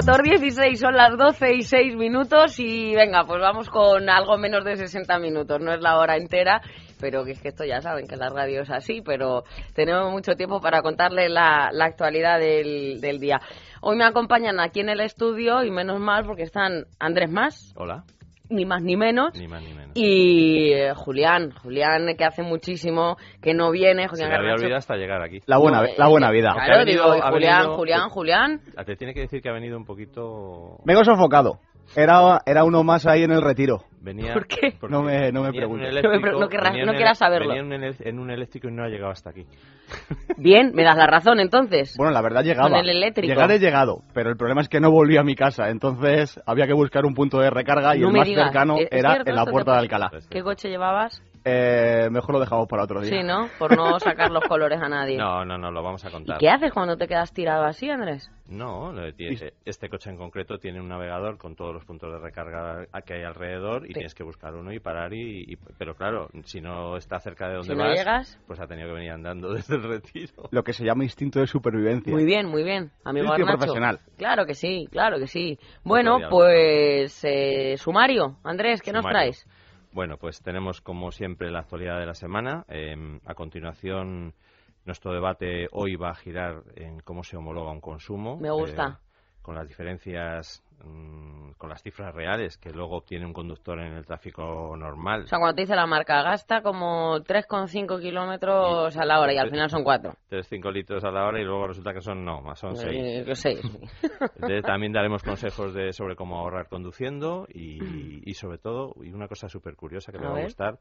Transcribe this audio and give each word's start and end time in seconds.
Motor 0.00 0.22
16, 0.22 0.80
son 0.80 0.96
las 0.96 1.14
12 1.14 1.56
y 1.56 1.62
6 1.62 1.94
minutos 1.94 2.58
y 2.58 2.94
venga, 2.94 3.26
pues 3.26 3.38
vamos 3.38 3.68
con 3.68 4.08
algo 4.08 4.38
menos 4.38 4.64
de 4.64 4.76
60 4.76 5.18
minutos, 5.18 5.60
no 5.60 5.74
es 5.74 5.82
la 5.82 5.98
hora 5.98 6.16
entera, 6.16 6.62
pero 6.98 7.26
es 7.26 7.38
que 7.42 7.48
esto 7.48 7.66
ya 7.66 7.82
saben 7.82 8.06
que 8.06 8.16
la 8.16 8.30
radio 8.30 8.62
es 8.62 8.70
así, 8.70 9.02
pero 9.04 9.44
tenemos 9.74 10.10
mucho 10.10 10.36
tiempo 10.36 10.58
para 10.58 10.80
contarle 10.80 11.28
la, 11.28 11.68
la 11.70 11.84
actualidad 11.84 12.38
del, 12.38 12.98
del 13.02 13.20
día. 13.20 13.42
Hoy 13.82 13.96
me 13.96 14.04
acompañan 14.04 14.58
aquí 14.58 14.80
en 14.80 14.88
el 14.88 15.00
estudio 15.00 15.62
y 15.64 15.70
menos 15.70 16.00
mal 16.00 16.24
porque 16.24 16.44
están 16.44 16.86
Andrés 16.98 17.30
Más. 17.30 17.74
Hola. 17.76 18.04
Ni 18.50 18.64
más 18.64 18.82
ni 18.82 18.96
menos. 18.96 19.34
Ni 19.38 19.46
más 19.48 19.62
ni 19.62 19.72
menos. 19.72 19.92
Y 19.94 20.72
eh, 20.72 20.92
Julián, 20.94 21.52
Julián 21.52 22.14
que 22.16 22.24
hace 22.24 22.42
muchísimo 22.42 23.16
que 23.40 23.54
no 23.54 23.70
viene. 23.70 24.02
Se 24.02 24.08
Julián 24.08 24.30
me 24.30 24.36
había 24.36 24.52
olvidado 24.54 24.76
hasta 24.76 24.96
llegar 24.96 25.22
aquí. 25.22 25.40
La 25.46 25.58
buena, 25.58 25.82
No, 25.82 25.88
la 25.96 26.08
buena 26.08 26.28
eh, 26.28 26.32
vida. 26.32 26.52
Claro, 26.54 26.74
Ha 26.74 26.78
venido- 26.78 27.12
digo, 27.12 27.24
ha 27.24 27.30
Julián, 27.30 27.58
venido- 27.60 27.76
Julián, 27.76 28.08
Julián. 28.08 28.60
Ah, 28.76 28.84
Te 28.84 28.96
tiene 28.96 29.14
que 29.14 29.20
decir 29.20 29.40
que 29.40 29.48
ha 29.48 29.52
venido 29.52 29.76
un 29.76 29.84
poquito... 29.84 30.78
Vengo 30.84 31.04
sofocado. 31.04 31.60
Era, 31.96 32.40
era 32.46 32.64
uno 32.64 32.82
más 32.84 33.06
ahí 33.06 33.22
en 33.24 33.32
el 33.32 33.42
retiro. 33.42 33.84
Venía, 34.02 34.32
¿Por 34.32 34.46
qué? 34.46 34.78
No 34.88 35.02
me- 35.02 35.30
no 35.32 35.42
me 35.42 35.52
preguntes. 35.52 35.92
No 36.02 36.10
no 36.40 36.48
querrás- 36.48 36.72
quieras 36.96 37.18
saberlo. 37.18 37.48
Venía 37.48 37.60
en 37.60 37.66
un, 37.66 37.72
ele- 37.72 37.96
en 38.00 38.18
un 38.18 38.30
eléctrico 38.30 38.68
y 38.68 38.72
no 38.72 38.84
ha 38.84 38.88
llegado 38.88 39.10
hasta 39.12 39.30
aquí. 39.30 39.44
Bien, 40.38 40.72
me 40.74 40.82
das 40.84 40.96
la 40.96 41.06
razón 41.06 41.40
entonces. 41.40 41.94
Bueno, 41.98 42.12
la 42.12 42.22
verdad 42.22 42.42
llegaba. 42.42 42.68
Con 42.70 42.78
el 42.78 42.88
eléctrico. 42.88 43.28
Llegar 43.28 43.50
he 43.50 43.58
llegado, 43.58 44.02
pero 44.14 44.30
el 44.30 44.36
problema 44.36 44.60
es 44.62 44.68
que 44.68 44.80
no 44.80 44.90
volví 44.90 45.16
a 45.16 45.22
mi 45.22 45.34
casa. 45.34 45.68
Entonces 45.70 46.40
había 46.46 46.66
que 46.66 46.72
buscar 46.72 47.04
un 47.04 47.14
punto 47.14 47.38
de 47.40 47.50
recarga 47.50 47.96
y 47.96 48.00
No 48.00 48.08
el 48.08 48.16
más 48.16 48.26
digas. 48.26 48.44
cercano 48.46 48.76
¿Es- 48.78 48.88
es 48.90 48.98
era 49.00 49.10
cierto 49.14 49.30
en 49.30 49.36
la 49.36 49.44
puerta 49.46 49.72
de 49.72 49.78
Alcalá. 49.78 50.10
¿Qué 50.30 50.42
coche 50.42 50.68
llevabas? 50.68 51.22
Eh, 51.44 52.08
mejor 52.10 52.34
lo 52.34 52.40
dejamos 52.40 52.66
para 52.68 52.84
otro 52.84 53.00
día. 53.00 53.10
Sí, 53.20 53.26
¿no? 53.26 53.48
Por 53.58 53.76
no 53.76 53.98
sacar 54.00 54.30
los 54.30 54.44
colores 54.44 54.80
a 54.82 54.88
nadie. 54.88 55.16
No, 55.16 55.44
no, 55.44 55.56
no, 55.56 55.70
lo 55.70 55.82
vamos 55.82 56.04
a 56.04 56.08
¿Y 56.08 56.12
contar. 56.12 56.38
qué 56.38 56.50
haces 56.50 56.72
cuando 56.72 56.96
te 56.96 57.08
quedas 57.08 57.32
tirado 57.32 57.64
así, 57.64 57.88
Andrés? 57.88 58.30
No, 58.46 58.92
este 59.64 59.88
coche 59.88 60.10
en 60.10 60.16
concreto 60.16 60.58
tiene 60.58 60.80
un 60.80 60.88
navegador 60.88 61.38
con 61.38 61.54
todos 61.54 61.72
los 61.72 61.84
puntos 61.84 62.12
de 62.12 62.18
recarga 62.18 62.84
que 63.06 63.14
hay 63.14 63.22
alrededor 63.22 63.84
y 63.84 63.88
Sí. 63.88 63.94
tienes 63.94 64.14
que 64.14 64.24
buscar 64.24 64.54
uno 64.54 64.72
y 64.72 64.80
parar 64.80 65.14
y, 65.14 65.44
y- 65.52 65.56
pero 65.78 65.94
claro, 65.94 66.28
si 66.44 66.60
no 66.60 66.96
está 66.96 67.20
cerca 67.20 67.48
de 67.48 67.54
donde 67.54 67.72
Si 67.72 67.78
no 67.78 67.84
vas, 67.84 67.96
llegas- 67.98 68.38
pues 68.46 68.58
ha 68.60 68.66
tenido 68.66 68.88
que 68.88 68.94
venir 68.94 69.12
andando 69.12 69.52
desde 69.54 69.76
el 69.76 69.82
retiro. 69.84 70.48
Lo 70.50 70.62
que 70.64 70.72
se 70.72 70.84
llama 70.84 71.04
instinto 71.04 71.38
de 71.40 71.46
supervivencia. 71.46 72.12
Muy 72.12 72.24
bien, 72.24 72.46
muy 72.46 72.64
bien. 72.64 72.90
Amigo 73.04 73.32
profesional. 73.34 74.00
Claro 74.18 74.44
que 74.46 74.54
sí, 74.54 74.88
claro 74.90 75.18
que 75.18 75.26
sí. 75.28 75.58
Bueno, 75.84 76.18
pues 76.28 77.20
eh, 77.24 77.76
sumario. 77.78 78.36
Andrés, 78.42 78.82
¿qué 78.82 78.92
nos 78.92 79.06
traes? 79.06 79.46
Bueno, 79.92 80.16
pues 80.18 80.40
tenemos 80.42 80.80
como 80.80 81.10
siempre 81.10 81.50
la 81.50 81.60
actualidad 81.60 81.98
de 81.98 82.06
la 82.06 82.14
semana. 82.14 82.64
Eh, 82.68 83.20
a 83.24 83.34
continuación, 83.34 84.34
nuestro 84.84 85.12
debate 85.12 85.68
hoy 85.72 85.96
va 85.96 86.10
a 86.10 86.14
girar 86.14 86.62
en 86.76 87.00
cómo 87.00 87.24
se 87.24 87.36
homologa 87.36 87.72
un 87.72 87.80
consumo. 87.80 88.36
Me 88.36 88.50
gusta. 88.50 89.00
Con 89.50 89.56
las 89.56 89.66
diferencias, 89.66 90.62
mm, 90.84 91.54
con 91.58 91.68
las 91.70 91.82
cifras 91.82 92.14
reales 92.14 92.56
que 92.56 92.70
luego 92.70 92.98
obtiene 92.98 93.26
un 93.26 93.32
conductor 93.32 93.80
en 93.80 93.94
el 93.94 94.06
tráfico 94.06 94.76
normal. 94.76 95.24
O 95.24 95.26
sea, 95.26 95.40
cuando 95.40 95.56
te 95.56 95.62
dice 95.62 95.74
la 95.74 95.88
marca, 95.88 96.22
gasta 96.22 96.62
como 96.62 97.18
3,5 97.24 98.00
kilómetros 98.00 98.96
a 98.96 99.04
la 99.04 99.18
hora 99.18 99.34
y 99.34 99.38
al 99.38 99.50
final 99.50 99.68
son 99.68 99.82
4. 99.82 100.14
3-5 100.30 100.72
litros 100.72 101.02
a 101.02 101.10
la 101.10 101.26
hora 101.26 101.40
y 101.40 101.44
luego 101.44 101.66
resulta 101.66 101.92
que 101.92 102.00
son 102.00 102.24
no, 102.24 102.40
más 102.42 102.60
son 102.60 102.76
6. 102.76 102.92
Eh, 102.94 103.34
seis. 103.34 103.60
Entonces, 104.36 104.62
también 104.62 104.92
daremos 104.92 105.24
consejos 105.24 105.74
de 105.74 105.92
sobre 105.92 106.14
cómo 106.14 106.38
ahorrar 106.38 106.68
conduciendo 106.68 107.48
y, 107.52 108.22
y 108.24 108.34
sobre 108.34 108.58
todo, 108.58 108.94
y 109.02 109.12
una 109.12 109.26
cosa 109.26 109.48
súper 109.48 109.74
curiosa 109.74 110.12
que 110.12 110.18
A 110.18 110.20
me 110.20 110.28
va 110.28 110.38
a 110.38 110.44
gustar, 110.44 110.78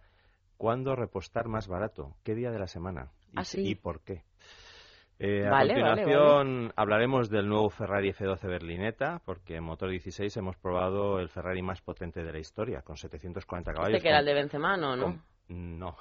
¿cuándo 0.57 0.95
repostar 0.95 1.47
más 1.47 1.67
barato? 1.67 2.13
¿Qué 2.23 2.35
día 2.35 2.51
de 2.51 2.59
la 2.59 2.67
semana? 2.67 3.09
¿Y, 3.31 3.39
Ah, 3.39 3.43
sí. 3.43 3.67
y 3.67 3.73
por 3.73 4.01
qué? 4.01 4.21
Eh, 5.21 5.45
a 5.45 5.49
Vale, 5.49 5.73
vale, 5.73 6.03
continuación 6.03 6.71
hablaremos 6.77 7.29
del 7.29 7.49
nuevo 7.49 7.69
Ferrari 7.69 8.13
F12 8.13 8.47
Berlinetta, 8.47 9.19
porque 9.25 9.57
en 9.57 9.65
Motor 9.65 9.89
16 9.89 10.35
hemos 10.37 10.55
probado 10.55 11.19
el 11.19 11.27
Ferrari 11.27 11.61
más 11.61 11.81
potente 11.81 12.23
de 12.23 12.31
la 12.31 12.39
historia, 12.39 12.81
con 12.81 12.95
740 12.95 13.73
caballos. 13.73 13.95
Este 13.97 14.03
que 14.03 14.09
era 14.09 14.19
el 14.19 14.25
de 14.25 14.33
Benzema, 14.33 14.77
¿no? 14.77 14.95
¿no? 14.95 15.03
con- 15.03 15.21
No. 15.49 15.97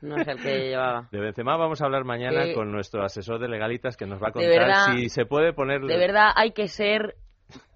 No 0.00 0.16
es 0.16 0.26
el 0.28 0.38
que 0.42 0.58
llevaba. 0.70 1.08
De 1.12 1.20
Benzema 1.20 1.56
vamos 1.58 1.82
a 1.82 1.84
hablar 1.84 2.04
mañana 2.04 2.54
con 2.54 2.72
nuestro 2.72 3.04
asesor 3.04 3.38
de 3.38 3.48
legalitas 3.48 3.96
que 3.98 4.06
nos 4.06 4.22
va 4.22 4.28
a 4.28 4.32
contar 4.32 4.50
verdad- 4.50 4.92
si 4.94 5.08
se 5.10 5.26
puede 5.26 5.52
poner... 5.52 5.82
De 5.82 5.98
verdad, 5.98 6.30
hay 6.34 6.52
que 6.52 6.68
ser 6.68 7.16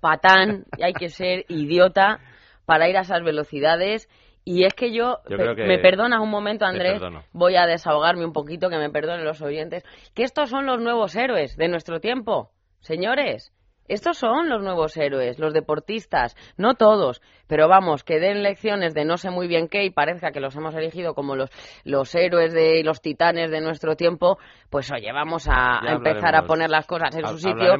patán 0.00 0.64
y 0.78 0.82
hay 0.84 0.94
que 0.94 1.10
ser 1.10 1.44
idiota 1.48 2.18
para 2.64 2.88
ir 2.88 2.96
a 2.96 3.00
esas 3.02 3.22
velocidades. 3.22 4.08
Y 4.50 4.64
es 4.64 4.72
que 4.72 4.92
yo, 4.92 5.18
Yo 5.28 5.36
pe- 5.36 5.42
creo 5.42 5.54
que- 5.54 5.64
me 5.66 5.78
perdonas 5.78 6.20
un 6.20 6.30
momento, 6.30 6.64
Andrés, 6.64 7.00
voy 7.32 7.56
a 7.56 7.66
desahogarme 7.66 8.24
un 8.24 8.32
poquito, 8.32 8.70
que 8.70 8.78
me 8.78 8.88
perdonen 8.88 9.24
los 9.26 9.42
oyentes, 9.42 9.84
que 10.14 10.22
estos 10.22 10.48
son 10.48 10.64
los 10.64 10.80
nuevos 10.80 11.14
héroes 11.16 11.56
de 11.58 11.68
nuestro 11.68 12.00
tiempo. 12.00 12.50
Señores, 12.80 13.52
estos 13.88 14.16
son 14.18 14.48
los 14.48 14.62
nuevos 14.62 14.96
héroes, 14.96 15.38
los 15.38 15.52
deportistas, 15.52 16.34
no 16.56 16.74
todos, 16.74 17.20
pero 17.46 17.68
vamos, 17.68 18.04
que 18.04 18.20
den 18.20 18.42
lecciones 18.42 18.94
de 18.94 19.04
no 19.04 19.18
sé 19.18 19.28
muy 19.30 19.48
bien 19.48 19.68
qué 19.68 19.84
y 19.84 19.90
parezca 19.90 20.30
que 20.30 20.40
los 20.40 20.56
hemos 20.56 20.74
elegido 20.74 21.14
como 21.14 21.36
los, 21.36 21.50
los 21.84 22.14
héroes 22.14 22.52
de 22.54 22.82
los 22.84 23.02
titanes 23.02 23.50
de 23.50 23.60
nuestro 23.60 23.96
tiempo, 23.96 24.38
pues 24.70 24.90
oye, 24.92 25.12
vamos 25.12 25.46
a, 25.50 25.80
Ya 25.84 25.92
empezar 25.92 26.34
a 26.36 26.42
poner 26.46 26.70
las 26.70 26.86
cosas 26.86 27.14
en 27.16 27.26
su 27.26 27.38
sitio, 27.38 27.72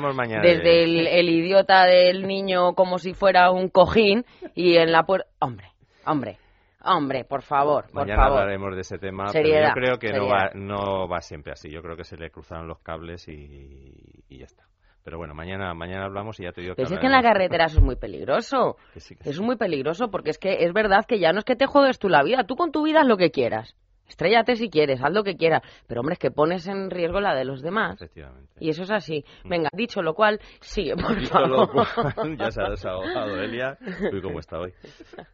desde 0.42 0.62
de- 0.62 0.84
el, 0.84 1.06
el 1.06 1.28
idiota 1.30 1.84
del 1.84 2.26
niño 2.26 2.74
como 2.74 2.98
si 2.98 3.14
fuera 3.14 3.50
un 3.50 3.68
cojín 3.70 4.26
y 4.54 4.76
en 4.76 4.92
la 4.92 5.04
puerta... 5.04 5.28
Hombre, 5.40 5.68
hombre, 6.06 6.36
hombre, 6.84 7.24
por 7.24 7.42
favor, 7.42 7.86
por 7.86 7.94
Mañana 7.94 8.22
favor. 8.22 8.40
hablaremos 8.40 8.74
de 8.74 8.80
ese 8.80 8.98
tema, 8.98 9.28
Seriedad, 9.28 9.72
pero 9.74 9.92
yo 9.92 9.98
creo 9.98 10.12
que 10.12 10.18
no 10.18 10.26
va, 10.28 10.50
no 10.54 11.08
va 11.08 11.20
siempre 11.20 11.52
así. 11.52 11.70
Yo 11.70 11.82
creo 11.82 11.96
que 11.96 12.04
se 12.04 12.16
le 12.16 12.30
cruzaron 12.30 12.68
los 12.68 12.78
cables 12.80 13.28
y, 13.28 14.24
y 14.28 14.38
ya 14.38 14.44
está. 14.44 14.64
Pero 15.04 15.16
bueno, 15.16 15.34
mañana 15.34 15.72
mañana 15.72 16.04
hablamos 16.04 16.38
y 16.38 16.42
ya 16.44 16.52
te 16.52 16.60
digo 16.60 16.74
que 16.74 16.82
Pero 16.82 16.94
es 16.94 17.00
que 17.00 17.06
en 17.06 17.12
la 17.12 17.22
carretera 17.22 17.64
eso 17.64 17.78
es 17.78 17.84
muy 17.84 17.96
peligroso. 17.96 18.76
Que 18.92 19.00
sí, 19.00 19.16
que 19.16 19.30
Es 19.30 19.40
muy 19.40 19.56
peligroso 19.56 20.10
porque 20.10 20.30
es 20.30 20.38
que 20.38 20.64
es 20.64 20.72
verdad 20.74 21.06
que 21.06 21.18
ya 21.18 21.32
no 21.32 21.38
es 21.38 21.44
que 21.46 21.56
te 21.56 21.66
jodes 21.66 21.98
tú 21.98 22.08
la 22.10 22.22
vida. 22.22 22.44
Tú 22.44 22.56
con 22.56 22.72
tu 22.72 22.82
vida 22.84 23.00
haz 23.00 23.06
lo 23.06 23.16
que 23.16 23.30
quieras. 23.30 23.74
Estrellate 24.08 24.56
si 24.56 24.70
quieres, 24.70 25.00
haz 25.02 25.12
lo 25.12 25.22
que 25.22 25.36
quieras. 25.36 25.62
Pero 25.86 26.00
hombre, 26.00 26.14
es 26.14 26.18
que 26.18 26.30
pones 26.30 26.66
en 26.66 26.90
riesgo 26.90 27.20
la 27.20 27.34
de 27.34 27.44
los 27.44 27.62
demás. 27.62 27.94
Efectivamente. 27.96 28.52
Y 28.60 28.70
eso 28.70 28.82
es 28.82 28.90
así. 28.90 29.24
Venga, 29.44 29.68
dicho 29.72 30.02
lo 30.02 30.14
cual, 30.14 30.40
sigue, 30.60 30.94
por 30.96 31.14
Dicho 31.18 31.30
favor. 31.32 31.48
lo 31.50 31.68
cual, 31.68 32.36
ya 32.38 32.50
se 32.50 32.62
ha 32.62 32.70
desahogado 32.70 33.40
Elia. 33.40 33.78
Uy, 34.12 34.20
cómo 34.22 34.40
está 34.40 34.58
hoy. 34.58 34.72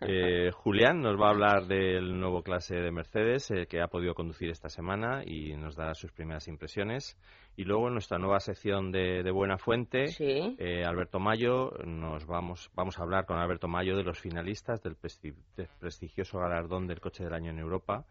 Eh, 0.01 0.51
Julián 0.53 1.01
nos 1.01 1.19
va 1.21 1.29
a 1.29 1.31
hablar 1.31 1.67
del 1.67 2.19
nuevo 2.19 2.43
clase 2.43 2.77
de 2.77 2.91
Mercedes 2.91 3.51
eh, 3.51 3.67
que 3.69 3.81
ha 3.81 3.87
podido 3.89 4.15
conducir 4.15 4.51
esta 4.51 4.69
semana 4.69 5.23
y 5.25 5.55
nos 5.57 5.77
dará 5.77 5.95
sus 5.95 6.13
primeras 6.13 6.49
impresiones. 6.49 7.17
Y 7.57 7.63
luego 7.65 7.87
en 7.87 7.93
nuestra 7.95 8.19
nueva 8.19 8.41
sección 8.41 8.91
de, 8.91 9.23
de 9.23 9.31
Buena 9.31 9.59
Fuente, 9.59 10.09
Sí. 10.09 10.57
eh, 10.59 10.85
Alberto 10.85 11.21
Mayo, 11.21 11.71
nos 11.87 12.27
vamos, 12.27 12.69
vamos 12.75 12.99
a 12.99 13.03
hablar 13.03 13.27
con 13.27 13.39
Alberto 13.39 13.69
Mayo 13.69 13.97
de 13.97 14.03
los 14.03 14.19
finalistas 14.19 14.83
del 14.83 14.97
prestigioso 15.79 16.39
galardón 16.41 16.87
del 16.89 17.01
coche 17.01 17.23
del 17.25 17.35
año 17.35 17.51
en 17.53 17.59
Europa. 17.61 18.05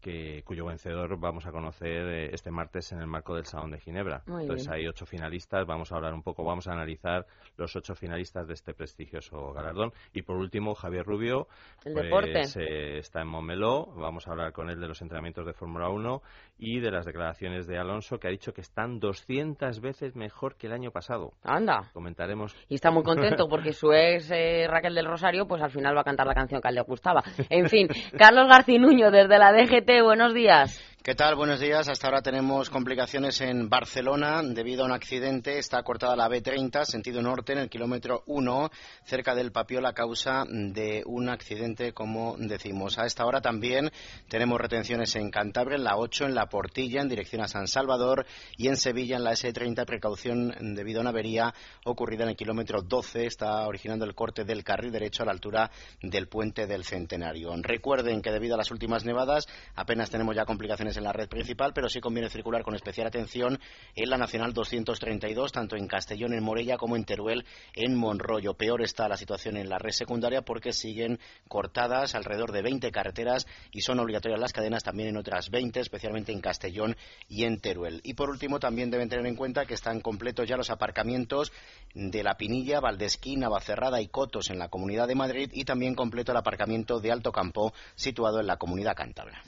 Que, 0.00 0.42
cuyo 0.44 0.66
vencedor 0.66 1.18
vamos 1.18 1.46
a 1.46 1.52
conocer 1.52 2.06
eh, 2.08 2.30
este 2.32 2.50
martes 2.50 2.90
en 2.92 3.00
el 3.00 3.06
marco 3.06 3.34
del 3.34 3.44
Salón 3.44 3.70
de 3.70 3.78
Ginebra. 3.80 4.22
Muy 4.26 4.42
Entonces 4.42 4.66
bien. 4.68 4.80
hay 4.80 4.88
ocho 4.88 5.04
finalistas, 5.06 5.66
vamos 5.66 5.92
a 5.92 5.96
hablar 5.96 6.14
un 6.14 6.22
poco, 6.22 6.42
vamos 6.44 6.66
a 6.68 6.72
analizar 6.72 7.26
los 7.56 7.74
ocho 7.76 7.94
finalistas 7.94 8.46
de 8.48 8.54
este 8.54 8.74
prestigioso 8.74 9.52
galardón. 9.52 9.92
Y 10.12 10.22
por 10.22 10.36
último, 10.36 10.74
Javier 10.74 11.04
Rubio, 11.04 11.48
El 11.84 11.92
pues, 11.92 12.04
deporte. 12.04 12.40
eh, 12.56 12.98
está 12.98 13.20
en 13.20 13.28
Montmeló, 13.28 13.86
vamos 13.96 14.26
a 14.26 14.30
hablar 14.32 14.52
con 14.52 14.70
él 14.70 14.80
de 14.80 14.88
los 14.88 15.00
entrenamientos 15.02 15.44
de 15.46 15.52
Fórmula 15.52 15.88
1 15.90 16.22
y 16.58 16.80
de 16.80 16.90
las 16.90 17.04
declaraciones 17.06 17.66
de 17.66 17.78
Alonso, 17.78 18.18
que 18.18 18.28
ha 18.28 18.30
dicho 18.30 18.52
que 18.52 18.60
están 18.60 19.00
200 19.00 19.80
veces 19.80 20.16
mejor 20.16 20.56
que 20.56 20.66
el 20.66 20.72
año 20.72 20.90
pasado. 20.90 21.32
Anda. 21.42 21.90
Comentaremos 21.92 22.54
Y 22.68 22.74
está 22.76 22.90
muy 22.90 23.02
contento 23.02 23.46
porque 23.50 23.72
su 23.72 23.92
ex 23.92 24.30
eh, 24.30 24.66
Raquel 24.68 24.94
del 24.94 25.06
Rosario, 25.06 25.46
pues 25.46 25.62
al 25.62 25.70
final 25.70 25.96
va 25.96 26.00
a 26.02 26.04
cantar 26.04 26.26
la 26.26 26.34
canción 26.34 26.60
que 26.60 26.68
a 26.68 26.70
él 26.70 26.76
le 26.76 26.82
gustaba. 26.82 27.22
En 27.48 27.68
fin, 27.68 27.88
Carlos 28.16 28.46
Garcinuño 28.48 29.10
desde 29.10 29.38
la 29.38 29.52
DGT, 29.52 29.89
buenos 30.00 30.32
días. 30.34 30.80
¿Qué 31.02 31.14
tal? 31.14 31.34
Buenos 31.34 31.60
días. 31.60 31.88
Hasta 31.88 32.08
ahora 32.08 32.20
tenemos 32.20 32.68
complicaciones 32.68 33.40
en 33.40 33.70
Barcelona 33.70 34.42
debido 34.42 34.82
a 34.82 34.84
un 34.84 34.92
accidente. 34.92 35.58
Está 35.58 35.82
cortada 35.82 36.14
la 36.14 36.28
B30, 36.28 36.84
sentido 36.84 37.22
norte, 37.22 37.54
en 37.54 37.58
el 37.60 37.70
kilómetro 37.70 38.22
1, 38.26 38.70
cerca 39.04 39.34
del 39.34 39.50
Papiol, 39.50 39.86
a 39.86 39.94
causa 39.94 40.44
de 40.46 41.02
un 41.06 41.30
accidente, 41.30 41.94
como 41.94 42.36
decimos. 42.36 42.98
A 42.98 43.06
esta 43.06 43.24
hora 43.24 43.40
también 43.40 43.90
tenemos 44.28 44.60
retenciones 44.60 45.16
en 45.16 45.30
Cantabria, 45.30 45.76
en 45.76 45.84
la 45.84 45.96
8, 45.96 46.26
en 46.26 46.34
la 46.34 46.50
Portilla, 46.50 47.00
en 47.00 47.08
dirección 47.08 47.40
a 47.40 47.48
San 47.48 47.66
Salvador, 47.66 48.26
y 48.58 48.68
en 48.68 48.76
Sevilla, 48.76 49.16
en 49.16 49.24
la 49.24 49.32
S30, 49.32 49.86
precaución 49.86 50.54
debido 50.74 50.98
a 50.98 51.00
una 51.00 51.10
avería 51.10 51.54
ocurrida 51.86 52.24
en 52.24 52.28
el 52.28 52.36
kilómetro 52.36 52.82
12. 52.82 53.24
Está 53.24 53.66
originando 53.66 54.04
el 54.04 54.14
corte 54.14 54.44
del 54.44 54.62
carril 54.62 54.92
derecho 54.92 55.22
a 55.22 55.26
la 55.26 55.32
altura 55.32 55.70
del 56.02 56.28
puente 56.28 56.66
del 56.66 56.84
Centenario. 56.84 57.54
Recuerden 57.62 58.20
que 58.20 58.32
debido 58.32 58.54
a 58.54 58.58
las 58.58 58.70
últimas 58.70 59.06
nevadas 59.06 59.48
apenas 59.74 60.10
tenemos 60.10 60.36
ya 60.36 60.44
complicaciones 60.44 60.89
en 60.96 61.04
la 61.04 61.12
red 61.12 61.28
principal, 61.28 61.72
pero 61.74 61.88
sí 61.88 62.00
conviene 62.00 62.28
circular 62.30 62.62
con 62.62 62.74
especial 62.74 63.06
atención 63.06 63.58
en 63.94 64.10
la 64.10 64.16
Nacional 64.16 64.52
232, 64.52 65.52
tanto 65.52 65.76
en 65.76 65.86
Castellón, 65.86 66.32
en 66.34 66.42
Morella, 66.42 66.76
como 66.76 66.96
en 66.96 67.04
Teruel, 67.04 67.44
en 67.74 67.96
Monroyo. 67.96 68.54
Peor 68.54 68.82
está 68.82 69.08
la 69.08 69.16
situación 69.16 69.56
en 69.56 69.68
la 69.68 69.78
red 69.78 69.92
secundaria 69.92 70.42
porque 70.42 70.72
siguen 70.72 71.18
cortadas 71.48 72.14
alrededor 72.14 72.52
de 72.52 72.62
20 72.62 72.90
carreteras 72.90 73.46
y 73.72 73.80
son 73.82 74.00
obligatorias 74.00 74.40
las 74.40 74.52
cadenas 74.52 74.82
también 74.82 75.08
en 75.08 75.16
otras 75.16 75.50
20, 75.50 75.80
especialmente 75.80 76.32
en 76.32 76.40
Castellón 76.40 76.96
y 77.28 77.44
en 77.44 77.60
Teruel. 77.60 78.00
Y 78.04 78.14
por 78.14 78.30
último, 78.30 78.58
también 78.58 78.90
deben 78.90 79.08
tener 79.08 79.26
en 79.26 79.36
cuenta 79.36 79.66
que 79.66 79.74
están 79.74 80.00
completos 80.00 80.48
ya 80.48 80.56
los 80.56 80.70
aparcamientos 80.70 81.52
de 81.94 82.22
La 82.22 82.36
Pinilla, 82.36 82.80
Valdesquín, 82.80 83.40
Navacerrada 83.40 84.00
y 84.00 84.08
Cotos 84.08 84.50
en 84.50 84.58
la 84.58 84.68
Comunidad 84.68 85.08
de 85.08 85.14
Madrid 85.14 85.50
y 85.52 85.64
también 85.64 85.94
completo 85.94 86.32
el 86.32 86.38
aparcamiento 86.38 87.00
de 87.00 87.12
Alto 87.12 87.32
Campo 87.32 87.72
situado 87.94 88.40
en 88.40 88.46
la 88.46 88.56
Comunidad 88.56 88.94
Cántabra. 88.96 89.42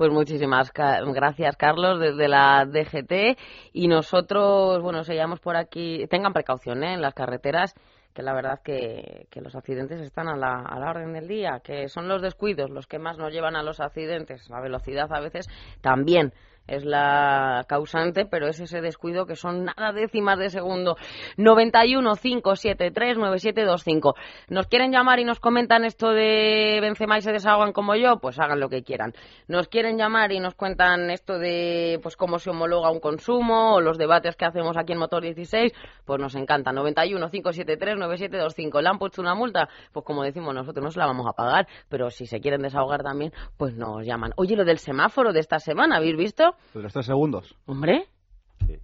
Pues 0.00 0.12
muchísimas 0.14 0.72
gracias, 0.72 1.58
Carlos, 1.58 2.00
desde 2.00 2.26
la 2.26 2.64
DGT. 2.64 3.38
Y 3.74 3.86
nosotros, 3.86 4.80
bueno, 4.80 5.04
seguimos 5.04 5.40
por 5.40 5.56
aquí. 5.56 6.06
Tengan 6.08 6.32
precaución 6.32 6.82
¿eh? 6.84 6.94
en 6.94 7.02
las 7.02 7.12
carreteras, 7.12 7.74
que 8.14 8.22
la 8.22 8.32
verdad 8.32 8.60
que, 8.64 9.26
que 9.30 9.42
los 9.42 9.54
accidentes 9.54 10.00
están 10.00 10.28
a 10.28 10.38
la, 10.38 10.62
a 10.62 10.78
la 10.78 10.88
orden 10.88 11.12
del 11.12 11.28
día, 11.28 11.60
que 11.62 11.90
son 11.90 12.08
los 12.08 12.22
descuidos 12.22 12.70
los 12.70 12.86
que 12.86 12.98
más 12.98 13.18
nos 13.18 13.30
llevan 13.30 13.56
a 13.56 13.62
los 13.62 13.78
accidentes. 13.78 14.48
La 14.48 14.62
velocidad 14.62 15.12
a 15.12 15.20
veces 15.20 15.48
también 15.82 16.32
es 16.70 16.84
la 16.84 17.64
causante, 17.68 18.26
pero 18.26 18.46
es 18.46 18.60
ese 18.60 18.80
descuido 18.80 19.26
que 19.26 19.34
son 19.34 19.64
nada 19.64 19.92
décimas 19.92 20.38
de 20.38 20.50
segundo. 20.50 20.96
91 21.36 22.14
573 22.14 23.18
9725. 23.18 24.14
¿Nos 24.48 24.66
quieren 24.68 24.92
llamar 24.92 25.18
y 25.18 25.24
nos 25.24 25.40
comentan 25.40 25.84
esto 25.84 26.10
de 26.10 26.78
Benzema 26.80 27.18
y 27.18 27.22
se 27.22 27.32
desahogan 27.32 27.72
como 27.72 27.96
yo? 27.96 28.18
Pues 28.20 28.38
hagan 28.38 28.60
lo 28.60 28.68
que 28.68 28.82
quieran. 28.82 29.12
¿Nos 29.48 29.68
quieren 29.68 29.98
llamar 29.98 30.32
y 30.32 30.38
nos 30.38 30.54
cuentan 30.54 31.10
esto 31.10 31.38
de 31.38 31.98
pues 32.02 32.16
cómo 32.16 32.38
se 32.38 32.50
homologa 32.50 32.90
un 32.90 33.00
consumo 33.00 33.74
o 33.74 33.80
los 33.80 33.98
debates 33.98 34.36
que 34.36 34.44
hacemos 34.44 34.76
aquí 34.76 34.92
en 34.92 34.98
Motor 35.00 35.22
16? 35.22 35.72
Pues 36.04 36.20
nos 36.20 36.36
encanta. 36.36 36.72
91 36.72 37.30
573 37.30 37.96
9725. 37.98 38.80
¿Le 38.80 38.88
han 38.88 38.98
puesto 38.98 39.20
una 39.20 39.34
multa? 39.34 39.68
Pues 39.92 40.04
como 40.04 40.22
decimos 40.22 40.54
nosotros, 40.54 40.84
no 40.84 40.90
se 40.90 41.00
la 41.00 41.06
vamos 41.06 41.26
a 41.26 41.32
pagar, 41.32 41.66
pero 41.88 42.10
si 42.10 42.26
se 42.26 42.40
quieren 42.40 42.62
desahogar 42.62 43.02
también, 43.02 43.32
pues 43.56 43.74
nos 43.74 44.06
llaman. 44.06 44.32
Oye, 44.36 44.54
lo 44.54 44.64
del 44.64 44.78
semáforo 44.78 45.32
de 45.32 45.40
esta 45.40 45.58
semana, 45.58 45.96
¿habéis 45.96 46.16
visto? 46.16 46.54
De 46.74 46.82
los 46.82 46.92
tres 46.92 47.06
segundos. 47.06 47.56
Hombre. 47.66 48.06
Sí. 48.66 48.78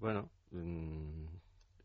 Bueno, 0.00 0.28
mm, 0.50 1.26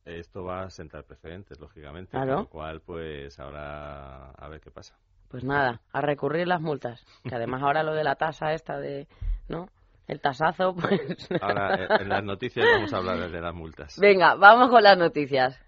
esto 0.06 0.44
va 0.44 0.64
a 0.64 0.70
sentar 0.70 1.04
precedentes, 1.04 1.60
lógicamente. 1.60 2.12
Claro. 2.12 2.36
Con 2.36 2.44
lo 2.44 2.50
cual, 2.50 2.82
pues 2.82 3.40
ahora 3.40 4.32
a 4.32 4.50
ver 4.50 4.62
qué 4.62 4.72
pasa. 4.72 4.96
Pues 5.30 5.44
nada, 5.44 5.82
a 5.92 6.02
recurrir 6.02 6.48
las 6.48 6.62
multas. 6.62 7.04
Que 7.24 7.36
además 7.36 7.62
ahora 7.62 7.84
lo 7.84 7.94
de 7.94 8.04
la 8.04 8.16
tasa 8.16 8.54
esta 8.54 8.78
de, 8.78 9.08
¿no? 9.48 9.70
El 10.08 10.22
tasazo, 10.22 10.76
pues... 10.76 11.28
Ahora, 11.42 11.76
eh, 11.76 11.88
en 12.02 12.10
las 12.10 12.24
noticias 12.24 12.66
vamos 12.74 12.94
a 12.94 12.98
hablar 12.98 13.30
de 13.30 13.42
las 13.42 13.54
multas. 13.56 14.00
Venga, 14.00 14.36
vamos 14.36 14.70
con 14.70 14.84
las 14.84 14.98
noticias. 14.98 15.60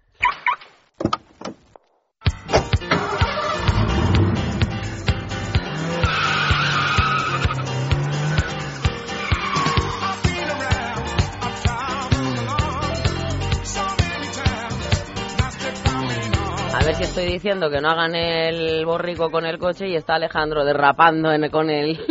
Estoy 17.18 17.32
diciendo 17.32 17.68
que 17.68 17.80
no 17.80 17.88
hagan 17.88 18.14
el 18.14 18.86
borrico 18.86 19.28
con 19.28 19.44
el 19.44 19.58
coche 19.58 19.88
y 19.88 19.96
está 19.96 20.14
Alejandro 20.14 20.64
derrapando 20.64 21.32
en- 21.32 21.50
con 21.50 21.68
el 21.68 21.98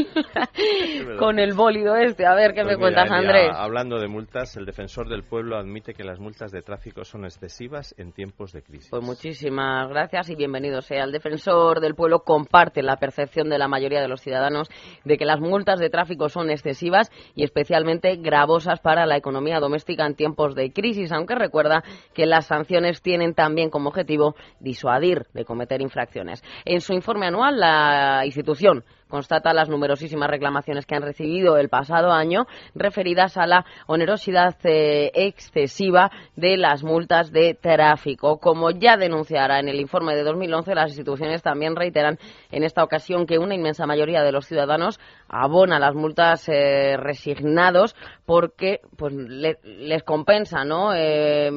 con 1.17 1.39
el 1.39 1.53
bólido 1.53 1.95
este. 1.95 2.25
A 2.25 2.35
ver 2.35 2.53
qué 2.53 2.63
Pues 2.63 2.75
me 2.75 2.81
cuentas, 2.81 3.09
Andrés. 3.09 3.51
ya 3.53 3.63
Hablando 3.63 3.99
de 3.99 4.09
multas, 4.09 4.57
el 4.57 4.65
defensor 4.65 5.07
del 5.07 5.23
pueblo 5.23 5.57
admite 5.57 5.93
que 5.93 6.03
las 6.03 6.19
multas 6.19 6.51
de 6.51 6.61
tráfico 6.61 7.05
son 7.05 7.23
excesivas 7.23 7.95
en 7.97 8.11
tiempos 8.11 8.51
de 8.51 8.63
crisis. 8.63 8.89
Pues 8.89 9.01
muchísimas 9.01 9.87
gracias 9.87 10.29
y 10.29 10.35
bienvenido 10.35 10.81
sea. 10.81 11.05
El 11.05 11.13
defensor 11.13 11.79
del 11.79 11.95
pueblo 11.95 12.19
comparte 12.19 12.83
la 12.83 12.97
percepción 12.97 13.47
de 13.49 13.59
la 13.59 13.69
mayoría 13.69 14.01
de 14.01 14.09
los 14.09 14.19
ciudadanos 14.19 14.67
de 15.05 15.17
que 15.17 15.23
las 15.23 15.39
multas 15.39 15.79
de 15.79 15.89
tráfico 15.89 16.27
son 16.27 16.49
excesivas 16.49 17.09
y 17.33 17.45
especialmente 17.45 18.17
gravosas 18.17 18.81
para 18.81 19.05
la 19.05 19.15
economía 19.15 19.61
doméstica 19.61 20.05
en 20.05 20.15
tiempos 20.15 20.53
de 20.53 20.73
crisis, 20.73 21.13
aunque 21.13 21.35
recuerda 21.35 21.81
que 22.13 22.25
las 22.25 22.47
sanciones 22.47 23.01
tienen 23.01 23.33
también 23.33 23.69
como 23.69 23.87
objetivo 23.87 24.35
disuadir 24.59 24.96
de 24.99 25.45
cometer 25.45 25.81
infracciones. 25.81 26.43
En 26.65 26.81
su 26.81 26.93
informe 26.93 27.27
anual, 27.27 27.59
la 27.59 28.21
institución 28.25 28.83
constata 29.07 29.53
las 29.53 29.69
numerosísimas 29.69 30.29
reclamaciones 30.29 30.85
que 30.85 30.93
han 30.95 31.01
recibido 31.01 31.57
el 31.57 31.69
pasado 31.69 32.11
año 32.11 32.45
referidas 32.75 33.37
a 33.37 33.47
la 33.47 33.65
onerosidad 33.85 34.55
eh, 34.65 35.11
excesiva 35.13 36.11
de 36.35 36.57
las 36.57 36.83
multas 36.83 37.31
de 37.31 37.53
tráfico. 37.53 38.37
Como 38.39 38.69
ya 38.71 38.97
denunciara 38.97 39.59
en 39.59 39.69
el 39.69 39.79
informe 39.79 40.13
de 40.13 40.23
2011, 40.23 40.75
las 40.75 40.89
instituciones 40.89 41.41
también 41.41 41.77
reiteran 41.77 42.17
en 42.51 42.63
esta 42.63 42.83
ocasión 42.83 43.25
que 43.25 43.37
una 43.39 43.55
inmensa 43.55 43.85
mayoría 43.85 44.23
de 44.23 44.33
los 44.33 44.45
ciudadanos 44.45 44.99
abona 45.29 45.79
las 45.79 45.95
multas 45.95 46.49
eh, 46.49 46.97
resignados 46.97 47.95
porque 48.25 48.81
pues 48.97 49.13
le- 49.13 49.59
les 49.63 50.03
compensa 50.03 50.65
no 50.65 50.93
Eh, 50.93 51.49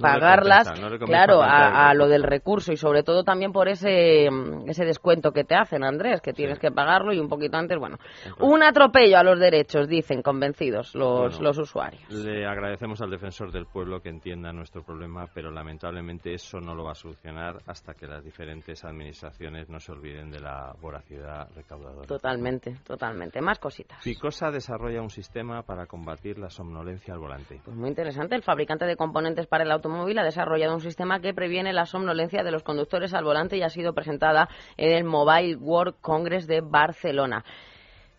pagarlas 0.00 0.66
no 0.80 0.98
claro 1.06 1.42
a, 1.42 1.88
a 1.90 1.94
lo 1.94 2.08
del 2.08 2.22
recurso 2.22 2.72
y 2.72 2.76
sobre 2.80 3.02
todo 3.02 3.24
también 3.24 3.52
por 3.52 3.68
ese 3.68 4.28
mm, 4.30 4.68
ese 4.68 4.84
descuento 4.84 5.32
que 5.32 5.44
te 5.44 5.54
hacen 5.54 5.84
Andrés 5.84 6.20
que 6.20 6.32
tienes 6.32 6.58
que 6.58 6.70
pagarlo 6.70 7.12
y 7.12 7.18
un 7.18 7.28
poquito 7.28 7.56
antes 7.56 7.78
bueno 7.78 7.98
un 8.40 8.62
atropello 8.62 9.18
a 9.18 9.22
los 9.22 9.38
derechos 9.38 9.88
dicen 9.88 10.22
convencidos 10.22 10.94
los, 10.94 11.38
Bueno, 11.38 11.42
los 11.42 11.58
usuarios 11.58 12.02
Le 12.10 12.46
agradecemos 12.46 13.00
al 13.00 13.10
defensor 13.10 13.52
del 13.52 13.66
pueblo 13.66 14.00
que 14.00 14.08
entienda 14.08 14.52
nuestro 14.52 14.82
problema, 14.82 15.26
pero 15.32 15.50
lamentablemente 15.50 16.34
eso 16.34 16.60
no 16.60 16.74
lo 16.74 16.84
va 16.84 16.92
a 16.92 16.94
solucionar 16.94 17.58
hasta 17.66 17.94
que 17.94 18.06
las 18.06 18.24
diferentes 18.24 18.84
administraciones 18.84 19.68
no 19.68 19.78
se 19.78 19.92
olviden 19.92 20.30
de 20.30 20.40
la 20.40 20.74
voracidad 20.80 21.48
recaudadora. 21.54 22.06
totalmente 22.06 22.76
totalmente 22.84 23.40
más 23.40 23.58
cositas 23.58 24.02
Ficosa 24.02 24.50
desarrolla 24.50 25.02
un 25.02 25.10
sistema 25.10 25.62
para 25.62 25.86
combatir 25.86 26.38
la 26.38 26.48
somnolencia 26.48 27.14
al 27.14 27.20
volante. 27.20 27.60
Pues 27.64 27.76
muy 27.76 27.88
interesante. 27.88 28.34
El 28.34 28.42
fabricante 28.42 28.86
de 28.86 28.96
componentes 28.96 29.46
para 29.46 29.64
el 29.64 29.70
automóvil 29.70 30.18
ha 30.18 30.24
desarrollado 30.24 30.74
un 30.74 30.80
sistema 30.80 31.20
que 31.20 31.34
previene 31.34 31.72
la 31.72 31.86
somnolencia 31.86 32.42
de 32.42 32.50
los 32.50 32.59
conductores 32.62 33.14
al 33.14 33.24
volante 33.24 33.56
y 33.56 33.62
ha 33.62 33.70
sido 33.70 33.94
presentada 33.94 34.48
en 34.76 34.92
el 34.92 35.04
Mobile 35.04 35.56
World 35.56 35.94
Congress 36.00 36.46
de 36.46 36.60
Barcelona. 36.60 37.44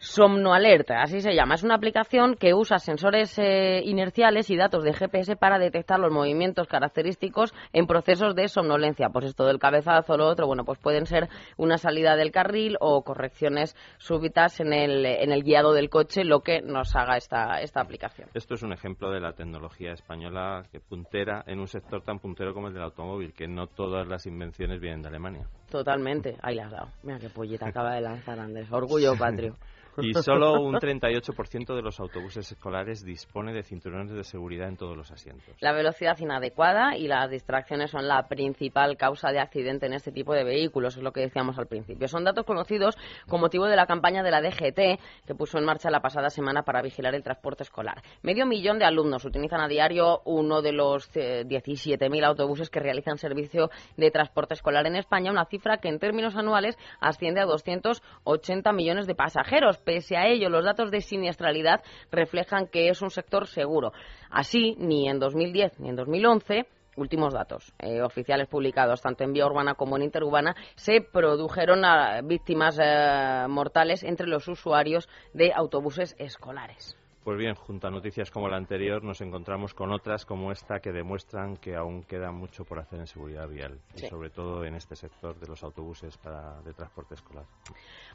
Somnoalerta, 0.02 1.04
así 1.04 1.22
se 1.22 1.36
llama. 1.36 1.54
Es 1.54 1.62
una 1.62 1.76
aplicación 1.76 2.34
que 2.34 2.56
usa 2.56 2.80
sensores 2.80 3.38
eh, 3.38 3.84
inerciales 3.86 4.50
y 4.50 4.58
datos 4.58 4.84
de 4.84 4.94
GPS 4.94 5.36
para 5.36 5.60
detectar 5.60 6.00
los 6.00 6.12
movimientos 6.12 6.68
característicos 6.68 7.54
en 7.72 7.86
procesos 7.86 8.34
de 8.34 8.48
somnolencia. 8.48 9.10
Pues 9.10 9.26
esto 9.26 9.46
del 9.46 9.60
cabezazo, 9.60 10.18
lo 10.18 10.26
otro, 10.26 10.48
bueno, 10.48 10.66
pues 10.66 10.80
pueden 10.80 11.06
ser 11.06 11.30
una 11.56 11.78
salida 11.78 12.16
del 12.16 12.32
carril 12.32 12.78
o 12.80 13.04
correcciones 13.04 13.76
súbitas 14.00 14.60
en 14.60 14.74
el, 14.74 15.06
en 15.06 15.32
el 15.32 15.44
guiado 15.44 15.72
del 15.72 15.92
coche, 15.92 16.24
lo 16.24 16.40
que 16.40 16.64
nos 16.64 16.96
haga 16.96 17.16
esta, 17.18 17.62
esta 17.62 17.82
aplicación. 17.82 18.28
Esto 18.34 18.56
es 18.56 18.64
un 18.64 18.74
ejemplo 18.74 19.12
de 19.12 19.20
la 19.20 19.34
tecnología 19.34 19.92
española 19.92 20.64
que 20.72 20.80
puntera 20.80 21.44
en 21.46 21.60
un 21.60 21.68
sector 21.68 22.02
tan 22.02 22.18
puntero 22.18 22.56
como 22.56 22.70
el 22.70 22.74
del 22.74 22.82
automóvil, 22.82 23.34
que 23.34 23.48
no 23.48 23.68
todas 23.68 24.08
las 24.08 24.26
invenciones 24.26 24.82
vienen 24.82 25.04
de 25.04 25.10
Alemania. 25.10 25.48
Totalmente. 25.72 26.36
Ahí 26.42 26.56
la 26.56 26.66
has 26.66 26.72
dado. 26.72 26.90
Mira 27.02 27.18
qué 27.18 27.30
pollita 27.30 27.68
acaba 27.70 27.96
de 27.96 28.02
lanzar 28.02 28.38
Andrés. 28.38 28.70
Orgullo 28.72 29.16
patrio. 29.18 29.56
Y 29.98 30.14
solo 30.14 30.62
un 30.62 30.76
38% 30.76 31.76
de 31.76 31.82
los 31.82 32.00
autobuses 32.00 32.50
escolares 32.50 33.04
dispone 33.04 33.52
de 33.52 33.64
cinturones 33.64 34.12
de 34.14 34.24
seguridad 34.24 34.70
en 34.70 34.78
todos 34.78 34.96
los 34.96 35.12
asientos. 35.12 35.54
La 35.60 35.74
velocidad 35.74 36.18
inadecuada 36.18 36.96
y 36.96 37.08
las 37.08 37.30
distracciones 37.30 37.92
son 37.92 38.08
la 38.08 38.28
principal 38.28 38.96
causa 38.96 39.32
de 39.32 39.40
accidente 39.40 39.88
en 39.88 39.94
este 39.94 40.12
tipo 40.12 40.34
de 40.34 40.46
vehículos, 40.46 40.96
es 40.96 41.04
lo 41.04 41.12
que 41.12 41.22
decíamos 41.22 41.58
al 41.58 41.68
principio. 41.68 42.08
Son 42.08 42.24
datos 42.24 42.46
conocidos 42.46 42.98
con 43.28 43.42
motivo 43.42 43.66
de 43.66 43.76
la 43.76 43.86
campaña 43.86 44.24
de 44.24 44.32
la 44.32 44.42
DGT 44.42 45.26
que 45.28 45.36
puso 45.36 45.58
en 45.58 45.66
marcha 45.66 45.92
la 45.92 46.00
pasada 46.00 46.30
semana 46.30 46.64
para 46.64 46.82
vigilar 46.82 47.14
el 47.14 47.24
transporte 47.24 47.64
escolar. 47.64 48.02
Medio 48.22 48.46
millón 48.46 48.80
de 48.80 48.86
alumnos 48.86 49.26
utilizan 49.26 49.60
a 49.60 49.68
diario 49.68 50.22
uno 50.24 50.62
de 50.62 50.72
los 50.72 51.10
eh, 51.16 51.44
17.000 51.46 52.26
autobuses 52.26 52.70
que 52.70 52.80
realizan 52.80 53.18
servicio 53.18 53.70
de 53.98 54.10
transporte 54.10 54.54
escolar 54.54 54.88
en 54.88 54.96
España, 54.96 55.32
una 55.32 55.46
cifra 55.46 55.61
cifra 55.62 55.78
que 55.78 55.90
en 55.90 56.00
términos 56.00 56.36
anuales 56.36 56.78
asciende 57.00 57.40
a 57.40 57.46
280 57.46 58.72
millones 58.74 59.06
de 59.06 59.16
pasajeros. 59.16 59.78
Pese 59.78 60.18
a 60.18 60.28
ello, 60.28 60.50
los 60.50 60.66
datos 60.66 60.90
de 60.92 61.02
siniestralidad 61.02 61.82
reflejan 62.12 62.68
que 62.68 62.90
es 62.90 63.02
un 63.02 63.12
sector 63.12 63.48
seguro. 63.48 63.94
Así, 64.30 64.76
ni 64.80 65.08
en 65.08 65.20
2010 65.20 65.80
ni 65.80 65.90
en 65.90 65.96
2011 65.96 66.66
últimos 66.98 67.34
datos 67.34 67.74
eh, 67.80 68.02
oficiales 68.02 68.50
publicados 68.50 69.02
tanto 69.02 69.24
en 69.24 69.32
vía 69.32 69.46
urbana 69.46 69.76
como 69.76 69.96
en 69.96 70.04
interurbana 70.04 70.58
se 70.76 71.00
produjeron 71.00 71.86
ah, 71.86 72.20
víctimas 72.22 72.78
eh, 72.84 73.46
mortales 73.48 74.04
entre 74.04 74.28
los 74.28 74.48
usuarios 74.50 75.08
de 75.34 75.54
autobuses 75.54 76.16
escolares. 76.20 77.01
Pues 77.24 77.38
bien, 77.38 77.54
junto 77.54 77.88
a 77.88 77.92
noticias 77.92 78.32
como 78.32 78.50
la 78.50 78.58
anterior, 78.58 79.04
nos 79.04 79.22
encontramos 79.22 79.76
con 79.76 79.92
otras 79.92 80.26
como 80.26 80.52
esta 80.52 80.80
que 80.80 80.92
demuestran 80.92 81.56
que 81.58 81.76
aún 81.76 82.02
queda 82.02 82.32
mucho 82.32 82.66
por 82.66 82.80
hacer 82.80 83.00
en 83.00 83.06
seguridad 83.06 83.48
vial, 83.48 83.80
y 83.96 84.08
sobre 84.08 84.32
todo 84.32 84.66
en 84.66 84.74
este 84.74 84.96
sector 84.96 85.40
de 85.40 85.46
los 85.46 85.64
autobuses 85.64 86.18
para, 86.18 86.60
de 86.64 86.74
transporte 86.74 87.14
escolar. 87.14 87.46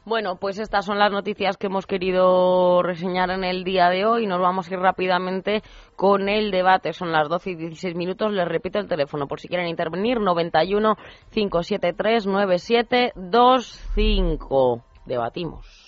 Bueno, 0.03 0.35
pues 0.35 0.59
estas 0.59 0.83
son 0.83 0.99
las 0.99 1.09
noticias 1.09 1.55
que 1.55 1.67
hemos 1.67 1.85
querido 1.85 2.83
reseñar 2.83 3.29
en 3.29 3.45
el 3.45 3.63
día 3.63 3.87
de 3.89 4.05
hoy. 4.05 4.27
Nos 4.27 4.41
vamos 4.41 4.69
a 4.69 4.73
ir 4.73 4.79
rápidamente 4.79 5.63
con 5.95 6.27
el 6.27 6.51
debate. 6.51 6.91
Son 6.91 7.13
las 7.13 7.29
12 7.29 7.51
y 7.51 7.55
16 7.55 7.95
minutos. 7.95 8.33
Les 8.33 8.47
repito 8.47 8.77
el 8.77 8.89
teléfono 8.89 9.27
por 9.27 9.39
si 9.39 9.47
quieren 9.47 9.67
intervenir. 9.67 10.19
91 10.19 10.97
573 11.31 12.27
9725. 12.27 14.83
Debatimos. 15.05 15.86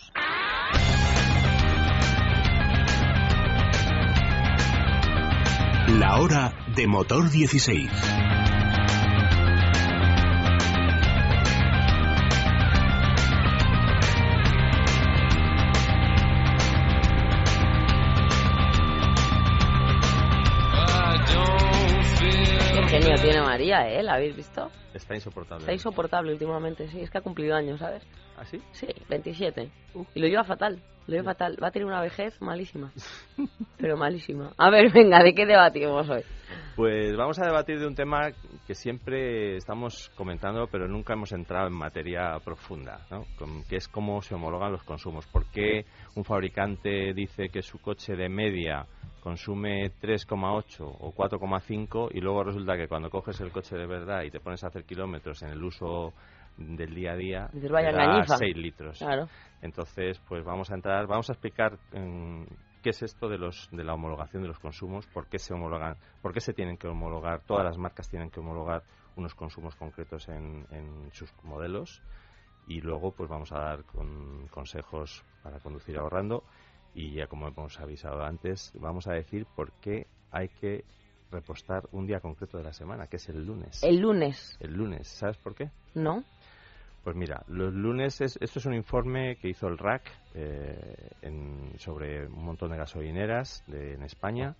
La 5.97 6.19
hora 6.21 6.53
de 6.75 6.85
motor 6.85 7.31
16. 7.31 7.89
Qué 22.71 22.87
genio 22.87 23.15
tiene 23.15 23.41
María, 23.41 23.89
¿eh? 23.89 24.03
¿La 24.03 24.13
habéis 24.13 24.35
visto? 24.35 24.69
Está 24.93 25.15
insoportable. 25.15 25.61
Está 25.63 25.73
insoportable 25.73 26.33
últimamente, 26.33 26.87
sí. 26.89 27.01
Es 27.01 27.09
que 27.09 27.17
ha 27.17 27.21
cumplido 27.21 27.55
años, 27.55 27.79
¿sabes? 27.79 28.03
¿Ah, 28.37 28.45
sí? 28.45 28.61
Sí, 28.73 28.87
27. 29.09 29.71
Y 30.13 30.19
lo 30.19 30.27
lleva 30.27 30.43
fatal. 30.43 30.79
Lo 31.09 31.15
lleva 31.15 31.33
fatal. 31.33 31.57
Va 31.61 31.69
a 31.69 31.71
tener 31.71 31.87
una 31.87 32.01
vejez 32.01 32.39
malísima. 32.39 32.91
Pero 33.77 33.97
malísima. 33.97 34.51
A 34.57 34.69
ver, 34.69 34.91
venga, 34.93 35.23
¿de 35.23 35.33
qué 35.33 35.47
debatimos 35.47 36.07
hoy? 36.07 36.21
Pues 36.75 37.17
vamos 37.17 37.39
a 37.39 37.45
debatir 37.45 37.79
de 37.79 37.87
un 37.87 37.95
tema 37.95 38.29
que 38.67 38.75
siempre 38.75 39.57
estamos 39.57 40.09
comentando, 40.15 40.67
pero 40.67 40.87
nunca 40.87 41.13
hemos 41.13 41.31
entrado 41.33 41.67
en 41.67 41.73
materia 41.73 42.39
profunda, 42.43 43.01
¿no? 43.11 43.25
que 43.67 43.75
es 43.75 43.87
cómo 43.87 44.21
se 44.21 44.35
homologan 44.35 44.71
los 44.71 44.83
consumos. 44.83 45.27
¿Por 45.27 45.45
qué 45.51 45.85
un 46.15 46.23
fabricante 46.23 47.13
dice 47.13 47.49
que 47.49 47.61
su 47.61 47.79
coche 47.79 48.15
de 48.15 48.29
media 48.29 48.85
consume 49.19 49.91
3,8 50.01 50.79
o 50.81 51.13
4,5 51.13 52.09
y 52.13 52.21
luego 52.21 52.43
resulta 52.43 52.77
que 52.77 52.87
cuando 52.87 53.09
coges 53.09 53.41
el 53.41 53.51
coche 53.51 53.75
de 53.75 53.85
verdad 53.85 54.23
y 54.23 54.31
te 54.31 54.39
pones 54.39 54.63
a 54.63 54.67
hacer 54.67 54.85
kilómetros 54.85 55.41
en 55.43 55.49
el 55.49 55.63
uso 55.63 56.13
del 56.57 56.93
día 56.93 57.11
a 57.11 57.15
día, 57.15 57.49
Dices, 57.51 57.71
vaya 57.71 57.89
te 57.89 57.95
da 57.95 58.03
engañifa. 58.03 58.37
6 58.37 58.57
litros. 58.57 58.99
Claro. 58.99 59.27
Entonces, 59.61 60.19
pues 60.27 60.43
vamos 60.43 60.71
a 60.71 60.75
entrar, 60.75 61.07
vamos 61.07 61.29
a 61.29 61.33
explicar 61.33 61.77
mm, 61.93 62.43
qué 62.81 62.89
es 62.91 63.01
esto 63.01 63.27
de 63.27 63.37
los 63.37 63.69
de 63.71 63.83
la 63.83 63.93
homologación 63.93 64.41
de 64.41 64.47
los 64.47 64.59
consumos, 64.59 65.05
por 65.07 65.27
qué 65.27 65.39
se 65.39 65.53
homologan, 65.53 65.97
por 66.21 66.33
qué 66.33 66.39
se 66.39 66.53
tienen 66.53 66.77
que 66.77 66.87
homologar, 66.87 67.41
todas 67.41 67.65
las 67.65 67.77
marcas 67.77 68.09
tienen 68.09 68.29
que 68.29 68.39
homologar 68.39 68.83
unos 69.15 69.35
consumos 69.35 69.75
concretos 69.75 70.29
en, 70.29 70.65
en 70.71 71.11
sus 71.11 71.33
modelos 71.43 72.01
y 72.67 72.81
luego 72.81 73.11
pues 73.11 73.29
vamos 73.29 73.51
a 73.51 73.59
dar 73.59 73.83
con 73.83 74.47
consejos 74.47 75.23
para 75.43 75.59
conducir 75.59 75.97
ahorrando 75.97 76.43
y 76.93 77.13
ya 77.13 77.27
como 77.27 77.47
hemos 77.47 77.79
avisado 77.79 78.23
antes, 78.23 78.71
vamos 78.79 79.07
a 79.07 79.13
decir 79.13 79.45
por 79.55 79.71
qué 79.73 80.07
hay 80.31 80.49
que 80.49 80.85
repostar 81.31 81.87
un 81.91 82.07
día 82.07 82.19
concreto 82.19 82.57
de 82.57 82.63
la 82.63 82.73
semana, 82.73 83.07
que 83.07 83.17
es 83.17 83.29
el 83.29 83.45
lunes. 83.45 83.83
El 83.83 83.99
lunes, 83.99 84.57
El 84.59 84.73
lunes, 84.73 85.07
¿sabes 85.07 85.37
por 85.37 85.53
qué? 85.53 85.69
¿no? 85.93 86.23
Pues 87.03 87.15
mira, 87.15 87.43
los 87.47 87.73
lunes, 87.73 88.19
es, 88.21 88.37
esto 88.41 88.59
es 88.59 88.65
un 88.65 88.73
informe 88.73 89.37
que 89.37 89.49
hizo 89.49 89.67
el 89.67 89.77
RAC 89.77 90.03
eh, 90.35 91.09
en- 91.21 91.73
sobre 91.79 92.27
un 92.27 92.43
montón 92.45 92.71
de 92.71 92.77
gasolineras 92.77 93.63
de- 93.67 93.93
en 93.93 94.03
España 94.03 94.55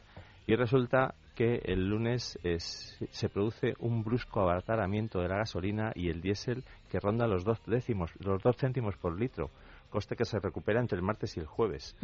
y 0.47 0.55
resulta 0.55 1.13
que 1.35 1.61
el 1.63 1.87
lunes 1.87 2.37
es- 2.43 2.97
se 3.11 3.29
produce 3.29 3.73
un 3.79 4.03
brusco 4.03 4.41
abaratamiento 4.41 5.19
de 5.21 5.27
la 5.29 5.37
gasolina 5.37 5.91
y 5.95 6.09
el 6.09 6.21
diésel 6.21 6.63
que 6.89 6.99
ronda 6.99 7.27
los 7.27 7.43
dos 7.45 7.61
décimos, 7.65 8.11
los 8.19 8.41
dos 8.41 8.57
céntimos 8.57 8.97
por 8.97 9.17
litro, 9.17 9.49
coste 9.89 10.15
que 10.15 10.25
se 10.25 10.39
recupera 10.39 10.79
entre 10.81 10.97
el 10.97 11.03
martes 11.03 11.37
y 11.37 11.39
el 11.39 11.45
jueves. 11.45 11.95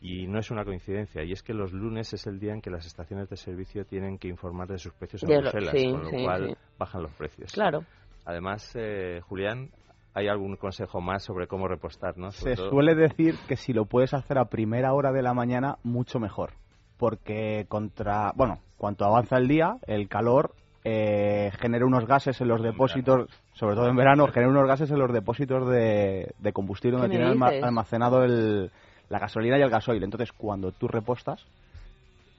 Y 0.00 0.26
no 0.26 0.38
es 0.38 0.50
una 0.50 0.64
coincidencia, 0.64 1.22
y 1.22 1.32
es 1.32 1.42
que 1.42 1.52
los 1.54 1.72
lunes 1.72 2.12
es 2.14 2.26
el 2.26 2.38
día 2.40 2.52
en 2.52 2.60
que 2.60 2.70
las 2.70 2.86
estaciones 2.86 3.28
de 3.28 3.36
servicio 3.36 3.84
tienen 3.84 4.18
que 4.18 4.28
informar 4.28 4.66
de 4.68 4.78
sus 4.78 4.92
precios 4.94 5.22
a 5.24 5.26
Bruselas, 5.26 5.74
sí, 5.78 5.90
con 5.90 6.02
lo 6.04 6.10
sí, 6.10 6.22
cual 6.24 6.48
sí. 6.48 6.54
bajan 6.78 7.02
los 7.02 7.12
precios. 7.14 7.52
Claro. 7.52 7.84
Además, 8.30 8.70
eh, 8.76 9.20
Julián, 9.28 9.70
¿hay 10.14 10.28
algún 10.28 10.54
consejo 10.56 11.00
más 11.00 11.24
sobre 11.24 11.48
cómo 11.48 11.66
repostar? 11.66 12.16
¿no? 12.16 12.30
Sobre 12.30 12.54
Se 12.54 12.62
todo- 12.62 12.70
suele 12.70 12.94
decir 12.94 13.34
que 13.48 13.56
si 13.56 13.72
lo 13.72 13.86
puedes 13.86 14.14
hacer 14.14 14.38
a 14.38 14.44
primera 14.44 14.92
hora 14.92 15.10
de 15.10 15.22
la 15.22 15.34
mañana, 15.34 15.78
mucho 15.82 16.20
mejor. 16.20 16.50
Porque 16.96 17.66
contra, 17.68 18.32
bueno, 18.36 18.58
cuanto 18.76 19.04
avanza 19.04 19.36
el 19.36 19.48
día, 19.48 19.76
el 19.86 20.06
calor 20.08 20.52
eh, 20.84 21.50
genera 21.60 21.84
unos 21.86 22.06
gases 22.06 22.40
en 22.40 22.48
los 22.48 22.62
depósitos, 22.62 23.28
sobre 23.52 23.74
todo 23.74 23.88
en 23.88 23.96
verano, 23.96 24.28
genera 24.28 24.50
unos 24.50 24.66
gases 24.68 24.90
en 24.90 24.98
los 24.98 25.12
depósitos 25.12 25.68
de, 25.68 26.32
de 26.38 26.52
combustible 26.52 26.98
donde 26.98 27.16
¿Qué 27.18 27.22
me 27.24 27.34
tienen 27.50 27.64
almacenado 27.64 28.22
el, 28.24 28.70
la 29.08 29.18
gasolina 29.18 29.58
y 29.58 29.62
el 29.62 29.70
gasoil. 29.70 30.02
Entonces, 30.04 30.32
cuando 30.32 30.70
tú 30.72 30.86
repostas, 30.88 31.44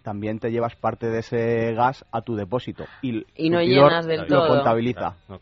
también 0.03 0.39
te 0.39 0.51
llevas 0.51 0.75
parte 0.75 1.07
de 1.09 1.19
ese 1.19 1.73
gas 1.73 2.03
a 2.11 2.21
tu 2.21 2.35
depósito. 2.35 2.85
Y, 3.03 3.25
Y 3.35 3.49
no 3.51 3.57
Surtidor 3.59 3.89
llenas 3.89 4.05
del 4.07 4.21
lo 4.21 4.27
todo. 4.27 4.47
contabiliza. 4.47 5.17
No, 5.27 5.39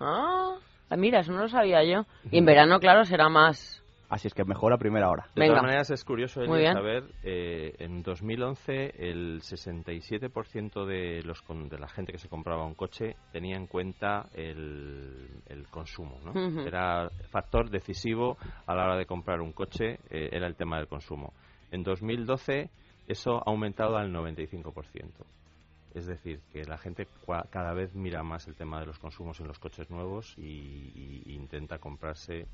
ah, 0.00 0.56
mira, 0.96 1.20
eso 1.20 1.32
no 1.32 1.40
lo 1.40 1.48
sabía 1.48 1.82
yo. 1.84 2.04
Y 2.30 2.38
en 2.38 2.44
verano, 2.44 2.78
claro, 2.80 3.04
será 3.04 3.28
más. 3.28 3.82
Así 4.08 4.28
es 4.28 4.34
que 4.34 4.44
mejor 4.44 4.72
a 4.72 4.78
primera 4.78 5.10
hora. 5.10 5.24
De 5.34 5.40
Venga. 5.40 5.54
todas 5.54 5.62
maneras, 5.64 5.90
es 5.90 6.04
curioso 6.04 6.38
Muy 6.42 6.50
Eli, 6.50 6.60
bien. 6.60 6.72
saber, 6.74 7.04
eh, 7.24 7.74
en 7.80 8.04
2011 8.04 8.92
el 8.98 9.40
67% 9.40 10.84
de, 10.86 11.22
los, 11.24 11.42
con- 11.42 11.68
de 11.68 11.76
la 11.78 11.88
gente 11.88 12.12
que 12.12 12.18
se 12.18 12.28
compraba 12.28 12.64
un 12.64 12.74
coche 12.74 13.16
tenía 13.32 13.56
en 13.56 13.66
cuenta 13.66 14.28
el, 14.32 15.28
el 15.48 15.66
consumo. 15.68 16.20
¿no? 16.24 16.30
Ujú. 16.30 16.60
Era 16.60 17.10
factor 17.30 17.68
decisivo 17.68 18.36
a 18.66 18.76
la 18.76 18.84
hora 18.84 18.96
de 18.96 19.06
comprar 19.06 19.40
un 19.40 19.52
coche, 19.52 19.98
eh, 20.08 20.28
era 20.30 20.46
el 20.46 20.54
tema 20.54 20.76
del 20.76 20.86
consumo. 20.86 21.32
En 21.72 21.82
2012 21.82 22.70
eso 23.08 23.38
ha 23.38 23.50
aumentado 23.50 23.96
al 23.96 24.12
95%. 24.12 24.62
Es 25.94 26.06
decir, 26.06 26.40
que 26.52 26.64
la 26.64 26.76
gente 26.78 27.08
cada 27.50 27.72
vez 27.72 27.94
mira 27.94 28.22
más 28.22 28.46
el 28.48 28.54
tema 28.56 28.80
de 28.80 28.86
los 28.86 28.98
consumos 28.98 29.40
en 29.40 29.48
los 29.48 29.58
coches 29.58 29.88
nuevos 29.90 30.34
y, 30.36 30.42
y- 30.42 31.22
y 31.26 31.34
intenta 31.34 31.78
comprarse 31.78 32.46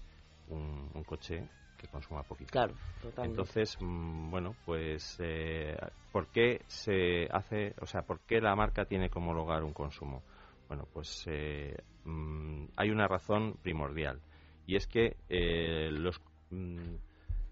un, 0.48 0.90
un 0.94 1.04
coche 1.04 1.48
que 1.76 1.88
consuma 1.88 2.22
poquito. 2.22 2.50
Claro, 2.52 2.74
totalmente. 3.00 3.40
Entonces, 3.40 3.76
mm, 3.80 4.30
bueno, 4.30 4.56
pues, 4.64 5.16
eh, 5.18 5.76
¿por 6.12 6.28
qué 6.28 6.62
se 6.68 7.26
hace, 7.32 7.74
o 7.80 7.86
sea, 7.86 8.02
por 8.02 8.20
qué 8.20 8.40
la 8.40 8.54
marca 8.54 8.84
tiene 8.84 9.10
que 9.10 9.18
homologar 9.18 9.64
un 9.64 9.72
consumo? 9.72 10.22
Bueno, 10.68 10.86
pues 10.92 11.24
eh, 11.26 11.76
mm, 12.04 12.66
hay 12.76 12.90
una 12.90 13.08
razón 13.08 13.54
primordial 13.62 14.20
y 14.66 14.76
es 14.76 14.86
que 14.86 15.16
eh, 15.28 15.90
los 15.90 16.20
mm, 16.50 16.94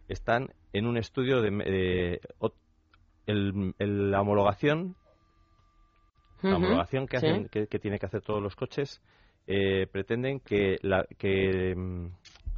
están 0.08 0.48
en 0.72 0.86
un 0.86 0.96
estudio 0.96 1.40
de, 1.42 1.50
de- 1.50 2.20
el- 3.26 3.74
el- 3.78 4.10
la 4.10 4.20
homologación 4.20 4.96
la 6.42 6.56
homologación 6.56 7.06
que, 7.06 7.18
sí. 7.18 7.26
hacen, 7.26 7.48
que, 7.48 7.66
que 7.66 7.78
tiene 7.78 7.98
que 7.98 8.06
hacer 8.06 8.22
todos 8.22 8.42
los 8.42 8.54
coches 8.56 9.00
eh, 9.46 9.86
pretenden 9.90 10.40
que, 10.40 10.76
la, 10.82 11.04
que 11.18 11.74
mm, 11.76 12.06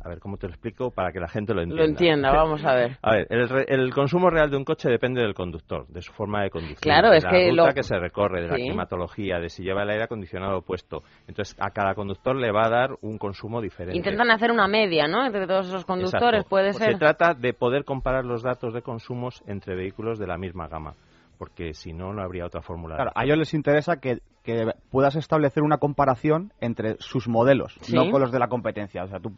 a 0.05 0.09
ver 0.09 0.19
cómo 0.19 0.37
te 0.37 0.49
lo 0.49 0.53
explico 0.53 0.91
para 0.91 1.13
que 1.13 1.21
la 1.21 1.29
gente 1.29 1.55
lo 1.55 1.63
entienda 1.63 1.85
Lo 1.85 1.89
entienda, 1.89 2.33
vamos 2.33 2.65
a 2.65 2.75
ver. 2.75 2.99
a 3.03 3.13
ver, 3.15 3.27
el, 3.31 3.49
re- 3.49 3.67
el 3.69 3.95
consumo 3.95 4.31
real 4.31 4.51
de 4.51 4.57
un 4.57 4.65
coche 4.65 4.91
depende 4.91 5.23
del 5.23 5.33
conductor, 5.33 5.87
de 5.87 6.03
su 6.03 6.13
forma 6.13 6.43
de 6.43 6.51
conducir, 6.51 6.79
Claro, 6.81 7.11
de 7.11 7.19
es 7.19 7.25
la 7.25 7.31
que 7.31 7.51
ruta 7.51 7.69
lo- 7.69 7.73
que 7.75 7.83
se 7.85 7.97
recorre, 7.99 8.43
de 8.43 8.49
la 8.49 8.57
climatología, 8.57 9.39
de 9.39 9.49
si 9.49 9.63
lleva 9.63 9.85
el 9.85 9.91
aire 9.91 10.03
acondicionado 10.03 10.61
puesto. 10.63 11.03
Entonces, 11.29 11.57
a 11.61 11.71
cada 11.71 11.95
conductor 11.95 12.35
le 12.37 12.51
va 12.51 12.67
a 12.67 12.69
dar 12.71 12.91
un 13.01 13.17
consumo 13.17 13.61
diferente. 13.61 13.97
Intentan 13.97 14.31
hacer 14.33 14.51
una 14.51 14.67
media, 14.67 15.07
¿no? 15.07 15.25
Entre 15.25 15.47
todos 15.47 15.69
esos 15.69 15.85
conductores, 15.85 16.41
Exacto. 16.41 16.49
puede 16.51 16.73
ser. 16.73 16.93
Se 16.95 16.99
trata 16.99 17.35
de 17.35 17.55
poder 17.55 17.85
comparar 17.85 18.25
los 18.25 18.43
datos 18.43 18.75
de 18.75 18.83
consumos 18.83 19.41
entre 19.47 19.77
vehículos 19.77 20.19
de 20.19 20.27
la 20.27 20.37
misma 20.37 20.67
gama, 20.67 20.95
porque 21.43 21.75
si 21.75 21.93
no, 21.93 22.13
no 22.13 22.23
habría 22.23 22.47
otra 22.47 22.63
fórmula. 22.63 22.95
Claro, 22.95 23.11
a 23.17 23.25
ellos 23.25 23.37
les 23.37 23.53
interesa 23.53 23.97
que, 23.97 24.21
que 24.45 24.65
puedas 24.93 25.17
establecer 25.17 25.65
una 25.65 25.79
comparación 25.79 26.53
entre 26.61 26.95
sus 27.01 27.27
modelos, 27.27 27.77
Sí. 27.81 27.97
no 27.97 28.09
con 28.13 28.21
los 28.21 28.31
de 28.31 28.39
la 28.39 28.47
competencia. 28.47 29.03
O 29.03 29.09
sea, 29.09 29.19
tú, 29.19 29.33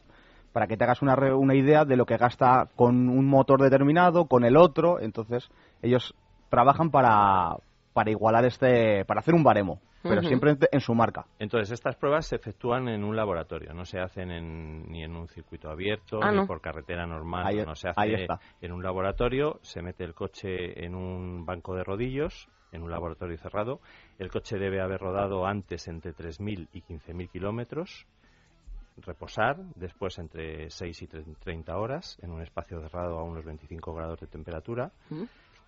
para 0.52 0.66
que 0.66 0.76
te 0.76 0.84
hagas 0.84 1.00
una, 1.00 1.16
re- 1.16 1.32
una 1.32 1.54
idea 1.54 1.86
de 1.86 1.96
lo 1.96 2.04
que 2.04 2.18
gasta 2.18 2.68
con 2.76 3.08
un 3.08 3.24
motor 3.24 3.62
determinado, 3.62 4.26
con 4.26 4.44
el 4.44 4.58
otro, 4.58 5.00
entonces 5.00 5.48
ellos 5.80 6.14
trabajan 6.50 6.90
para, 6.90 7.56
para 7.94 8.10
igualar 8.10 8.44
este, 8.44 9.06
para 9.06 9.20
hacer 9.20 9.32
un 9.34 9.42
baremo. 9.42 9.80
Pero 10.10 10.22
siempre 10.22 10.56
en- 10.70 10.80
su 10.80 10.94
marca. 10.94 11.26
Entonces, 11.38 11.70
estas 11.72 11.96
pruebas 11.96 12.26
se 12.26 12.36
efectúan 12.36 12.88
en 12.88 13.04
un 13.04 13.16
laboratorio, 13.16 13.72
no 13.74 13.84
se 13.84 13.98
hacen 13.98 14.30
en- 14.30 14.84
ni 14.90 15.02
en 15.02 15.16
un 15.16 15.28
circuito 15.28 15.70
abierto, 15.70 16.20
Ah, 16.22 16.30
ni 16.30 16.38
no. 16.38 16.46
por 16.46 16.60
carretera 16.60 17.06
normal, 17.06 17.46
Ahí- 17.46 17.64
no 17.64 17.74
se 17.74 17.88
hace 17.88 18.26
en 18.60 18.72
un 18.72 18.82
laboratorio, 18.82 19.58
se 19.62 19.82
mete 19.82 20.04
el 20.04 20.14
coche 20.14 20.84
en 20.84 20.94
un 20.94 21.44
banco 21.46 21.74
de 21.74 21.84
rodillos, 21.84 22.48
en 22.72 22.82
un 22.82 22.90
laboratorio 22.90 23.38
cerrado. 23.38 23.80
El 24.18 24.30
coche 24.30 24.58
debe 24.58 24.80
haber 24.80 25.00
rodado 25.00 25.46
antes 25.46 25.86
entre 25.88 26.12
3.000 26.12 26.68
y 26.72 26.82
15.000 26.82 27.28
kilómetros, 27.30 28.06
reposar 28.98 29.56
después 29.74 30.18
entre 30.18 30.70
6 30.70 31.02
y 31.02 31.06
30 31.06 31.76
horas 31.76 32.16
en 32.22 32.30
un 32.30 32.42
espacio 32.42 32.80
cerrado 32.80 33.18
a 33.18 33.24
unos 33.24 33.44
25 33.44 33.92
grados 33.94 34.20
de 34.20 34.26
temperatura. 34.28 34.92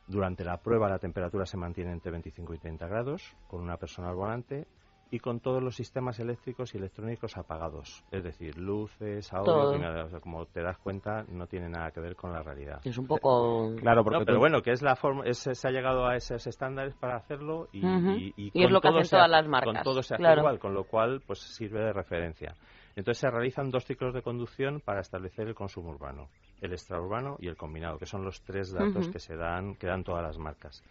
Durante 0.08 0.44
la 0.44 0.58
prueba 0.58 0.88
la 0.88 0.98
temperatura 0.98 1.46
se 1.46 1.56
mantiene 1.56 1.92
entre 1.92 2.12
25 2.12 2.54
y 2.54 2.58
30 2.58 2.86
grados, 2.86 3.34
con 3.48 3.60
una 3.60 3.76
persona 3.76 4.08
al 4.10 4.14
volante 4.14 4.66
y 5.10 5.18
con 5.20 5.38
todos 5.40 5.62
los 5.62 5.74
sistemas 5.76 6.18
eléctricos 6.18 6.74
y 6.74 6.78
electrónicos 6.78 7.36
apagados. 7.36 8.04
Es 8.10 8.24
decir, 8.24 8.56
luces, 8.58 9.32
audio, 9.32 9.78
nada. 9.78 10.04
O 10.04 10.08
sea, 10.10 10.20
como 10.20 10.46
te 10.46 10.62
das 10.62 10.78
cuenta, 10.78 11.24
no 11.28 11.46
tiene 11.46 11.68
nada 11.68 11.90
que 11.92 12.00
ver 12.00 12.16
con 12.16 12.32
la 12.32 12.42
realidad. 12.42 12.80
Es 12.84 12.98
un 12.98 13.06
poco... 13.06 13.70
Claro, 13.80 14.02
porque 14.04 14.18
No, 14.18 14.24
pero 14.24 14.38
bueno, 14.38 14.62
que 14.62 14.72
es 14.72 14.82
la 14.82 14.96
forma, 14.96 15.24
es- 15.24 15.38
se 15.38 15.68
ha 15.68 15.70
llegado 15.70 16.06
a 16.06 16.16
esos 16.16 16.46
estándares 16.46 16.94
para 16.94 17.16
hacerlo 17.16 17.68
y, 17.72 17.84
Ujú. 17.86 18.10
y- 18.10 18.34
y 18.36 18.50
Y 18.54 18.62
es 18.62 18.64
con 18.66 18.72
lo 18.72 18.80
que 18.80 18.88
hacen 18.88 19.10
todas 19.10 19.30
las 19.30 19.46
marcas, 19.46 19.74
Con 19.74 19.82
todo 19.82 20.02
se 20.02 20.14
hace 20.14 20.22
claro. 20.22 20.40
igual, 20.40 20.58
con 20.58 20.74
lo 20.74 20.84
cual 20.84 21.22
pues 21.26 21.38
sirve 21.40 21.80
de 21.80 21.92
referencia. 21.92 22.54
Entonces 22.96 23.18
se 23.20 23.30
realizan 23.30 23.70
dos 23.70 23.84
ciclos 23.84 24.14
de 24.14 24.22
conducción 24.22 24.80
para 24.80 25.00
establecer 25.00 25.46
el 25.46 25.54
consumo 25.54 25.90
urbano, 25.90 26.28
el 26.60 26.72
extraurbano 26.72 27.36
y 27.40 27.48
el 27.48 27.56
combinado, 27.56 27.98
que 27.98 28.06
son 28.06 28.24
los 28.24 28.40
tres 28.42 28.72
datos 28.72 29.08
que 29.08 29.18
se 29.18 29.36
dan, 29.36 29.74
que 29.74 29.86
dan 29.86 30.04
todas 30.04 30.22
las 30.22 30.38
marcas. 30.38 30.82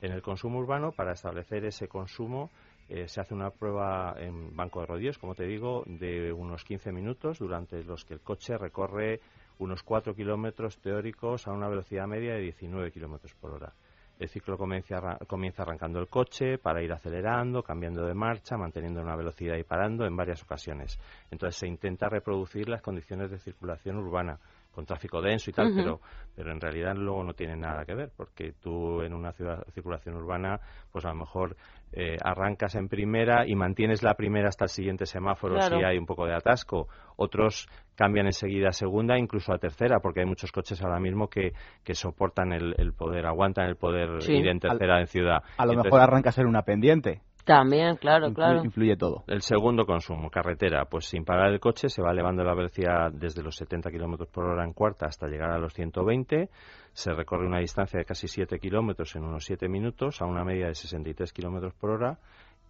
En 0.00 0.12
el 0.12 0.22
consumo 0.22 0.58
urbano, 0.58 0.92
para 0.92 1.12
establecer 1.12 1.64
ese 1.64 1.88
consumo, 1.88 2.50
eh, 2.88 3.08
se 3.08 3.20
hace 3.20 3.34
una 3.34 3.50
prueba 3.50 4.14
en 4.18 4.56
banco 4.56 4.80
de 4.80 4.86
rodillos, 4.86 5.18
como 5.18 5.34
te 5.34 5.44
digo, 5.44 5.82
de 5.86 6.32
unos 6.32 6.64
15 6.64 6.92
minutos, 6.92 7.38
durante 7.38 7.82
los 7.82 8.04
que 8.04 8.14
el 8.14 8.20
coche 8.20 8.56
recorre 8.56 9.20
unos 9.58 9.82
4 9.82 10.14
kilómetros 10.14 10.78
teóricos 10.78 11.46
a 11.48 11.52
una 11.52 11.68
velocidad 11.68 12.06
media 12.06 12.34
de 12.34 12.40
19 12.40 12.92
kilómetros 12.92 13.34
por 13.34 13.50
hora. 13.50 13.72
El 14.18 14.28
ciclo 14.28 14.56
comienza, 14.56 15.18
comienza 15.28 15.62
arrancando 15.62 16.00
el 16.00 16.08
coche 16.08 16.58
para 16.58 16.82
ir 16.82 16.92
acelerando, 16.92 17.62
cambiando 17.62 18.04
de 18.04 18.14
marcha, 18.14 18.56
manteniendo 18.56 19.00
una 19.00 19.14
velocidad 19.14 19.56
y 19.56 19.62
parando 19.62 20.06
en 20.06 20.16
varias 20.16 20.42
ocasiones. 20.42 20.98
Entonces 21.30 21.56
se 21.60 21.68
intenta 21.68 22.08
reproducir 22.08 22.68
las 22.68 22.82
condiciones 22.82 23.30
de 23.30 23.38
circulación 23.38 23.96
urbana 23.96 24.38
con 24.78 24.86
tráfico 24.86 25.20
denso 25.20 25.50
y 25.50 25.52
tal, 25.52 25.72
pero, 25.74 26.00
pero 26.36 26.52
en 26.52 26.60
realidad 26.60 26.94
luego 26.94 27.24
no 27.24 27.32
tiene 27.32 27.56
nada 27.56 27.84
que 27.84 27.96
ver, 27.96 28.12
porque 28.16 28.52
tú 28.62 29.02
en 29.02 29.12
una 29.12 29.32
ciudad, 29.32 29.64
circulación 29.74 30.14
urbana, 30.14 30.60
pues 30.92 31.04
a 31.04 31.08
lo 31.08 31.16
mejor 31.16 31.56
eh, 31.92 32.16
arrancas 32.22 32.76
en 32.76 32.86
primera 32.88 33.44
y 33.44 33.56
mantienes 33.56 34.04
la 34.04 34.14
primera 34.14 34.46
hasta 34.46 34.66
el 34.66 34.68
siguiente 34.68 35.04
semáforo 35.04 35.56
Claro. 35.56 35.78
si 35.80 35.84
hay 35.84 35.98
un 35.98 36.06
poco 36.06 36.26
de 36.26 36.34
atasco. 36.36 36.86
Otros 37.16 37.66
cambian 37.96 38.26
enseguida 38.26 38.68
a 38.68 38.72
segunda, 38.72 39.18
incluso 39.18 39.52
a 39.52 39.58
tercera, 39.58 39.98
porque 39.98 40.20
hay 40.20 40.26
muchos 40.26 40.52
coches 40.52 40.80
ahora 40.80 41.00
mismo 41.00 41.26
que, 41.26 41.54
que 41.82 41.94
soportan 41.94 42.52
el, 42.52 42.76
el 42.78 42.92
poder, 42.92 43.26
aguantan 43.26 43.66
el 43.66 43.74
poder 43.74 44.22
Sí. 44.22 44.34
ir 44.34 44.46
en 44.46 44.60
tercera 44.60 45.00
en 45.00 45.08
ciudad. 45.08 45.38
A 45.56 45.66
lo 45.66 45.72
Entonces, 45.72 45.90
mejor 45.92 46.00
arrancas 46.08 46.38
en 46.38 46.46
una 46.46 46.62
pendiente. 46.62 47.20
También, 47.48 47.96
claro, 47.96 48.34
claro. 48.34 48.62
Influye 48.62 48.94
todo. 48.98 49.24
El 49.26 49.40
segundo 49.40 49.86
consumo, 49.86 50.28
carretera, 50.28 50.84
pues 50.84 51.06
sin 51.06 51.24
parar 51.24 51.50
el 51.50 51.58
coche 51.60 51.88
se 51.88 52.02
va 52.02 52.10
elevando 52.10 52.44
la 52.44 52.54
velocidad 52.54 53.10
desde 53.10 53.42
los 53.42 53.56
70 53.56 53.90
kilómetros 53.90 54.28
por 54.28 54.44
hora 54.44 54.66
en 54.66 54.74
cuarta 54.74 55.06
hasta 55.06 55.26
llegar 55.28 55.50
a 55.52 55.58
los 55.58 55.72
120. 55.72 56.50
Se 56.92 57.12
recorre 57.14 57.46
una 57.46 57.60
distancia 57.60 57.98
de 57.98 58.04
casi 58.04 58.28
7 58.28 58.58
kilómetros 58.58 59.16
en 59.16 59.24
unos 59.24 59.46
7 59.46 59.66
minutos 59.66 60.20
a 60.20 60.26
una 60.26 60.44
media 60.44 60.66
de 60.66 60.74
63 60.74 61.32
kilómetros 61.32 61.72
por 61.72 61.88
hora 61.92 62.18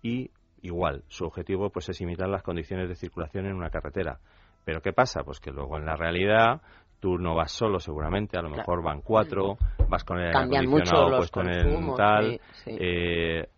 y 0.01 0.31
igual, 0.63 1.03
su 1.09 1.25
objetivo 1.25 1.71
pues 1.71 1.89
es 1.89 2.01
imitar 2.01 2.29
las 2.29 2.45
condiciones 2.45 2.89
de 2.89 2.95
circulación 2.95 3.47
en 3.47 3.55
una 3.57 3.71
carretera. 3.71 4.21
Pero 4.65 4.81
¿qué 4.81 4.93
pasa? 4.93 5.25
Pues 5.25 5.41
que 5.41 5.51
luego 5.51 5.77
en 5.77 5.87
la 5.87 5.97
realidad 5.97 6.61
tú 7.01 7.19
no 7.19 7.35
vas 7.35 7.51
solo 7.51 7.81
seguramente, 7.81 8.39
a 8.39 8.43
lo 8.43 8.49
Claro. 8.49 8.61
mejor 8.61 8.85
van 8.85 9.01
cuatro, 9.03 9.57
vas 9.89 10.05
con 10.05 10.19
el 10.19 10.27
aire 10.27 10.39
Cambian 10.39 10.67
mucho 10.67 10.95
acondicionado 10.95 11.09
los 11.11 11.19
puesto 11.19 11.41
en 11.41 11.49
el 11.49 11.95
tal, 11.97 12.41
sí, 12.53 12.71
sí. 12.71 12.77
eh, 12.81 13.49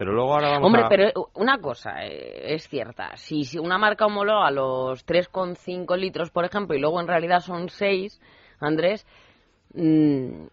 pero 0.00 0.14
luego 0.14 0.32
ahora 0.32 0.48
vamos 0.52 0.66
Hombre, 0.66 0.84
a... 0.84 0.88
pero 0.88 1.28
una 1.34 1.58
cosa 1.58 2.06
eh, 2.06 2.54
es 2.54 2.66
cierta. 2.70 3.18
Si, 3.18 3.44
si 3.44 3.58
una 3.58 3.76
marca 3.76 4.06
homologa 4.06 4.50
los 4.50 5.04
3,5 5.04 5.94
litros, 5.98 6.30
por 6.30 6.46
ejemplo, 6.46 6.74
y 6.74 6.80
luego 6.80 7.02
en 7.02 7.06
realidad 7.06 7.40
son 7.40 7.68
6, 7.68 8.18
Andrés, 8.60 9.06
mm, 9.74 10.46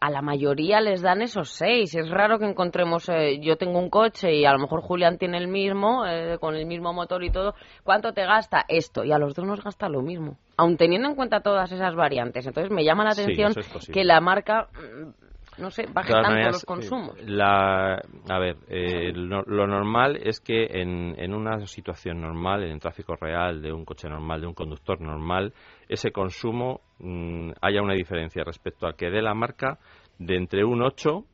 a 0.00 0.10
la 0.10 0.22
mayoría 0.22 0.80
les 0.80 1.02
dan 1.02 1.20
esos 1.20 1.50
6. 1.50 1.94
Es 1.94 2.08
raro 2.08 2.38
que 2.38 2.46
encontremos, 2.46 3.06
eh, 3.10 3.38
yo 3.38 3.56
tengo 3.56 3.78
un 3.78 3.90
coche 3.90 4.34
y 4.34 4.46
a 4.46 4.52
lo 4.52 4.58
mejor 4.58 4.80
Julián 4.80 5.18
tiene 5.18 5.36
el 5.36 5.48
mismo, 5.48 6.06
eh, 6.06 6.38
con 6.40 6.56
el 6.56 6.64
mismo 6.64 6.94
motor 6.94 7.22
y 7.22 7.30
todo. 7.30 7.54
¿Cuánto 7.84 8.14
te 8.14 8.24
gasta 8.24 8.64
esto? 8.66 9.04
Y 9.04 9.12
a 9.12 9.18
los 9.18 9.34
dos 9.34 9.44
nos 9.44 9.62
gasta 9.62 9.90
lo 9.90 10.00
mismo. 10.00 10.38
Aun 10.56 10.78
teniendo 10.78 11.06
en 11.06 11.16
cuenta 11.16 11.40
todas 11.40 11.70
esas 11.70 11.94
variantes. 11.94 12.46
Entonces 12.46 12.72
me 12.72 12.82
llama 12.82 13.04
la 13.04 13.10
atención 13.10 13.52
es 13.58 13.90
que 13.92 14.04
la 14.04 14.22
marca, 14.22 14.68
mm, 14.72 15.25
no 15.58 15.70
sé, 15.70 15.86
baje 15.92 16.12
tanto 16.12 16.30
maneras, 16.30 16.54
los 16.54 16.64
consumos. 16.64 17.16
La, 17.22 17.94
a 18.28 18.38
ver, 18.38 18.56
eh, 18.68 19.12
lo, 19.14 19.42
lo 19.42 19.66
normal 19.66 20.16
es 20.22 20.40
que 20.40 20.64
en, 20.64 21.14
en 21.18 21.34
una 21.34 21.66
situación 21.66 22.20
normal, 22.20 22.64
en 22.64 22.72
el 22.72 22.80
tráfico 22.80 23.16
real 23.16 23.62
de 23.62 23.72
un 23.72 23.84
coche 23.84 24.08
normal, 24.08 24.40
de 24.40 24.46
un 24.46 24.54
conductor 24.54 25.00
normal, 25.00 25.52
ese 25.88 26.12
consumo 26.12 26.80
mm, 26.98 27.52
haya 27.60 27.82
una 27.82 27.94
diferencia 27.94 28.44
respecto 28.44 28.86
al 28.86 28.96
que 28.96 29.10
dé 29.10 29.22
la 29.22 29.34
marca 29.34 29.78
de 30.18 30.36
entre 30.36 30.64
un 30.64 30.82
8 30.82 31.24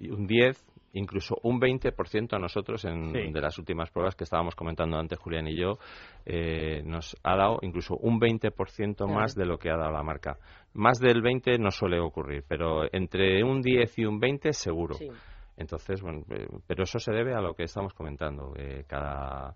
y 0.00 0.10
un 0.10 0.26
10, 0.26 0.71
incluso 0.92 1.36
un 1.42 1.60
20% 1.60 2.34
a 2.34 2.38
nosotros 2.38 2.84
en, 2.84 3.12
Sí. 3.12 3.32
de 3.32 3.40
las 3.40 3.58
últimas 3.58 3.90
pruebas 3.90 4.14
que 4.14 4.24
estábamos 4.24 4.54
comentando 4.54 4.98
antes 4.98 5.18
Julián 5.18 5.48
y 5.48 5.56
yo, 5.56 5.78
eh, 6.26 6.82
nos 6.84 7.16
ha 7.22 7.36
dado 7.36 7.58
incluso 7.62 7.96
un 7.96 8.20
20% 8.20 9.06
más 9.06 9.34
de 9.34 9.46
lo 9.46 9.58
que 9.58 9.70
ha 9.70 9.76
dado 9.76 9.90
la 9.92 10.02
marca. 10.02 10.38
Más 10.74 10.98
del 10.98 11.22
20 11.22 11.58
no 11.58 11.70
suele 11.70 11.98
ocurrir, 12.00 12.44
pero 12.46 12.84
entre 12.92 13.42
un 13.42 13.62
10 13.62 13.98
y 13.98 14.04
un 14.04 14.18
20 14.20 14.52
seguro. 14.52 14.94
Sí. 14.94 15.08
Entonces, 15.56 16.00
bueno, 16.02 16.24
eh, 16.30 16.46
pero 16.66 16.84
eso 16.84 16.98
se 16.98 17.12
debe 17.12 17.34
a 17.34 17.40
lo 17.40 17.54
que 17.54 17.64
estamos 17.64 17.92
comentando. 17.94 18.54
eh, 18.56 18.84
cada 18.86 19.54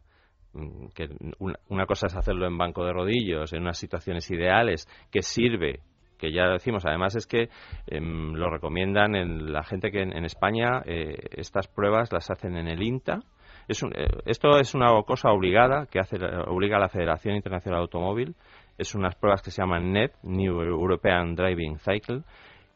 mm, 0.53 0.89
que 0.95 1.09
una, 1.39 1.59
una 1.69 1.87
cosa 1.87 2.07
es 2.07 2.15
hacerlo 2.17 2.47
en 2.47 2.57
banco 2.59 2.85
de 2.85 2.93
rodillos, 2.93 3.53
en 3.53 3.63
unas 3.63 3.79
situaciones 3.79 4.31
ideales, 4.31 4.87
que 5.11 5.23
sirve, 5.23 5.81
que 6.19 6.33
ya 6.33 6.49
decimos, 6.49 6.85
además 6.87 7.15
es 7.17 7.27
que 7.27 7.49
em, 7.87 8.33
lo 8.35 8.51
recomiendan 8.51 9.15
en 9.15 9.53
la 9.53 9.63
gente 9.65 9.91
que 9.91 10.03
en, 10.03 10.25
España 10.25 10.83
eh, 10.85 11.17
estas 11.33 11.69
pruebas 11.69 12.13
las 12.13 12.31
hacen 12.31 12.57
en 12.57 12.69
el 12.69 12.83
INTA. 12.83 13.21
Es 13.69 13.83
un- 13.83 13.93
eh, 13.97 14.07
esto 14.27 14.59
es 14.59 14.75
una 14.75 14.89
cosa 15.03 15.31
obligada 15.31 15.87
que 15.87 15.99
hace, 15.99 16.17
obliga 16.47 16.77
a 16.77 16.81
la 16.81 16.89
Federación 16.89 17.35
Internacional 17.37 17.79
de 17.81 17.83
Automóvil. 17.83 18.35
Es 18.79 18.95
unas 18.95 19.15
pruebas 19.17 19.43
que 19.43 19.51
se 19.51 19.63
llaman 19.63 19.93
NED, 19.93 20.11
New 20.23 20.61
European 20.63 21.35
Driving 21.35 21.79
Cycle, 21.79 22.23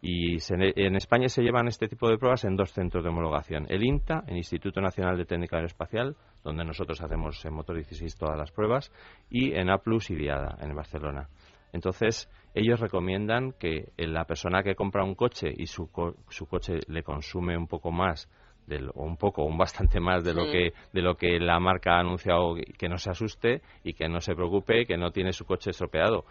y 0.03 0.39
se- 0.41 0.55
en 0.77 0.97
España 0.97 1.29
se 1.29 1.43
llevan 1.43 1.69
este 1.69 1.87
tipo 1.87 2.09
de 2.09 2.17
pruebas 2.17 2.45
en 2.45 2.57
dos 2.57 2.73
centros 2.73 3.05
de 3.05 3.11
homologación. 3.11 3.67
El 3.69 3.85
INTA, 3.85 4.25
el 4.27 4.39
Instituto 4.39 4.81
Nacional 4.81 5.19
de 5.19 5.27
Técnica 5.27 5.57
Aeroespacial, 5.57 6.17
donde 6.43 6.65
nosotros 6.65 7.03
hacemos 7.03 7.45
en 7.45 7.53
Motor 7.53 7.77
16 7.77 8.17
todas 8.17 8.39
las 8.39 8.51
pruebas, 8.51 8.91
y 9.29 9.53
en 9.53 9.69
APLUS 9.69 10.11
y 10.11 10.15
Diada, 10.17 10.57
en 10.63 10.75
Barcelona. 10.75 11.29
Entonces, 11.73 12.29
ellos 12.55 12.81
recomiendan 12.81 13.53
que 13.53 13.93
eh, 13.97 14.07
la 14.07 14.25
persona 14.25 14.63
que 14.63 14.75
compra 14.75 15.05
un 15.05 15.15
coche 15.15 15.53
y 15.57 15.67
su, 15.67 15.91
co- 15.91 16.15
su 16.29 16.47
coche 16.47 16.81
le 16.89 17.03
consume 17.03 17.57
un 17.57 17.67
poco 17.67 17.91
más, 17.93 18.29
del- 18.67 18.91
o 18.95 19.05
un 19.05 19.17
poco, 19.17 19.43
o 19.43 19.47
un 19.47 19.59
bastante 19.59 20.01
más 20.01 20.25
de 20.25 20.35
lo, 20.35 20.47
que, 20.47 20.73
de 20.93 21.03
lo 21.03 21.15
que 21.17 21.39
la 21.39 21.59
marca 21.61 21.97
ha 21.97 22.01
anunciado, 22.01 22.55
que 22.79 22.89
no 22.89 22.99
se 22.99 23.11
asuste 23.11 23.63
y 23.85 23.95
que 23.95 24.09
no 24.09 24.21
se 24.21 24.35
preocupe, 24.35 24.87
que 24.87 24.97
no 24.97 25.11
tiene 25.11 25.33
su 25.33 25.45
coche 25.45 25.71
estropeado. 25.71 26.25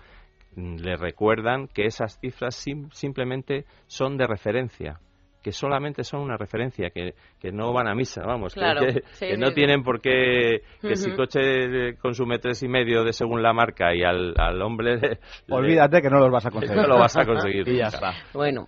Mm, 0.56 0.78
le 0.78 0.96
recuerdan 0.98 1.68
que 1.68 1.86
esas 1.86 2.20
cifras 2.20 2.56
sim- 2.56 2.90
simplemente 2.92 3.66
son 3.88 4.18
de 4.18 4.28
referencia, 4.28 5.00
que 5.42 5.52
solamente 5.52 6.04
son 6.04 6.22
una 6.22 6.36
referencia, 6.38 6.90
que, 6.90 7.14
que 7.40 7.52
no 7.52 7.72
van 7.74 7.88
a 7.88 7.96
misa, 7.96 8.22
vamos, 8.26 8.54
que- 8.54 8.60
Claro, 8.60 8.82
que, 8.82 8.92
sí, 9.14 9.28
que 9.28 9.36
sí, 9.36 9.40
no 9.40 9.48
sí. 9.48 9.54
tienen 9.56 9.84
por 9.84 10.02
qué, 10.02 10.62
que 10.82 10.96
si 10.96 11.10
Ujú. 11.10 11.18
coche 11.18 11.96
consume 12.02 12.40
tres 12.40 12.62
y 12.64 12.68
medio 12.68 13.04
de 13.04 13.14
según 13.14 13.42
la 13.42 13.54
marca 13.54 13.96
y 13.96 14.04
al, 14.04 14.34
al 14.38 14.62
hombre 14.62 14.98
le- 14.98 15.20
le- 15.48 15.56
Olvídate 15.56 16.02
que 16.02 16.10
no 16.10 16.20
los 16.20 16.32
vas 16.32 16.46
a 16.46 16.52
conseguir. 16.52 16.82
no 16.82 16.88
lo 16.88 16.98
vas 17.00 17.16
a 17.18 17.26
conseguir. 17.26 17.68
Y 17.70 17.78
ya 17.78 17.86
está. 17.88 18.12
Bueno, 18.34 18.68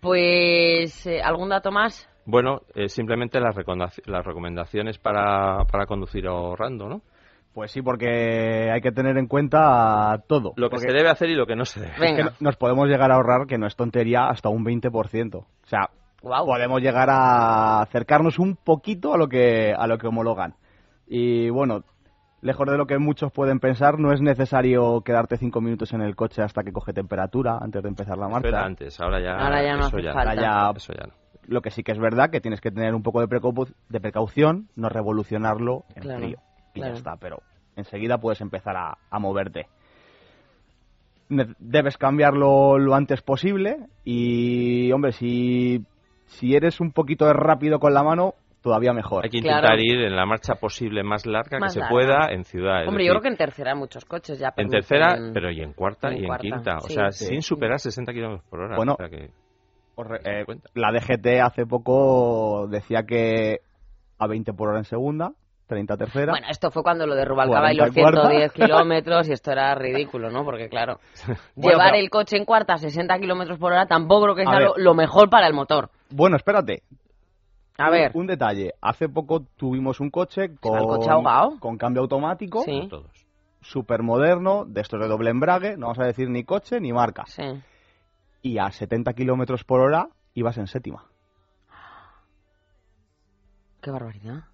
pues 0.00 1.06
eh, 1.06 1.22
algún 1.22 1.48
dato 1.48 1.70
más. 1.72 2.08
Bueno, 2.26 2.60
eh, 2.74 2.88
simplemente 2.88 3.40
las, 3.40 3.54
las 4.06 4.24
recomendaciones 4.24 4.98
para, 4.98 5.64
para 5.64 5.86
conducir 5.86 6.26
ahorrando, 6.26 6.88
¿no? 6.88 7.00
Pues 7.52 7.70
sí, 7.70 7.82
porque 7.82 8.70
hay 8.72 8.80
que 8.80 8.90
tener 8.90 9.16
en 9.16 9.26
cuenta 9.28 10.16
todo. 10.26 10.52
Lo 10.56 10.68
que 10.68 10.76
Porque 10.76 10.90
se 10.90 10.92
debe 10.96 11.08
hacer 11.08 11.30
y 11.30 11.34
lo 11.36 11.46
que 11.46 11.54
no 11.54 11.64
se 11.64 11.80
debe. 11.80 11.92
es 11.92 12.00
que 12.00 12.06
Venga. 12.22 12.32
nos 12.40 12.56
podemos 12.56 12.88
llegar 12.88 13.12
a 13.12 13.14
ahorrar, 13.14 13.46
que 13.46 13.58
no 13.58 13.66
es 13.66 13.76
tontería, 13.76 14.26
hasta 14.28 14.48
un 14.48 14.64
20%. 14.64 15.36
O 15.36 15.46
sea, 15.66 15.88
Guau. 16.24 16.46
podemos 16.46 16.80
llegar 16.82 17.08
a 17.10 17.82
acercarnos 17.82 18.38
un 18.38 18.56
poquito 18.56 19.14
a 19.14 19.18
lo 19.18 19.28
que 19.28 19.72
a 19.76 19.86
lo 19.86 19.98
que 19.98 20.06
homologan. 20.06 20.54
Y 21.06 21.50
bueno, 21.50 21.84
lejos 22.40 22.66
de 22.66 22.76
lo 22.78 22.86
que 22.86 22.98
muchos 22.98 23.30
pueden 23.30 23.60
pensar, 23.60 23.98
no 23.98 24.12
es 24.12 24.20
necesario 24.20 25.02
quedarte 25.02 25.36
cinco 25.36 25.60
minutos 25.60 25.92
en 25.92 26.00
el 26.00 26.16
coche 26.16 26.42
hasta 26.42 26.62
que 26.62 26.72
coge 26.72 26.92
temperatura 26.92 27.58
antes 27.60 27.82
de 27.82 27.88
empezar 27.88 28.16
la 28.18 28.28
marcha. 28.28 28.48
era 28.48 28.64
antes, 28.64 28.98
ahora 29.00 29.20
ya, 29.20 29.36
Ahora 29.38 29.62
ya 29.62 29.74
no 29.76 29.86
eso 29.86 29.96
hace 29.96 30.02
ya, 30.02 30.12
falta. 30.14 30.30
Ahora 30.30 30.42
ya 30.72 30.76
eso 30.76 30.92
ya 30.92 31.06
no. 31.06 31.12
Lo 31.46 31.60
que 31.60 31.70
sí 31.70 31.82
que 31.82 31.92
es 31.92 31.98
verdad 31.98 32.30
que 32.30 32.40
tienes 32.40 32.62
que 32.62 32.70
tener 32.70 32.94
un 32.94 33.02
poco 33.02 33.20
de, 33.20 33.28
precau- 33.28 33.74
de 33.90 34.00
precaución, 34.00 34.68
no 34.76 34.88
revolucionarlo 34.88 35.84
en 35.94 36.02
Claro, 36.02 36.20
frío. 36.20 36.38
Y 36.72 36.80
claro. 36.80 36.94
ya 36.94 36.98
está, 36.98 37.16
pero 37.16 37.42
enseguida 37.76 38.16
puedes 38.18 38.40
empezar 38.40 38.76
a, 38.78 38.96
a 39.10 39.18
moverte. 39.18 39.66
Debes 41.58 41.96
cambiarlo 41.96 42.78
lo 42.78 42.94
antes 42.94 43.22
posible 43.22 43.88
y, 44.04 44.92
hombre, 44.92 45.12
si, 45.12 45.84
si 46.38 46.54
eres 46.54 46.80
un 46.80 46.92
poquito 46.92 47.32
rápido 47.32 47.78
con 47.78 47.92
la 47.94 48.02
mano, 48.02 48.34
todavía 48.62 48.92
mejor. 48.92 49.24
Hay 49.24 49.30
que 49.30 49.40
Claro. 49.40 49.66
intentar 49.66 49.80
ir 49.80 50.00
en 50.06 50.16
la 50.16 50.24
marcha 50.24 50.54
posible 50.54 51.02
más 51.02 51.26
larga 51.26 51.58
Más 51.58 51.72
que 51.72 51.74
se 51.74 51.80
larga. 51.80 51.92
pueda 51.94 52.32
en 52.32 52.44
ciudad. 52.44 52.82
es 52.82 52.88
Hombre, 52.88 53.04
yo 53.04 53.08
decir, 53.12 53.20
creo 53.20 53.22
que 53.22 53.28
en 53.28 53.36
tercera 53.36 53.72
hay 53.72 53.78
muchos 53.78 54.04
coches 54.06 54.38
ya. 54.38 54.52
en 54.56 54.68
tercera, 54.70 55.16
pero 55.34 55.50
y 55.50 55.60
en 55.60 55.72
cuarta 55.74 56.08
en 56.08 56.14
y 56.14 56.20
en 56.20 56.26
cuarta, 56.26 56.42
quinta. 56.42 56.76
O 56.78 56.86
sí. 56.88 56.94
sea, 56.94 57.10
Sí. 57.10 57.26
sin 57.26 57.42
superar 57.42 57.78
60 57.78 58.12
kilómetros 58.12 58.48
por 58.48 58.60
hora. 58.60 58.76
Bueno, 58.76 58.94
o 58.94 58.96
sea 58.96 59.08
que- 59.08 59.30
eh, 60.24 60.44
la 60.74 60.90
DGT 60.92 61.40
hace 61.40 61.66
poco 61.66 62.66
decía 62.68 63.02
que 63.06 63.58
a 64.18 64.26
20 64.26 64.52
por 64.52 64.68
hora 64.70 64.78
en 64.78 64.84
segunda, 64.84 65.32
30 65.66 65.96
tercera. 65.96 66.32
Bueno, 66.32 66.46
esto 66.50 66.70
fue 66.70 66.82
cuando 66.82 67.06
lo 67.06 67.14
de 67.14 67.24
Rubalcaba 67.24 67.72
y 67.72 67.76
los 67.76 67.90
40 67.90 68.00
y 68.00 68.02
cuarta. 68.02 68.28
110 68.30 68.52
kilómetros 68.52 69.28
y 69.28 69.32
esto 69.32 69.52
era 69.52 69.74
ridículo, 69.74 70.30
¿no? 70.30 70.44
Porque 70.44 70.68
claro, 70.68 70.98
Bueno, 71.56 71.70
llevar 71.78 71.92
pero- 71.92 72.02
el 72.02 72.10
coche 72.10 72.36
en 72.36 72.44
cuarta 72.44 72.74
a 72.74 72.78
60 72.78 73.18
kilómetros 73.18 73.58
por 73.58 73.72
hora 73.72 73.86
tampoco 73.86 74.24
creo 74.24 74.34
que 74.36 74.44
sea 74.44 74.60
lo, 74.60 74.74
lo 74.76 74.94
mejor 74.94 75.30
para 75.30 75.46
el 75.46 75.54
motor. 75.54 75.90
Bueno, 76.16 76.36
espérate. 76.36 76.84
A 77.76 77.90
ver, 77.90 78.12
Un, 78.14 78.28
detalle. 78.28 78.74
Hace 78.80 79.08
poco 79.08 79.40
tuvimos 79.56 79.98
un 79.98 80.10
coche 80.10 80.54
con, 80.60 80.78
el 80.78 80.84
coche 80.84 81.10
ahogado? 81.10 81.58
con 81.58 81.76
cambio 81.76 82.02
automático, 82.02 82.62
Sí. 82.62 82.86
todos. 82.88 83.26
súper 83.62 84.02
moderno, 84.04 84.64
de 84.64 84.80
estos 84.82 85.00
de 85.00 85.08
doble 85.08 85.30
embrague, 85.30 85.76
no 85.76 85.86
vamos 85.86 85.98
a 85.98 86.04
decir 86.04 86.28
ni 86.30 86.44
coche 86.44 86.80
ni 86.80 86.92
marca. 86.92 87.24
sí. 87.26 87.42
Y 88.42 88.58
a 88.58 88.70
70 88.70 89.14
kilómetros 89.14 89.64
por 89.64 89.80
hora 89.80 90.08
ibas 90.34 90.56
en 90.58 90.66
séptima. 90.68 91.06
Qué 93.80 93.90
barbaridad. 93.90 94.44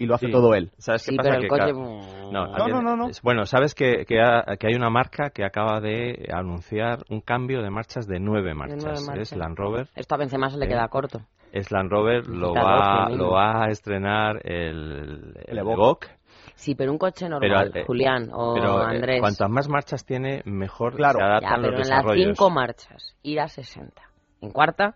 Y 0.00 0.06
lo 0.06 0.14
hace 0.14 0.26
Sí. 0.26 0.32
todo 0.32 0.54
él. 0.54 0.70
¿Sabes 0.78 1.04
qué 1.04 1.10
Sí, 1.12 1.16
pasa? 1.18 1.28
pero 1.28 1.42
el 1.42 1.42
Que 1.42 1.48
coche... 1.48 1.72
mm, 1.74 2.32
No, 2.32 2.46
No, 2.46 2.80
no, 2.82 2.96
no, 2.96 3.08
Bueno, 3.22 3.44
sabes 3.44 3.74
que, 3.74 4.04
que, 4.06 4.20
ha- 4.22 4.56
que 4.58 4.66
hay 4.68 4.74
una 4.74 4.88
marca 4.88 5.28
que 5.30 5.44
acaba 5.44 5.80
de 5.80 6.26
anunciar 6.32 7.00
un 7.10 7.20
cambio 7.20 7.60
de 7.60 7.70
marchas 7.70 8.06
de 8.06 8.18
nueve 8.18 8.54
marchas. 8.54 8.78
nueve 8.82 9.00
marchas. 9.06 9.32
Es 9.32 9.36
Land 9.36 9.58
Rover. 9.58 9.88
Esto 9.94 10.14
a 10.14 10.18
Benzema 10.18 10.48
se 10.48 10.56
le 10.56 10.64
¿Eh? 10.64 10.68
queda 10.68 10.88
corto. 10.88 11.20
Es 11.52 11.70
Land 11.70 11.90
Rover, 11.90 12.26
lo 12.28 12.54
va, 12.54 13.10
lo 13.10 13.32
va 13.32 13.64
a 13.64 13.68
estrenar 13.68 14.40
el, 14.44 15.34
el 15.46 15.58
El 15.58 15.58
Evoque. 15.58 16.08
Sí, 16.54 16.74
pero 16.74 16.92
un 16.92 16.98
coche 16.98 17.28
normal, 17.28 17.70
Pero, 17.72 17.82
eh, 17.82 17.86
Julián 17.86 18.30
o 18.32 18.54
pero 18.54 18.80
eh, 18.82 18.86
Andrés. 18.96 19.20
cuantas 19.20 19.50
más 19.50 19.68
marchas 19.68 20.04
tiene, 20.06 20.42
mejor 20.46 20.94
Claro. 20.94 21.18
se 21.18 21.24
Ya, 21.24 21.26
adaptan 21.26 21.60
pero 21.62 21.78
los 21.78 21.90
en 21.90 21.94
las 21.96 22.04
cinco 22.14 22.48
marchas, 22.50 23.16
ir 23.22 23.40
a 23.40 23.48
60. 23.48 24.00
En 24.40 24.50
cuarta, 24.50 24.94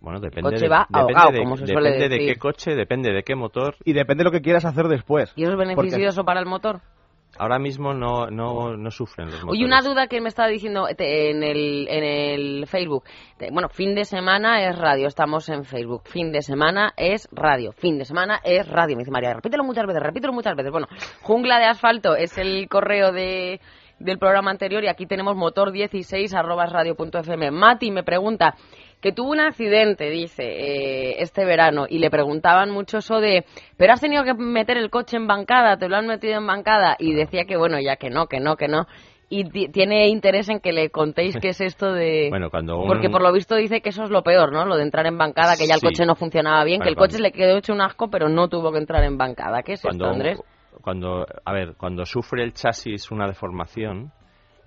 Bueno, 0.00 0.20
depende, 0.20 0.50
coche 0.50 0.60
de, 0.64 0.68
va 0.68 0.86
depende, 0.88 1.12
ahogado, 1.14 1.32
de, 1.32 1.38
como 1.38 1.56
se 1.56 1.66
suele 1.66 1.90
depende 1.92 2.18
de 2.18 2.26
qué 2.26 2.36
coche, 2.38 2.74
depende 2.74 3.12
de 3.12 3.22
qué 3.22 3.34
motor. 3.34 3.74
Y 3.84 3.92
depende 3.92 4.22
de 4.22 4.24
lo 4.24 4.30
que 4.32 4.42
quieras 4.42 4.64
hacer 4.64 4.86
después. 4.88 5.32
¿y 5.36 5.42
eso 5.42 5.52
es 5.52 5.56
Porque- 5.56 5.74
beneficioso 5.74 6.24
para 6.24 6.40
el 6.40 6.46
motor? 6.46 6.80
Ahora 7.38 7.58
mismo 7.58 7.92
no, 7.92 8.28
no, 8.30 8.78
no 8.78 8.90
sufren 8.90 9.26
los 9.26 9.34
motores. 9.42 9.52
Oye, 9.58 9.66
una 9.66 9.82
duda 9.82 10.06
que 10.06 10.22
me 10.22 10.28
estaba 10.28 10.48
diciendo 10.48 10.86
te- 10.96 11.30
en 11.30 11.42
el, 11.42 11.86
en 11.88 12.02
el 12.04 12.66
Facebook. 12.66 13.04
Bueno, 13.52 13.68
fin 13.68 13.94
de 13.94 14.06
semana 14.06 14.62
es 14.66 14.78
radio, 14.78 15.06
estamos 15.06 15.46
en 15.50 15.64
Facebook. 15.64 16.02
Fin 16.06 16.32
de 16.32 16.40
semana 16.40 16.94
es 16.96 17.28
radio. 17.32 17.72
Fin 17.72 17.98
de 17.98 18.06
semana 18.06 18.40
es 18.42 18.66
radio. 18.66 18.96
Me 18.96 19.00
dice 19.00 19.10
María, 19.10 19.34
repítelo 19.34 19.64
muchas 19.64 19.86
veces, 19.86 20.02
repítelo 20.02 20.32
muchas 20.32 20.56
veces. 20.56 20.72
Bueno, 20.72 20.86
Jungla 21.22 21.58
de 21.58 21.66
Asfalto 21.66 22.16
es 22.16 22.38
el 22.38 22.68
correo 22.70 23.12
de, 23.12 23.60
del 23.98 24.18
programa 24.18 24.50
anterior 24.50 24.82
y 24.84 24.88
aquí 24.88 25.04
tenemos 25.04 25.36
motor16 25.36 26.32
arroba 26.34 26.64
radio.fm. 26.64 27.50
Mati 27.50 27.90
me 27.90 28.02
pregunta 28.02 28.54
que 29.00 29.12
tuvo 29.12 29.30
un 29.30 29.40
accidente, 29.40 30.10
dice, 30.10 30.42
eh, 30.44 31.16
este 31.22 31.44
verano 31.44 31.86
y 31.88 31.98
le 31.98 32.10
preguntaban 32.10 32.70
mucho 32.70 32.98
eso 32.98 33.20
de, 33.20 33.44
pero 33.76 33.92
has 33.92 34.00
tenido 34.00 34.24
que 34.24 34.34
meter 34.34 34.76
el 34.78 34.90
coche 34.90 35.16
en 35.16 35.26
bancada, 35.26 35.76
te 35.76 35.88
lo 35.88 35.96
han 35.96 36.06
metido 36.06 36.38
en 36.38 36.46
bancada 36.46 36.96
y 36.98 37.12
decía 37.14 37.44
que 37.44 37.56
bueno, 37.56 37.78
ya 37.80 37.96
que 37.96 38.10
no, 38.10 38.26
que 38.26 38.40
no, 38.40 38.56
que 38.56 38.68
no. 38.68 38.86
Y 39.28 39.42
ti- 39.50 39.68
tiene 39.68 40.06
interés 40.08 40.48
en 40.48 40.60
que 40.60 40.70
le 40.72 40.90
contéis 40.90 41.36
qué 41.40 41.48
es 41.48 41.60
esto 41.60 41.92
de... 41.92 42.28
Bueno, 42.30 42.48
cuando 42.48 42.78
un- 42.78 42.86
Porque 42.86 43.10
por 43.10 43.22
lo 43.22 43.32
visto 43.32 43.56
dice 43.56 43.80
que 43.80 43.88
eso 43.88 44.04
es 44.04 44.10
lo 44.10 44.22
peor, 44.22 44.52
¿no? 44.52 44.64
Lo 44.64 44.76
de 44.76 44.84
entrar 44.84 45.04
en 45.06 45.18
bancada, 45.18 45.56
que 45.56 45.66
ya 45.66 45.74
el 45.74 45.80
Sí. 45.80 45.86
coche 45.86 46.06
no 46.06 46.14
funcionaba 46.14 46.62
bien, 46.64 46.80
que 46.80 46.88
el 46.88 46.94
coche 46.96 47.18
le 47.18 47.32
quedó 47.32 47.58
hecho 47.58 47.72
un 47.72 47.80
asco, 47.80 48.08
pero 48.08 48.28
no 48.28 48.48
tuvo 48.48 48.70
que 48.70 48.78
entrar 48.78 49.02
en 49.02 49.18
bancada. 49.18 49.62
¿Qué 49.64 49.72
es 49.72 49.82
cuando, 49.82 50.04
esto, 50.04 50.14
Andrés? 50.14 50.42
cuando, 50.80 51.26
a 51.44 51.52
ver, 51.52 51.74
cuando 51.76 52.04
sufre 52.04 52.44
el 52.44 52.52
chasis 52.52 53.10
una 53.10 53.26
deformación, 53.26 54.12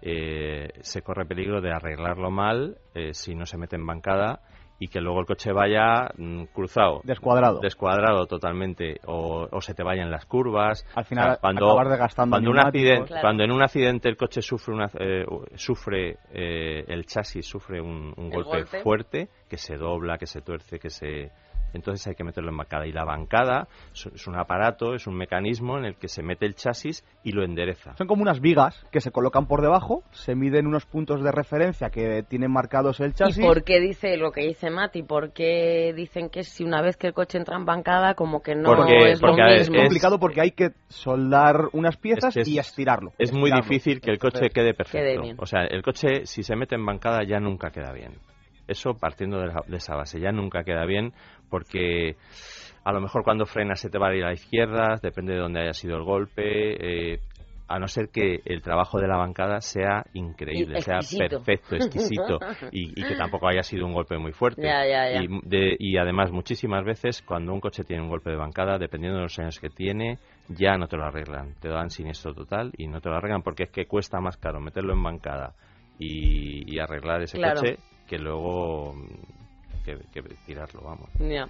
eh, 0.01 0.69
se 0.81 1.01
corre 1.01 1.25
peligro 1.25 1.61
de 1.61 1.71
arreglarlo 1.73 2.31
mal 2.31 2.77
eh, 2.93 3.13
si 3.13 3.35
no 3.35 3.45
se 3.45 3.57
mete 3.57 3.75
en 3.75 3.85
bancada 3.85 4.41
y 4.81 4.87
que 4.87 5.01
luego 5.01 5.19
el 5.19 5.25
coche 5.25 5.51
vaya 5.51 6.09
mm, 6.17 6.43
cruzado. 6.53 7.01
Descuadrado. 7.03 7.59
Descuadrado 7.59 8.25
totalmente, 8.27 9.01
o, 9.07 9.45
o 9.51 9.59
se 9.59 9.73
te 9.73 9.83
vayan 9.83 10.09
las 10.09 10.25
curvas. 10.25 10.85
Al 10.95 11.03
final 11.03 11.25
O 11.25 11.31
sea, 11.31 11.39
cuando, 11.41 11.65
acabas 11.67 11.89
desgastando 11.89 12.33
cuando, 12.35 12.49
un 12.51 12.55
neumáticos. 12.55 12.81
accidente, 12.87 13.07
Claro. 13.09 13.21
cuando 13.21 13.43
en 13.43 13.51
un 13.51 13.61
accidente 13.61 14.07
el 14.07 14.15
coche 14.15 14.41
sufre, 14.41 14.73
una, 14.73 14.87
eh, 14.97 15.25
sufre 15.55 16.17
eh, 16.31 16.85
el 16.87 17.05
chasis 17.05 17.45
sufre 17.45 17.81
un, 17.81 18.13
un 18.15 18.29
golpe. 18.29 18.63
fuerte, 18.81 19.27
que 19.49 19.57
se 19.57 19.75
dobla, 19.75 20.17
que 20.17 20.27
se 20.27 20.39
tuerce, 20.41 20.79
que 20.79 20.89
se... 20.89 21.29
Entonces 21.73 22.05
hay 22.07 22.15
que 22.15 22.23
meterlo 22.23 22.49
en 22.49 22.57
bancada. 22.57 22.87
Y 22.87 22.91
la 22.91 23.05
bancada 23.05 23.67
es 23.93 24.05
es 24.07 24.27
un 24.27 24.35
aparato, 24.37 24.93
es 24.95 25.07
un 25.07 25.15
mecanismo 25.15 25.77
en 25.77 25.85
el 25.85 25.95
que 25.95 26.07
se 26.07 26.23
mete 26.23 26.45
el 26.45 26.55
chasis 26.55 27.03
y 27.23 27.31
lo 27.31 27.43
endereza. 27.43 27.95
Son 27.97 28.07
como 28.07 28.21
unas 28.21 28.39
vigas 28.41 28.85
que 28.91 29.01
se 29.01 29.11
colocan 29.11 29.45
por 29.47 29.61
debajo, 29.61 30.03
se 30.11 30.35
miden 30.35 30.67
unos 30.67 30.85
puntos 30.85 31.23
de 31.23 31.31
referencia 31.31 31.89
que 31.89 32.23
tienen 32.23 32.51
marcados 32.51 32.99
el 32.99 33.13
chasis. 33.13 33.37
¿Y 33.37 33.41
por 33.41 33.63
qué 33.63 33.79
dice 33.79 34.17
lo 34.17 34.31
que 34.31 34.41
dice 34.41 34.69
Mati? 34.69 35.03
¿Por 35.03 35.31
qué 35.33 35.93
dicen 35.95 36.29
que 36.29 36.43
si 36.43 36.63
una 36.63 36.81
vez 36.81 36.97
que 36.97 37.07
el 37.07 37.13
coche 37.13 37.37
entra 37.37 37.55
en 37.57 37.65
bancada, 37.65 38.13
como 38.15 38.41
que 38.41 38.55
no 38.55 38.75
Porque- 38.75 39.11
es 39.11 39.19
porque 39.19 39.41
lo 39.41 39.47
ver, 39.47 39.59
Es 39.61 39.69
mismo? 39.69 39.83
complicado 39.83 40.19
porque 40.19 40.41
hay 40.41 40.51
que 40.51 40.71
soldar 40.87 41.69
unas 41.73 41.97
piezas 41.97 42.29
Es 42.29 42.33
que 42.35 42.41
es- 42.41 42.47
y 42.47 42.59
estirarlo. 42.59 43.11
Es 43.17 43.31
muy 43.33 43.51
difícil 43.51 44.01
que 44.01 44.11
el 44.11 44.19
coche 44.19 44.49
quede 44.49 44.73
perfecto. 44.73 45.05
Quede 45.05 45.21
bien. 45.21 45.35
O 45.39 45.45
sea, 45.45 45.63
el 45.65 45.81
coche 45.81 46.25
si 46.25 46.43
se 46.43 46.55
mete 46.55 46.75
en 46.75 46.85
bancada 46.85 47.23
ya 47.23 47.39
nunca 47.39 47.71
queda 47.71 47.91
bien. 47.93 48.13
Eso 48.69 48.93
partiendo 48.93 49.39
de, 49.39 49.47
la- 49.47 49.63
de 49.67 49.77
esa 49.77 49.95
base, 49.95 50.19
ya 50.19 50.31
nunca 50.31 50.63
queda 50.63 50.85
bien 50.85 51.11
porque 51.49 52.15
a 52.83 52.91
lo 52.93 53.01
mejor 53.01 53.23
cuando 53.23 53.45
frenas 53.45 53.79
se 53.79 53.89
te 53.89 53.97
va 53.97 54.09
a 54.09 54.15
ir 54.15 54.23
a 54.23 54.27
la 54.27 54.33
izquierda, 54.33 54.99
depende 55.01 55.33
de 55.33 55.39
dónde 55.39 55.61
haya 55.61 55.73
sido 55.73 55.97
el 55.97 56.03
golpe, 56.03 57.13
eh, 57.13 57.19
a 57.67 57.77
no 57.77 57.87
ser 57.87 58.09
que 58.09 58.39
el 58.45 58.61
trabajo 58.63 58.99
de 58.99 59.07
la 59.07 59.17
bancada 59.17 59.61
sea 59.61 60.03
increíble, 60.13 60.81
sea 60.81 60.99
perfecto, 61.19 61.75
exquisito 61.75 62.39
y, 62.71 62.99
y 62.99 63.03
que 63.03 63.15
tampoco 63.15 63.47
haya 63.47 63.61
sido 63.61 63.85
un 63.85 63.93
golpe 63.93 64.17
muy 64.17 64.31
fuerte. 64.31 64.63
Ya, 64.63 64.85
ya, 64.85 65.11
ya. 65.11 65.21
Y, 65.21 65.27
de- 65.47 65.75
y 65.77 65.97
además 65.97 66.31
muchísimas 66.31 66.83
veces 66.83 67.21
cuando 67.21 67.53
un 67.53 67.59
coche 67.59 67.83
tiene 67.83 68.01
un 68.01 68.09
golpe 68.09 68.31
de 68.31 68.37
bancada, 68.37 68.77
dependiendo 68.79 69.17
de 69.17 69.23
los 69.23 69.37
años 69.39 69.59
que 69.59 69.69
tiene, 69.69 70.17
ya 70.47 70.77
no 70.77 70.87
te 70.87 70.97
lo 70.97 71.05
arreglan, 71.05 71.53
te 71.61 71.69
dan 71.69 71.89
siniestro 71.91 72.33
total 72.33 72.71
y 72.77 72.87
no 72.87 73.01
te 73.01 73.09
lo 73.09 73.15
arreglan 73.17 73.43
porque 73.43 73.63
es 73.63 73.69
que 73.71 73.85
cuesta 73.85 74.19
más 74.19 74.37
caro 74.37 74.59
meterlo 74.59 74.93
en 74.93 75.03
bancada 75.03 75.53
y, 75.99 76.73
y 76.73 76.79
arreglar 76.79 77.21
ese 77.21 77.37
Claro. 77.37 77.59
coche 77.61 77.77
que 78.09 78.17
luego 78.17 78.95
que, 80.13 80.21
que 80.21 80.35
tirarlo, 80.45 80.81
vamos. 80.83 81.09
Ya. 81.19 81.47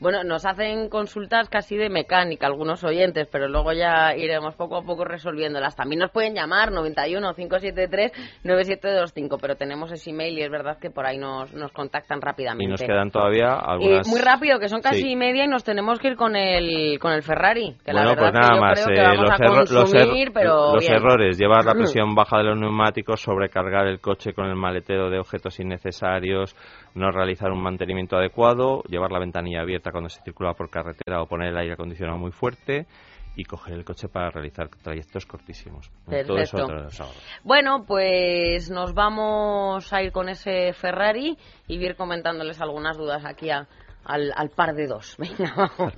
Bueno, 0.00 0.22
nos 0.24 0.44
hacen 0.46 0.88
consultas 0.88 1.48
casi 1.48 1.76
de 1.76 1.88
mecánica 1.90 2.46
algunos 2.46 2.82
oyentes, 2.84 3.28
pero 3.30 3.48
luego 3.48 3.72
ya 3.72 4.14
iremos 4.16 4.54
poco 4.56 4.76
a 4.76 4.82
poco 4.82 5.04
resolviéndolas. 5.04 5.76
También 5.76 6.00
nos 6.00 6.10
pueden 6.10 6.34
llamar 6.34 6.70
91 6.72 7.34
573 7.34 8.12
9725, 8.44 9.38
pero 9.38 9.56
tenemos 9.56 9.90
ese 9.92 10.10
email 10.10 10.38
y 10.38 10.42
es 10.42 10.50
verdad 10.50 10.78
que 10.80 10.90
por 10.90 11.06
ahí 11.06 11.18
nos, 11.18 11.52
nos 11.52 11.72
contactan 11.72 12.20
rápidamente. 12.20 12.64
Y 12.64 12.68
nos 12.68 12.80
quedan 12.82 13.10
todavía 13.10 13.54
Eh, 13.56 13.64
algunas... 13.66 14.08
muy 14.08 14.20
rápido, 14.20 14.58
que 14.58 14.68
son 14.68 14.80
casi 14.80 15.02
Sí. 15.02 15.16
media 15.16 15.44
y 15.44 15.48
nos 15.48 15.64
tenemos 15.64 15.98
que 15.98 16.08
ir 16.08 16.16
con 16.16 16.36
el, 16.36 16.98
con 17.00 17.12
el 17.12 17.22
Ferrari. 17.22 17.74
Que 17.84 17.92
la 17.92 18.02
bueno, 18.04 18.22
verdad 18.22 18.22
pues 18.22 18.32
que 18.32 18.38
nada 18.40 18.54
yo 18.54 18.60
más. 18.60 18.72
creo 18.84 18.86
que 18.94 19.00
eh, 19.00 19.04
vamos 19.04 19.20
los, 19.22 19.30
a 19.30 19.36
erro- 19.44 19.80
los 19.82 19.94
er- 19.94 20.30
pero 20.32 20.74
los 20.74 20.88
errores, 20.88 21.38
llevar 21.38 21.64
la 21.64 21.74
presión 21.82 22.14
baja 22.14 22.38
de 22.38 22.44
los 22.44 22.58
neumáticos, 22.58 23.20
sobrecargar 23.20 23.86
el 23.86 24.00
coche 24.00 24.32
con 24.32 24.46
el 24.46 24.54
maletero 24.56 25.10
de 25.10 25.18
objetos 25.18 25.58
innecesarios, 25.60 26.54
no 26.94 27.10
realizar 27.10 27.50
un 27.50 27.62
mantenimiento 27.62 27.81
adecuado, 28.16 28.82
llevar 28.88 29.10
la 29.12 29.18
ventanilla 29.18 29.60
abierta 29.60 29.90
cuando 29.92 30.08
se 30.10 30.20
circula 30.22 30.54
por 30.54 30.70
carretera 30.70 31.22
o 31.22 31.26
poner 31.26 31.48
el 31.48 31.56
aire 31.58 31.74
acondicionado 31.74 32.18
muy 32.18 32.30
fuerte 32.32 32.86
y 33.34 33.44
coger 33.44 33.74
el 33.74 33.84
coche 33.84 34.08
para 34.08 34.30
realizar 34.30 34.68
trayectos 34.68 35.24
cortísimos. 35.24 35.90
Todo 36.04 36.36
eso 36.38 36.56
Perfecto. 36.58 36.72
los 36.74 37.00
ahorras. 37.00 37.40
Bueno, 37.44 37.84
pues 37.86 38.70
nos 38.70 38.92
vamos 38.94 39.90
a 39.92 40.02
ir 40.02 40.12
con 40.12 40.28
ese 40.28 40.72
Ferrari 40.74 41.38
y 41.66 41.76
ir 41.82 41.96
comentándoles 41.96 42.60
algunas 42.60 42.96
dudas 42.98 43.24
aquí 43.24 43.48
a- 43.50 43.66
al, 44.04 44.32
al 44.36 44.50
par 44.50 44.74
de 44.74 44.86
dos. 44.86 45.16
Venga, 45.18 45.54
vamos. 45.78 45.94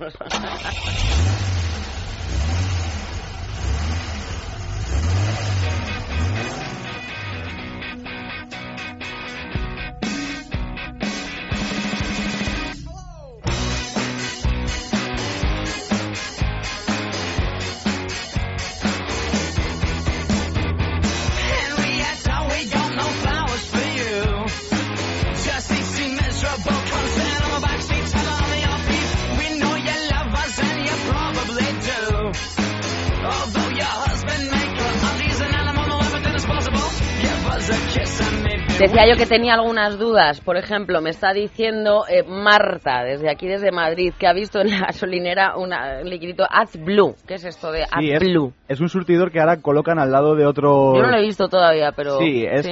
Decía 38.79 39.03
yo 39.09 39.15
que 39.17 39.25
tenía 39.25 39.53
algunas 39.53 39.97
dudas. 39.97 40.41
Por 40.41 40.57
ejemplo, 40.57 41.01
me 41.01 41.09
está 41.09 41.31
diciendo 41.33 42.03
eh, 42.09 42.23
Marta, 42.27 43.03
desde 43.03 43.31
aquí, 43.31 43.47
desde 43.47 43.71
Madrid, 43.71 44.13
que 44.19 44.27
ha 44.27 44.33
visto 44.33 44.59
en 44.59 44.69
la 44.69 44.79
gasolinera 44.87 45.55
una- 45.55 45.99
un 46.01 46.09
liquidito 46.09 46.43
AdBlue. 46.49 47.15
¿Qué 47.25 47.35
es 47.35 47.45
esto 47.45 47.71
de 47.71 47.85
Sí, 47.85 48.11
es, 48.11 48.21
AdBlue? 48.21 48.51
es 48.67 48.81
un 48.81 48.89
surtidor 48.89 49.31
que 49.31 49.39
ahora 49.39 49.61
colocan 49.61 49.97
al 49.97 50.11
lado 50.11 50.35
de 50.35 50.45
otro... 50.45 50.93
Yo 50.95 51.01
no 51.03 51.11
lo 51.11 51.17
he 51.17 51.21
visto 51.21 51.47
todavía, 51.47 51.93
pero... 51.93 52.17
Sí, 52.19 52.45
es- 52.45 52.67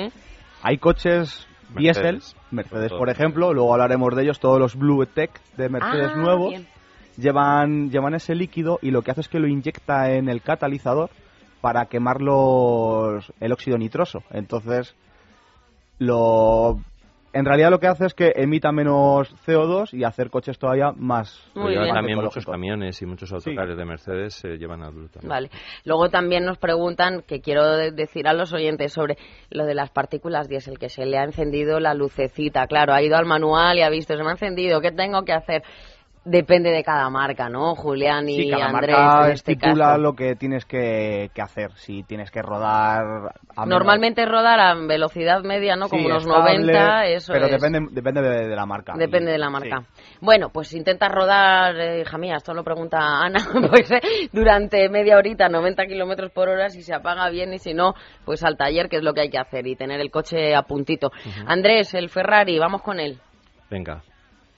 Hay 0.62 0.78
coches 0.78 1.48
diésel, 1.78 2.22
Mercedes, 2.52 2.92
por 2.92 3.10
ejemplo, 3.10 3.54
luego 3.54 3.72
hablaremos 3.74 4.14
de 4.16 4.24
ellos, 4.24 4.40
todos 4.40 4.60
los 4.60 4.76
Blue 4.76 5.06
Tech 5.06 5.32
de 5.58 5.70
Mercedes 5.70 6.12
Ah, 6.14 6.18
nuevos 6.18 6.50
bien. 6.50 6.68
llevan, 7.18 7.90
llevan 7.90 8.14
ese 8.14 8.36
líquido 8.36 8.78
y 8.82 8.92
lo 8.92 9.02
que 9.02 9.12
hace 9.12 9.22
es 9.22 9.30
que 9.30 9.40
lo 9.40 9.48
inyecta 9.48 10.12
en 10.12 10.28
el 10.30 10.42
catalizador 10.42 11.10
para 11.62 11.86
quemar 11.86 12.22
los, 12.22 13.32
el 13.40 13.52
óxido 13.54 13.78
nitroso. 13.78 14.20
Entonces, 14.32 14.96
lo, 16.00 16.80
en 17.34 17.46
realidad 17.46 17.70
lo 17.72 17.80
que 17.80 17.88
hace 17.88 18.06
es 18.06 18.14
que 18.14 18.34
emita 18.36 18.72
menos 18.72 19.34
CO2 19.46 19.94
y 19.94 20.04
hacer 20.04 20.30
coches 20.30 20.58
todavía 20.60 20.92
más, 20.96 21.40
Muy 21.56 21.72
bien. 21.76 21.94
también 21.94 22.20
muchos 22.20 22.46
camiones 22.46 23.02
y 23.02 23.06
muchos 23.06 23.32
autocares 23.34 23.76
de 23.78 23.86
Mercedes 23.86 24.44
eh, 24.46 24.58
llevan 24.58 24.84
adulto. 24.84 25.20
Vale. 25.24 25.50
Luego 25.86 26.10
también 26.10 26.46
nos 26.46 26.58
preguntan, 26.58 27.24
que 27.26 27.42
quiero 27.42 27.66
de- 27.76 27.92
decir 27.92 28.28
a 28.28 28.34
los 28.34 28.54
oyentes 28.54 28.94
sobre 28.94 29.18
lo 29.50 29.66
de 29.66 29.76
las 29.76 29.90
partículas 29.92 30.48
diésel, 30.48 30.78
que 30.78 30.90
se 30.90 31.06
le 31.06 31.18
ha 31.18 31.24
encendido 31.24 31.80
la 31.80 31.94
lucecita. 31.94 32.68
Claro, 32.68 32.94
ha 32.94 33.02
ido 33.02 33.18
al 33.18 33.26
manual 33.26 33.78
y 33.78 33.82
ha 33.82 33.90
visto, 33.90 34.16
se 34.16 34.24
me 34.24 34.30
ha 34.30 34.34
encendido, 34.34 34.82
¿qué 34.82 34.92
tengo 34.92 35.24
que 35.24 35.34
hacer? 35.34 35.64
Depende 36.26 36.70
de 36.72 36.86
cada 36.86 37.10
marca, 37.10 37.50
¿no, 37.50 37.76
Julián 37.76 38.30
y 38.30 38.44
Sí, 38.44 38.50
cada 38.50 38.68
Andrés? 38.68 38.96
marca 38.98 39.26
en 39.28 39.32
este 39.34 39.52
estipula 39.52 39.86
caso. 39.88 39.98
lo 40.02 40.14
que 40.14 40.36
tienes 40.38 40.64
que, 40.66 41.30
que 41.34 41.42
hacer. 41.42 41.72
Si 41.76 42.04
tienes 42.04 42.32
que 42.32 42.42
rodar... 42.42 43.04
a 43.04 43.66
menos- 43.66 43.68
Normalmente 43.68 44.26
rodar 44.26 44.58
a 44.62 44.74
velocidad 44.76 45.44
media, 45.44 45.76
¿no? 45.76 45.88
Sí, 45.88 45.92
Como 45.98 46.06
unos 46.06 46.24
estable, 46.26 46.60
90, 46.60 47.06
eso 47.08 47.34
Pero 47.34 47.48
es. 47.48 47.52
depende, 47.52 47.88
depende 47.92 48.22
de, 48.22 48.48
de 48.48 48.56
la 48.56 48.66
marca. 48.66 48.94
Depende 48.96 49.32
Y- 49.32 49.34
de 49.34 49.38
la 49.38 49.50
marca. 49.50 49.82
sí. 49.82 50.18
Bueno, 50.22 50.48
pues 50.50 50.72
intenta 50.74 51.10
rodar, 51.10 51.76
eh, 51.78 52.02
hija 52.02 52.18
mía, 52.18 52.36
esto 52.38 52.54
lo 52.54 52.64
pregunta 52.64 53.00
Ana, 53.20 53.40
pues 53.70 53.92
eh, 53.92 54.00
durante 54.32 54.88
media 54.88 55.18
horita, 55.18 55.50
90 55.50 55.86
kilómetros 55.88 56.32
por 56.32 56.48
hora, 56.48 56.70
si 56.70 56.84
se 56.84 56.94
apaga 56.96 57.30
bien 57.32 57.54
y 57.54 57.60
si 57.60 57.74
no, 57.74 57.96
pues 58.24 58.44
al 58.46 58.56
taller, 58.56 58.88
que 58.88 58.96
es 58.96 59.04
lo 59.04 59.14
que 59.14 59.22
hay 59.22 59.30
que 59.30 59.40
hacer, 59.40 59.68
y 59.68 59.76
tener 59.76 60.00
el 60.00 60.10
coche 60.10 60.56
a 60.56 60.62
puntito. 60.62 61.12
Andrés, 61.48 61.94
el 61.96 62.08
Ferrari, 62.10 62.58
vamos 62.60 62.82
con 62.82 63.02
él. 63.02 63.20
Venga, 63.70 64.02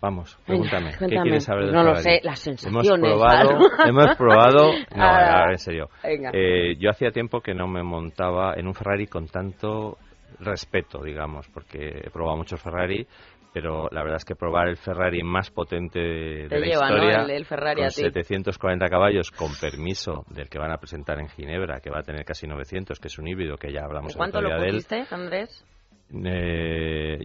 vamos, 0.01 0.37
Venga, 0.47 0.69
pregúntame. 0.69 0.91
¿Qué 0.97 1.15
quieres 1.21 1.43
saber 1.45 1.65
del 1.65 1.73
No 1.73 1.83
lo 1.83 1.95
sé, 1.95 2.21
las 2.23 2.45
Hemos 2.47 2.61
sensaciones, 2.61 2.99
probado, 3.11 3.59
hemos 3.85 4.15
probado... 4.17 4.71
No, 4.95 5.03
Ah, 5.03 5.39
ahora 5.41 5.51
en 5.51 5.57
serio. 5.57 5.89
Eh, 6.03 6.75
yo 6.77 6.89
hacía 6.89 7.11
tiempo 7.11 7.41
que 7.41 7.53
no 7.53 7.67
me 7.67 7.83
montaba 7.83 8.53
en 8.55 8.67
un 8.67 8.73
Ferrari 8.73 9.07
con 9.07 9.27
tanto 9.27 9.97
respeto, 10.39 11.01
digamos, 11.03 11.47
porque 11.49 12.01
he 12.05 12.09
probado 12.11 12.37
muchos 12.37 12.61
Ferrari, 12.61 13.07
pero 13.53 13.87
la 13.89 14.01
verdad 14.03 14.17
es 14.17 14.25
que 14.25 14.35
probar 14.35 14.67
el 14.67 14.75
Ferrari 14.75 15.23
más 15.23 15.49
potente 15.49 15.97
de 15.97 16.47
Te 16.49 16.59
la 16.59 16.65
lleva, 16.65 16.89
¿no? 16.89 16.95
historia, 16.97 17.21
El- 17.23 17.31
el 17.31 17.45
Ferrari 17.45 17.75
con 17.77 17.85
a 17.85 17.89
ti. 17.89 18.01
740 18.01 18.87
caballos, 18.89 19.31
con 19.31 19.55
permiso 19.55 20.25
del 20.29 20.49
que 20.49 20.59
van 20.59 20.71
a 20.73 20.77
presentar 20.77 21.19
en 21.21 21.29
Ginebra, 21.29 21.79
que 21.79 21.89
va 21.89 21.99
a 21.99 22.03
tener 22.03 22.25
casi 22.25 22.47
900, 22.47 22.99
que 22.99 23.07
es 23.07 23.17
un 23.17 23.29
híbrido, 23.29 23.55
que 23.55 23.71
ya 23.71 23.85
hablamos 23.85 24.13
¿Cuánto 24.17 24.41
lo 24.41 24.49
de 24.49 24.55
él. 24.67 24.75
pusiste, 24.83 25.05
Andrés? 25.09 25.65
Eh, 26.13 26.74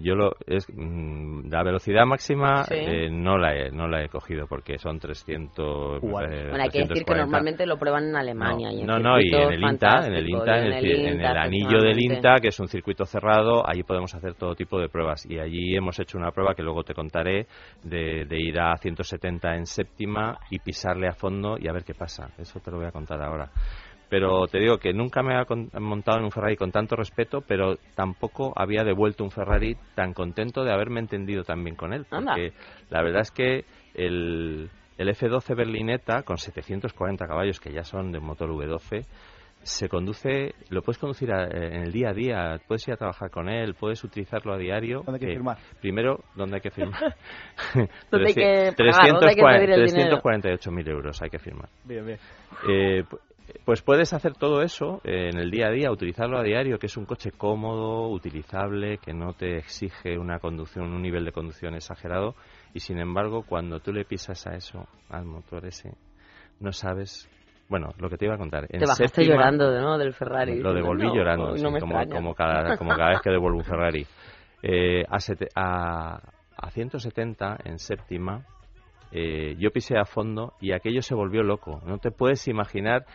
yo 0.03 0.15
lo 0.15 0.33
es 0.47 0.67
mm, 0.73 1.49
la 1.51 1.63
velocidad 1.63 2.05
máxima 2.07 2.65
Sí. 2.65 2.75
eh, 2.77 3.09
no 3.11 3.39
la 3.39 3.55
he 3.57 3.71
no 3.71 3.89
la 3.89 4.03
he 4.05 4.09
cogido 4.09 4.47
porque 4.47 4.79
son 4.79 4.99
300 4.99 6.03
Igual. 6.03 6.33
eh, 6.33 6.49
Bueno, 6.51 6.63
hay 6.65 6.71
que 6.71 6.79
decir 6.81 6.95
que 6.99 7.05
340. 7.05 7.25
normalmente 7.25 7.67
lo 7.67 7.79
prueban 7.79 8.05
en 8.09 8.17
Alemania. 8.17 8.73
y 8.73 8.81
en 8.81 8.87
no, 8.87 8.99
no, 8.99 9.19
y 9.21 9.29
en 9.35 9.53
el 9.53 9.63
INTA, 9.63 10.07
en 10.07 10.15
el 10.15 10.29
INTA, 10.29 10.59
en 10.59 10.73
el, 10.73 10.85
en 11.07 11.25
anillo 11.25 11.81
del. 11.81 11.99
INTA, 12.03 12.37
que 12.41 12.49
es 12.49 12.61
un 12.61 12.69
circuito 12.69 13.05
cerrado, 13.05 13.67
allí 13.69 13.83
podemos 13.83 14.15
hacer 14.15 14.35
todo 14.35 14.55
tipo 14.55 14.79
de 14.81 14.89
pruebas. 14.89 15.25
Y 15.27 15.39
allí 15.39 15.75
hemos 15.77 15.99
hecho 15.99 16.19
una 16.19 16.31
prueba 16.33 16.55
que 16.55 16.63
luego 16.63 16.83
te 16.85 16.95
contaré 16.95 17.47
de, 17.83 18.25
de 18.27 18.41
ir 18.41 18.59
a 18.61 18.77
170 18.77 19.57
en 19.57 19.67
séptima 19.67 20.39
y 20.51 20.59
pisarle 20.59 21.09
a 21.09 21.13
fondo 21.13 21.57
y 21.59 21.69
a 21.69 21.73
ver 21.73 21.85
qué 21.85 21.95
pasa. 21.95 22.31
Eso 22.39 22.61
te 22.61 22.71
lo 22.71 22.79
voy 22.79 22.87
a 22.87 22.93
contar 22.93 23.21
ahora. 23.23 23.51
Pero 24.11 24.47
te 24.49 24.59
digo 24.59 24.77
que 24.79 24.93
nunca 24.93 25.23
me 25.23 25.33
había 25.35 25.45
con- 25.47 25.71
montado 25.79 26.19
en 26.19 26.25
un 26.25 26.31
Ferrari 26.33 26.57
con 26.57 26.73
tanto 26.73 26.97
respeto, 26.97 27.43
pero 27.47 27.77
tampoco 27.95 28.53
había 28.57 28.83
devuelto 28.83 29.23
un 29.25 29.31
Ferrari 29.31 29.77
tan 29.95 30.13
contento 30.13 30.65
de 30.65 30.73
haberme 30.73 30.99
entendido 31.01 31.45
tan 31.45 31.63
bien 31.63 31.77
con 31.77 31.93
él. 31.93 32.05
Anda. 32.11 32.33
Porque 32.35 32.53
la 32.91 33.03
verdad 33.03 33.23
es 33.23 33.31
que 33.31 33.65
el, 33.95 34.69
el 34.99 35.09
F12 35.09 35.55
Berlinetta, 35.57 36.23
con 36.25 36.39
740 36.39 37.27
caballos, 37.27 37.61
que 37.61 37.73
ya 37.73 37.85
son 37.85 38.11
de 38.11 38.19
motor 38.21 38.51
V12, 38.51 39.07
se 39.63 39.91
conduce, 39.91 40.55
lo 40.71 40.81
puedes 40.83 40.99
conducir 40.99 41.31
a- 41.33 41.45
en 41.45 41.83
el 41.83 41.93
día 41.93 42.09
a 42.09 42.15
día, 42.15 42.61
puedes 42.67 42.89
ir 42.89 42.95
a 42.95 42.97
trabajar 42.97 43.31
con 43.31 43.49
él, 43.49 43.75
puedes 43.75 44.03
utilizarlo 44.03 44.55
a 44.55 44.59
diario. 44.59 45.03
¿Dónde 45.05 45.13
hay 45.17 45.21
que 45.21 45.27
que 45.27 45.33
firmar? 45.35 45.59
Primero, 45.81 46.19
¿dónde 46.35 46.57
hay 46.57 46.61
que 46.63 46.71
firmar? 46.71 46.99
¿Dónde 48.11 48.29
hay 48.29 48.35
que 48.35 48.73
pagar? 48.77 49.13
¿Dónde 49.13 49.27
hay 49.29 49.37
que 49.37 49.43
pedir 49.59 49.71
el 49.71 49.87
dinero? 49.87 50.21
348.000 50.23 50.89
euros 50.89 51.23
hay 51.23 51.29
que 51.31 51.39
firmar. 51.39 51.69
Bien, 51.85 52.07
bien. 52.07 52.19
Eh, 52.69 53.05
pues 53.65 53.83
puedes 53.83 54.13
hacer 54.13 54.35
todo 54.35 54.63
eso 54.63 55.01
eh, 55.05 55.31
en 55.33 55.39
el 55.39 55.51
día 55.51 55.67
a 55.67 55.71
día, 55.71 55.91
utilizarlo 55.91 56.39
a 56.39 56.43
diario, 56.43 56.79
que 56.79 56.87
es 56.87 56.97
un 56.97 57.05
coche 57.07 57.31
cómodo, 57.33 58.09
utilizable, 58.09 58.99
que 58.99 59.13
no 59.13 59.33
te 59.35 59.59
exige 59.59 60.19
una 60.19 60.39
conducción, 60.39 60.93
un 60.93 61.03
nivel 61.03 61.25
de 61.25 61.33
conducción 61.33 61.75
exagerado, 61.75 62.35
y 62.75 62.81
sin 62.81 62.99
embargo, 62.99 63.43
cuando 63.45 63.81
tú 63.81 63.93
le 63.93 64.05
pisas 64.05 64.47
a 64.47 64.55
eso, 64.55 64.87
al 65.09 65.25
motor 65.25 65.67
ese, 65.67 65.93
no 66.61 66.73
sabes. 66.73 67.29
Bueno, 67.69 67.91
lo 67.99 68.11
que 68.11 68.17
te 68.17 68.25
iba 68.25 68.35
a 68.35 68.39
contar. 68.39 68.65
En 68.71 68.81
Te 68.81 68.87
bajaste 68.87 69.23
séptima- 69.23 69.35
llorando, 69.37 69.81
¿no? 69.81 69.97
Del 69.97 70.13
Ferrari. 70.13 70.59
lo 70.61 70.75
devolví 70.75 71.07
No, 71.07 71.15
llorando, 71.15 71.55
no 71.57 71.71
me 71.71 71.79
como, 71.81 72.09
como 72.09 72.35
cada, 72.35 72.77
como 72.77 72.91
cada 72.91 73.11
vez 73.11 73.21
que 73.23 73.31
devuelvo 73.31 73.59
un 73.59 73.65
Ferrari. 73.65 74.07
Eh, 74.63 75.05
a, 75.09 75.19
sete- 75.21 75.49
a, 75.55 76.21
a 76.57 76.71
170 76.71 77.57
en 77.65 77.79
séptima, 77.79 78.45
eh, 79.11 79.57
yo 79.59 79.71
pisé 79.71 79.97
a 79.97 80.05
fondo 80.05 80.53
y 80.61 80.73
aquello 80.73 81.01
se 81.01 81.15
volvió 81.15 81.43
loco. 81.43 81.81
No 81.87 81.97
te 81.97 82.11
puedes 82.11 82.47
imaginar. 82.47 83.07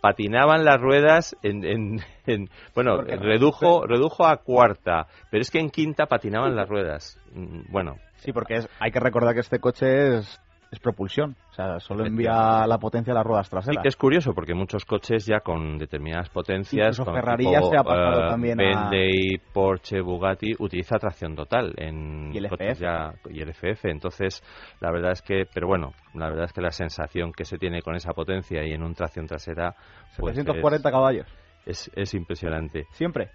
Patinaban 0.00 0.64
las 0.64 0.80
ruedas 0.80 1.36
en, 1.42 1.64
en- 1.64 2.00
en- 2.26 2.48
bueno, 2.74 3.00
redujo, 3.02 3.86
redujo 3.86 4.26
a 4.26 4.38
cuarta, 4.38 5.06
pero 5.30 5.42
es 5.42 5.50
que 5.50 5.58
en 5.60 5.70
quinta 5.70 6.06
patinaban 6.06 6.56
las 6.56 6.68
ruedas. 6.68 7.18
Mm, 7.32 7.70
Bueno, 7.70 7.96
Sí, 8.16 8.32
porque 8.32 8.54
es- 8.54 8.68
hay 8.80 8.90
que 8.90 8.98
recordar 9.00 9.34
que 9.34 9.40
este 9.40 9.60
coche 9.60 10.16
es, 10.18 10.40
es 10.70 10.78
propulsión. 10.80 11.34
O 11.50 11.54
sea, 11.54 11.80
solo 11.80 12.04
envía 12.06 12.66
la 12.66 12.78
potencia 12.78 13.12
a 13.12 13.14
las 13.16 13.24
ruedas 13.26 13.48
traseras. 13.48 13.82
que 13.82 13.88
es 13.88 13.96
curioso 13.96 14.32
porque 14.34 14.54
muchos 14.54 14.84
coches 14.84 15.26
ya 15.26 15.40
con 15.40 15.78
determinadas 15.78 16.28
potencias, 16.28 16.98
con 17.00 17.14
Ferrari 17.14 17.44
tipo, 17.44 17.52
ya 17.52 17.62
se 17.62 17.76
ha 17.76 17.82
pasado 17.82 18.20
eh, 18.26 18.28
también 18.28 18.60
a- 18.60 18.64
Bentley, 18.90 19.38
Porsche, 19.52 20.00
Bugatti, 20.00 20.54
utiliza 20.58 20.98
tracción 20.98 21.34
total 21.34 21.72
en 21.78 22.30
Y 22.32 22.38
el 22.38 22.48
coches 22.48 22.78
FF. 22.78 22.80
ya 22.82 23.12
y 23.30 23.40
el 23.40 23.48
FF. 23.48 23.90
Entonces, 23.90 24.42
la 24.80 24.92
verdad 24.92 25.12
es 25.12 25.22
que, 25.22 25.44
pero 25.52 25.66
bueno, 25.66 25.92
la 26.14 26.28
verdad 26.28 26.44
es 26.44 26.52
que 26.52 26.60
la 26.60 26.70
sensación 26.70 27.32
que 27.32 27.44
se 27.44 27.58
tiene 27.58 27.82
con 27.82 27.96
esa 27.96 28.12
potencia 28.12 28.64
y 28.64 28.72
en 28.72 28.82
un 28.82 28.94
tracción 28.94 29.26
trasera, 29.26 29.74
pues 30.18 30.36
740 30.36 30.90
caballos. 30.90 31.26
es, 31.66 31.90
es 31.96 32.14
impresionante. 32.14 32.86
Siempre, 32.92 33.30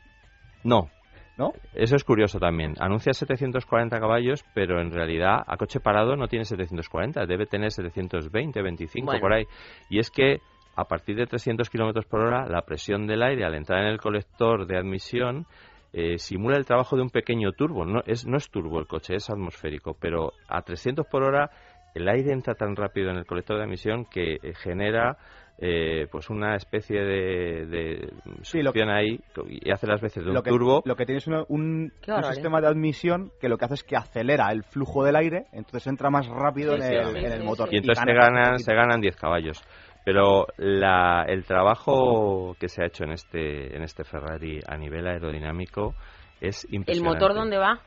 No, 0.64 0.90
¿no? 1.38 1.54
eso 1.74 1.96
es 1.96 2.04
curioso 2.04 2.40
también. 2.40 2.76
Anuncia 2.80 3.14
740 3.14 4.00
caballos, 4.00 4.44
pero 4.54 4.82
en 4.82 4.92
realidad 4.92 5.44
a 5.46 5.58
coche 5.58 5.80
parado 5.80 6.16
no 6.16 6.28
tiene 6.28 6.46
740, 6.46 7.26
debe 7.26 7.46
tener 7.46 7.72
720, 7.72 8.62
25 8.62 9.06
Bueno. 9.06 9.22
por 9.22 9.34
ahí. 9.34 9.46
Y 9.90 10.00
es 10.00 10.10
que 10.10 10.38
a 10.76 10.86
partir 10.86 11.16
de 11.16 11.26
300 11.26 11.70
kilómetros 11.70 12.06
por 12.06 12.22
hora, 12.22 12.48
la 12.48 12.64
presión 12.64 13.06
del 13.06 13.22
aire 13.24 13.46
al 13.46 13.56
entrar 13.56 13.82
en 13.84 13.92
el 13.92 14.00
colector 14.00 14.66
de 14.66 14.78
admisión 14.78 15.46
eh, 15.92 16.18
simula 16.18 16.58
el 16.58 16.66
trabajo 16.66 16.96
de 16.96 17.04
un 17.04 17.10
pequeño 17.10 17.52
turbo. 17.52 17.86
No 17.86 18.02
es, 18.08 18.26
no 18.26 18.38
es 18.38 18.50
turbo 18.50 18.80
el 18.80 18.88
coche, 18.88 19.16
es 19.16 19.30
atmosférico, 19.30 19.96
pero 20.00 20.34
a 20.48 20.64
300 20.64 21.06
por 21.06 21.24
hora 21.24 21.52
el 21.94 22.08
aire 22.08 22.34
entra 22.34 22.56
tan 22.56 22.76
rápido 22.76 23.12
en 23.12 23.18
el 23.18 23.26
colector 23.26 23.58
de 23.58 23.64
admisión 23.64 24.06
que 24.06 24.36
eh, 24.42 24.54
genera 24.56 25.18
eh, 25.60 26.08
pues 26.12 26.30
una 26.30 26.56
especie 26.56 27.02
de, 27.02 27.66
de 27.68 28.14
Sí, 28.42 28.62
lo 28.62 28.72
succión 28.72 28.90
ahí 28.90 29.20
y 29.48 29.72
hace 29.72 29.88
las 29.88 30.02
veces 30.02 30.24
de 30.24 30.30
un 30.30 30.36
lo 30.36 30.44
que, 30.44 30.50
turbo. 30.50 30.82
Lo 30.86 30.96
que 30.96 31.06
tiene 31.06 31.20
es 31.20 31.28
una- 31.28 31.44
un, 31.48 31.92
un 32.08 32.24
sistema 32.24 32.60
de 32.60 32.68
admisión 32.68 33.32
que 33.40 33.50
lo 33.50 33.58
que 33.58 33.66
hace 33.66 33.76
es 33.76 33.84
que 33.84 33.96
acelera 33.96 34.52
el 34.52 34.64
flujo 34.64 35.04
del 35.04 35.16
aire, 35.16 35.46
entonces 35.54 35.88
entra 35.88 36.10
más 36.10 36.28
rápido 36.28 36.76
Sí, 36.76 36.82
en 36.82 36.88
sí, 36.88 36.96
el, 36.96 37.18
sí, 37.18 37.26
en 37.26 37.32
el 37.32 37.40
sí, 37.40 37.46
motor. 37.46 37.70
y 37.72 37.78
entonces 37.78 38.04
se 38.04 38.14
gana 38.14 38.28
un 38.28 38.34
ganan, 38.36 38.60
se 38.60 38.74
ganan 38.74 39.02
10 39.02 39.16
caballos. 39.16 39.64
Pero 40.06 40.48
la, 40.58 41.24
el 41.28 41.46
trabajo 41.46 42.56
que 42.60 42.68
se 42.68 42.84
ha 42.84 42.88
hecho 42.88 43.06
en 43.06 43.12
este, 43.12 43.74
en 43.76 43.84
este 43.84 44.04
Ferrari 44.04 44.60
a 44.68 44.76
nivel 44.76 45.08
aerodinámico 45.08 45.94
es 46.42 46.66
¿El 46.66 46.76
impresionante. 46.76 47.20
motor 47.20 47.34
dónde 47.36 47.58
va? 47.58 47.80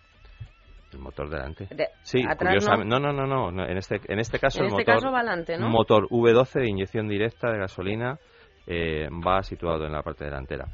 El 0.96 1.02
motor 1.02 1.28
delante. 1.28 1.66
De- 1.66 1.88
Sí, 2.02 2.20
atrás 2.22 2.38
curiosamente. 2.38 2.88
No, 2.88 2.98
no, 2.98 3.12
no, 3.12 3.26
no. 3.26 3.50
no, 3.50 3.66
En, 3.66 3.76
este, 3.76 4.00
en 4.08 4.18
este 4.18 4.38
caso 4.38 4.60
En 4.60 4.64
el 4.64 4.70
este 4.70 4.82
motor, 4.82 4.94
caso 4.94 5.12
va 5.12 5.18
adelante, 5.18 5.58
¿no? 5.58 5.66
un 5.66 5.72
motor 5.72 6.08
V12 6.08 6.60
de 6.60 6.68
inyección 6.68 7.06
directa 7.08 7.50
de 7.50 7.58
gasolina 7.58 8.18
eh, 8.66 9.08
va 9.10 9.42
situado 9.42 9.84
en 9.84 9.92
la 9.92 10.02
parte 10.02 10.24
delantera. 10.24 10.66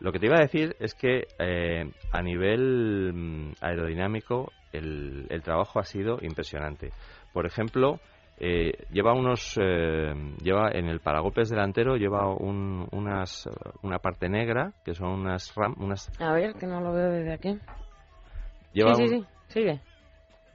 Lo 0.00 0.10
que 0.10 0.18
te 0.18 0.26
iba 0.26 0.36
a 0.36 0.40
decir 0.40 0.74
es 0.80 0.94
que 0.94 1.26
eh, 1.38 1.84
a 2.12 2.22
nivel 2.22 3.12
mm, 3.12 3.52
aerodinámico 3.60 4.50
el, 4.72 5.26
el 5.28 5.42
trabajo 5.42 5.80
ha 5.80 5.84
sido 5.84 6.18
impresionante. 6.22 6.90
Por 7.32 7.44
ejemplo, 7.46 8.00
Eh, 8.40 8.70
lleva 8.92 9.14
unos, 9.14 9.58
eh, 9.60 10.14
lleva 10.40 10.70
en 10.70 10.86
el 10.86 11.00
paragolpes 11.00 11.48
delantero 11.50 11.96
lleva 11.96 12.32
un, 12.32 12.86
unas, 12.92 13.48
una 13.82 13.98
parte 13.98 14.28
negra 14.28 14.70
que 14.84 14.94
son 14.94 15.08
unas 15.08 15.52
ram, 15.56 15.74
unas. 15.80 16.08
A 16.20 16.32
ver, 16.34 16.54
que 16.54 16.68
no 16.68 16.80
lo 16.80 16.92
veo 16.92 17.10
desde 17.10 17.32
aquí. 17.32 17.58
Lleva 18.72 18.94
sí, 18.94 19.08
sí, 19.08 19.24
sigue. 19.48 19.80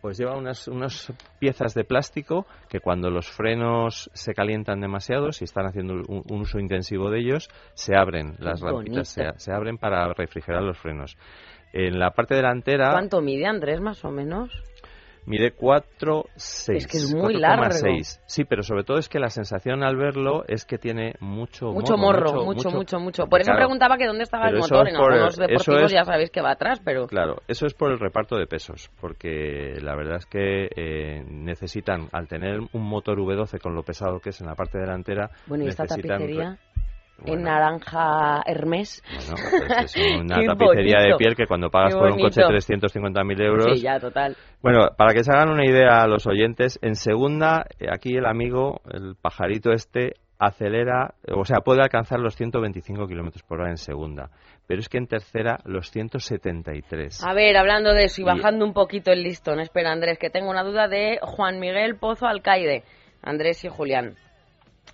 Pues 0.02 0.18
lleva 0.18 0.36
unas, 0.36 0.68
unas 0.68 1.14
piezas 1.40 1.74
de 1.74 1.86
plástico 1.86 2.46
que 2.68 2.82
cuando 2.82 3.10
los 3.10 3.30
frenos 3.30 4.10
se 4.14 4.34
calientan 4.34 4.82
demasiado, 4.82 5.32
si 5.32 5.46
están 5.46 5.66
haciendo 5.66 5.94
un, 5.94 6.24
un 6.30 6.42
uso 6.42 6.60
intensivo 6.60 7.10
de 7.10 7.20
ellos, 7.20 7.50
se 7.74 7.96
abren 7.96 8.36
las 8.40 8.60
rampitas, 8.60 9.08
se, 9.08 9.24
se 9.38 9.54
abren 9.54 9.78
para 9.78 10.14
refrigerar 10.14 10.62
los 10.62 10.78
frenos. 10.78 11.18
En 11.72 12.00
la 12.00 12.12
parte 12.12 12.36
delantera 12.36 12.92
¿Cuánto 12.92 13.22
mide 13.22 13.46
Andrés, 13.46 13.80
más 13.80 14.04
o 14.04 14.12
menos? 14.12 14.52
Mide 15.26 15.56
4,6. 15.56 16.76
Es 16.76 16.88
que 16.88 16.98
es 16.98 17.14
muy 17.14 17.36
4,6. 17.36 17.40
largo. 17.40 17.98
Sí, 18.26 18.44
pero 18.46 18.64
sobre 18.64 18.84
todo 18.84 18.98
es 18.98 19.10
que 19.10 19.20
la 19.20 19.30
sensación 19.30 19.84
al 19.84 19.96
verlo 19.96 20.44
es 20.48 20.66
que 20.66 20.78
tiene 20.78 21.14
mucho 21.20 21.68
Mucho 21.72 21.98
morro, 21.98 22.44
mucho, 22.46 22.70
mucho, 22.72 23.00
mucho. 23.00 23.28
Por 23.28 23.42
eso 23.42 23.52
Claro. 23.52 23.66
preguntaba 23.66 23.98
que 23.98 24.06
dónde 24.08 24.24
estaba 24.24 24.46
el 24.48 24.52
Pero 24.54 24.62
motor. 24.64 24.88
es 24.88 24.94
En 24.94 25.00
algunos 25.00 25.36
deportivos 25.38 25.84
es- 25.84 25.92
ya 25.92 26.04
sabéis 26.06 26.30
que 26.32 26.42
va 26.42 26.52
atrás, 26.52 26.82
pero... 26.84 27.08
Claro, 27.08 27.38
eso 27.48 27.66
es 27.66 27.74
por 27.74 27.92
el 27.92 28.00
reparto 28.00 28.36
de 28.38 28.48
pesos, 28.48 28.90
porque 29.00 29.78
la 29.82 29.96
verdad 29.96 30.18
es 30.18 30.26
que 30.26 30.68
eh, 30.76 31.24
necesitan, 31.28 32.10
al 32.12 32.28
tener 32.28 32.60
un 32.72 32.82
motor 32.84 33.18
V12 33.20 33.60
con 33.60 33.76
lo 33.76 33.84
pesado 33.84 34.20
que 34.20 34.30
es 34.30 34.42
en 34.42 34.48
la 34.48 34.56
parte 34.56 34.78
delantera, 34.78 35.30
Bueno, 35.48 35.64
y 35.66 35.68
esta 35.68 35.86
tapicería 35.86 36.58
Bueno, 37.26 37.38
en 37.38 37.44
naranja 37.44 38.42
Hermes. 38.46 39.02
bueno, 39.32 39.36
pues 39.68 39.96
es 39.96 40.16
una 40.22 40.46
tapicería 40.46 40.98
de 41.00 41.04
bonito. 41.06 41.18
piel 41.18 41.36
que 41.36 41.46
cuando 41.48 41.70
pagas 41.70 41.96
por 41.96 42.12
un 42.12 42.20
coche 42.20 42.42
bonito. 42.44 42.74
350.000 42.74 43.42
euros... 43.46 43.66
Sí, 43.78 43.82
ya, 43.82 44.00
total. 44.00 44.36
Bueno, 44.62 44.88
para 44.98 45.14
que 45.14 45.24
se 45.24 45.32
hagan 45.32 45.50
una 45.50 45.66
idea 45.66 46.02
a 46.02 46.08
los 46.08 46.26
oyentes, 46.28 46.80
en 46.82 46.96
segunda, 46.96 47.66
eh, 47.80 47.88
aquí 47.92 48.16
el 48.16 48.26
amigo, 48.26 48.82
el 48.92 49.16
pajarito 49.22 49.72
este, 49.72 50.14
acelera, 50.40 51.14
o 51.34 51.46
sea, 51.46 51.60
puede 51.60 51.82
alcanzar 51.82 52.20
los 52.20 52.36
125 52.36 53.08
kilómetros 53.08 53.44
por 53.44 53.62
hora 53.62 53.70
en 53.70 53.78
segunda, 53.78 54.30
pero 54.68 54.80
es 54.82 54.90
que 54.90 54.98
en 54.98 55.08
tercera 55.08 55.60
los 55.66 55.90
173. 55.92 57.24
A 57.26 57.34
ver, 57.34 57.56
hablando 57.58 57.94
de 57.94 58.06
eso 58.06 58.22
y 58.22 58.24
Y- 58.24 58.28
bajando 58.28 58.66
un 58.66 58.74
poquito 58.74 59.12
el 59.12 59.24
listón, 59.24 59.60
espera 59.60 59.92
Andrés, 59.92 60.18
que 60.20 60.30
tengo 60.30 60.50
una 60.50 60.64
duda 60.64 60.88
de 60.88 61.20
Juan 61.22 61.60
Miguel 61.60 61.96
Pozo 61.98 62.26
Alcaide, 62.28 62.84
Andrés 63.22 63.64
y 63.64 63.70
Julián. 63.70 64.16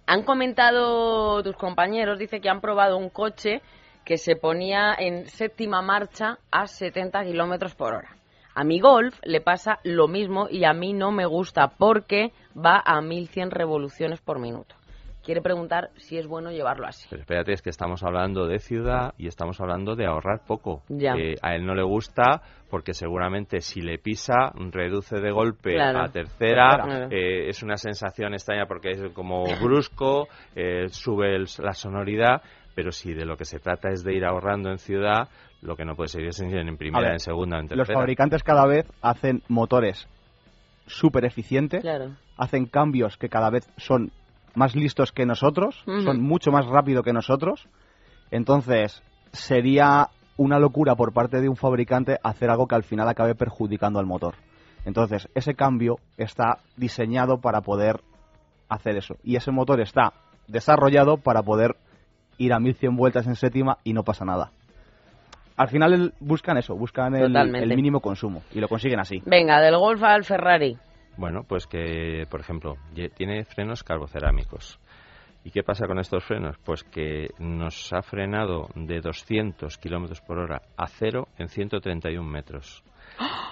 Han 0.06 0.24
comentado 0.24 1.44
tus 1.44 1.56
compañeros, 1.56 2.20
dice 2.20 2.42
que 2.42 2.50
han 2.50 2.62
probado 2.62 2.98
un 2.98 3.10
coche 3.10 3.62
que 4.06 4.18
se 4.18 4.36
ponía 4.36 4.96
en 4.98 5.28
séptima 5.28 5.82
marcha 5.82 6.40
a 6.52 6.68
70 6.68 7.24
kilómetros 7.26 7.76
por 7.76 7.94
hora. 7.94 8.16
A 8.56 8.64
mi 8.64 8.80
Golf 8.80 9.20
le 9.24 9.40
pasa 9.40 9.80
lo 9.84 10.08
mismo 10.08 10.48
y 10.50 10.66
a 10.66 10.74
mí 10.74 10.94
no 10.94 11.12
me 11.12 11.26
gusta 11.26 11.70
porque 11.78 12.34
va 12.58 12.82
a 12.84 13.02
1100 13.02 13.52
revoluciones 13.52 14.20
por 14.20 14.40
minuto. 14.40 14.79
Quiere 15.30 15.44
preguntar 15.44 15.92
si 15.98 16.18
es 16.18 16.26
bueno 16.26 16.50
llevarlo 16.50 16.88
así. 16.88 17.06
Pero 17.08 17.22
espérate, 17.22 17.54
es 17.54 17.62
que 17.62 17.70
estamos 17.70 18.02
hablando 18.02 18.48
de 18.48 18.58
ciudad 18.58 19.14
y 19.20 19.28
estamos 19.28 19.62
hablando 19.62 19.96
de 19.96 20.08
ahorrar 20.08 20.42
poco. 20.48 20.82
Ya. 20.90 21.14
A 21.44 21.54
él 21.54 21.68
no 21.68 21.76
le 21.76 21.84
gusta 21.84 22.42
porque 22.68 22.96
seguramente 22.96 23.62
si 23.62 23.80
le 23.80 24.00
pisa, 24.00 24.52
reduce 24.72 25.18
de 25.22 25.30
golpe 25.30 25.76
Claro. 25.76 26.00
a 26.02 26.10
tercera. 26.10 26.80
Claro. 26.84 27.10
eh, 27.12 27.48
es 27.48 27.62
una 27.62 27.78
sensación 27.78 28.34
extraña 28.34 28.66
porque 28.66 28.90
es 28.90 29.02
como 29.14 29.44
brusco, 29.62 30.28
eh, 30.56 30.88
sube 30.90 31.36
el- 31.36 31.46
la 31.60 31.74
sonoridad. 31.74 32.42
Pero 32.74 32.92
si 32.92 33.14
de 33.14 33.24
lo 33.26 33.38
que 33.38 33.46
se 33.46 33.60
trata 33.60 33.90
es 33.92 34.04
de 34.04 34.16
ir 34.16 34.26
ahorrando 34.26 34.72
en 34.72 34.80
ciudad, 34.80 35.30
lo 35.62 35.76
que 35.76 35.86
no 35.86 35.94
puede 35.96 36.08
ser 36.08 36.24
es 36.26 36.40
en, 36.42 36.76
primera, 36.76 37.04
ver, 37.04 37.12
en 37.12 37.20
segunda, 37.20 37.58
en 37.60 37.66
Los 37.68 37.70
tercera. 37.88 38.00
fabricantes 38.00 38.42
cada 38.42 38.66
vez 38.66 38.92
hacen 39.04 39.44
motores 39.48 40.08
súper 40.88 41.26
eficientes, 41.26 41.82
Claro. 41.82 42.16
hacen 42.36 42.66
cambios 42.66 43.16
que 43.18 43.30
cada 43.30 43.52
vez 43.52 43.70
son 43.78 44.10
más 44.56 44.76
listos 44.76 45.12
que 45.12 45.26
nosotros, 45.26 45.82
son 46.04 46.22
mucho 46.22 46.52
más 46.52 46.66
rápido 46.66 47.04
que 47.04 47.14
nosotros. 47.14 47.68
Entonces, 48.32 49.02
sería 49.32 50.10
una 50.38 50.60
locura 50.60 50.96
por 50.96 51.14
parte 51.14 51.42
de 51.42 51.50
un 51.50 51.56
fabricante 51.56 52.18
hacer 52.24 52.50
algo 52.50 52.68
que 52.68 52.76
al 52.76 52.84
final 52.84 53.08
acabe 53.10 53.36
perjudicando 53.36 54.00
al 54.00 54.06
motor. 54.06 54.36
Entonces, 54.86 55.28
ese 55.36 55.54
cambio 55.56 55.98
está 56.18 56.60
diseñado 56.78 57.40
para 57.40 57.62
poder 57.62 58.00
hacer 58.70 58.96
eso. 58.98 59.16
Y 59.24 59.36
ese 59.36 59.52
motor 59.52 59.82
está 59.82 60.14
desarrollado 60.48 61.18
para 61.18 61.42
poder 61.44 61.76
ir 62.38 62.54
a 62.54 62.60
1100 62.60 62.96
vueltas 62.96 63.28
en 63.28 63.36
séptima 63.36 63.78
y 63.84 63.94
no 63.94 64.04
pasa 64.04 64.24
nada. 64.26 64.52
Al 65.58 65.68
final 65.68 65.94
el- 65.94 66.14
buscan 66.22 66.58
eso, 66.58 66.74
buscan 66.76 67.14
el 67.16 67.68
mínimo 67.76 68.00
consumo 68.00 68.42
y 68.54 68.62
lo 68.62 68.70
consiguen 68.70 69.00
así. 69.02 69.22
Venga, 69.26 69.60
del 69.60 69.76
Golf 69.78 70.02
al 70.04 70.24
Ferrari. 70.24 70.78
Bueno, 71.20 71.44
pues 71.44 71.68
que, 71.68 72.26
por 72.32 72.40
ejemplo, 72.40 72.78
tiene 73.18 73.44
frenos 73.44 73.84
carbocerámicos. 73.84 74.80
¿Y 75.44 75.52
qué 75.52 75.64
pasa 75.64 75.86
con 75.86 76.00
estos 76.00 76.24
frenos? 76.24 76.58
Pues 76.64 76.86
que 76.86 77.28
nos 77.40 77.92
ha 77.92 78.02
frenado 78.02 78.70
de 78.74 79.02
200 79.02 79.78
kilómetros 79.80 80.22
por 80.22 80.40
hora 80.40 80.62
a 80.78 80.88
cero 80.88 81.28
en 81.38 81.50
131 81.50 82.26
metros. 82.26 82.82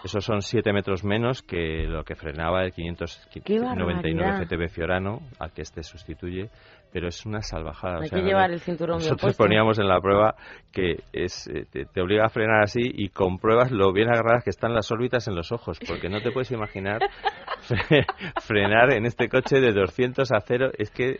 Esos 0.01 0.23
son 0.23 0.41
7 0.41 0.71
metros 0.71 1.03
menos 1.03 1.41
que 1.41 1.83
lo 1.83 2.05
que 2.05 2.15
frenaba 2.15 2.63
el 2.63 2.71
599 2.71 3.75
barbaridad! 3.75 4.45
GTB 4.45 4.69
Fiorano, 4.69 5.19
al 5.37 5.51
que 5.51 5.63
este 5.63 5.83
sustituye, 5.83 6.49
pero 6.91 7.07
es 7.07 7.25
una 7.25 7.41
salvajada. 7.41 7.99
o 7.99 8.01
Hay 8.01 8.09
sea, 8.09 8.19
que 8.19 8.25
llevar 8.25 8.51
el 8.51 8.59
cinturón 8.59 8.97
nosotros 8.97 9.35
poníamos 9.35 9.77
en 9.79 9.87
la 9.87 9.99
prueba 9.99 10.35
que 10.71 10.97
es, 11.13 11.47
eh, 11.47 11.65
te, 11.71 11.85
te 11.85 12.01
obliga 12.01 12.25
a 12.25 12.29
frenar 12.29 12.63
así 12.63 12.81
y 12.83 13.09
compruebas 13.09 13.71
lo 13.71 13.91
bien 13.93 14.09
agarradas 14.09 14.43
que 14.43 14.49
están 14.51 14.73
las 14.73 14.91
órbitas 14.91 15.27
en 15.27 15.35
los 15.35 15.51
ojos, 15.51 15.79
porque 15.87 16.09
no 16.09 16.21
te 16.21 16.31
puedes 16.31 16.51
imaginar 16.51 16.99
fre- 17.67 18.05
frenar 18.41 18.91
en 18.93 19.05
este 19.05 19.29
coche 19.29 19.59
de 19.59 19.71
200 19.73 20.31
a 20.31 20.39
0. 20.41 20.71
Es 20.77 20.91
que. 20.91 21.19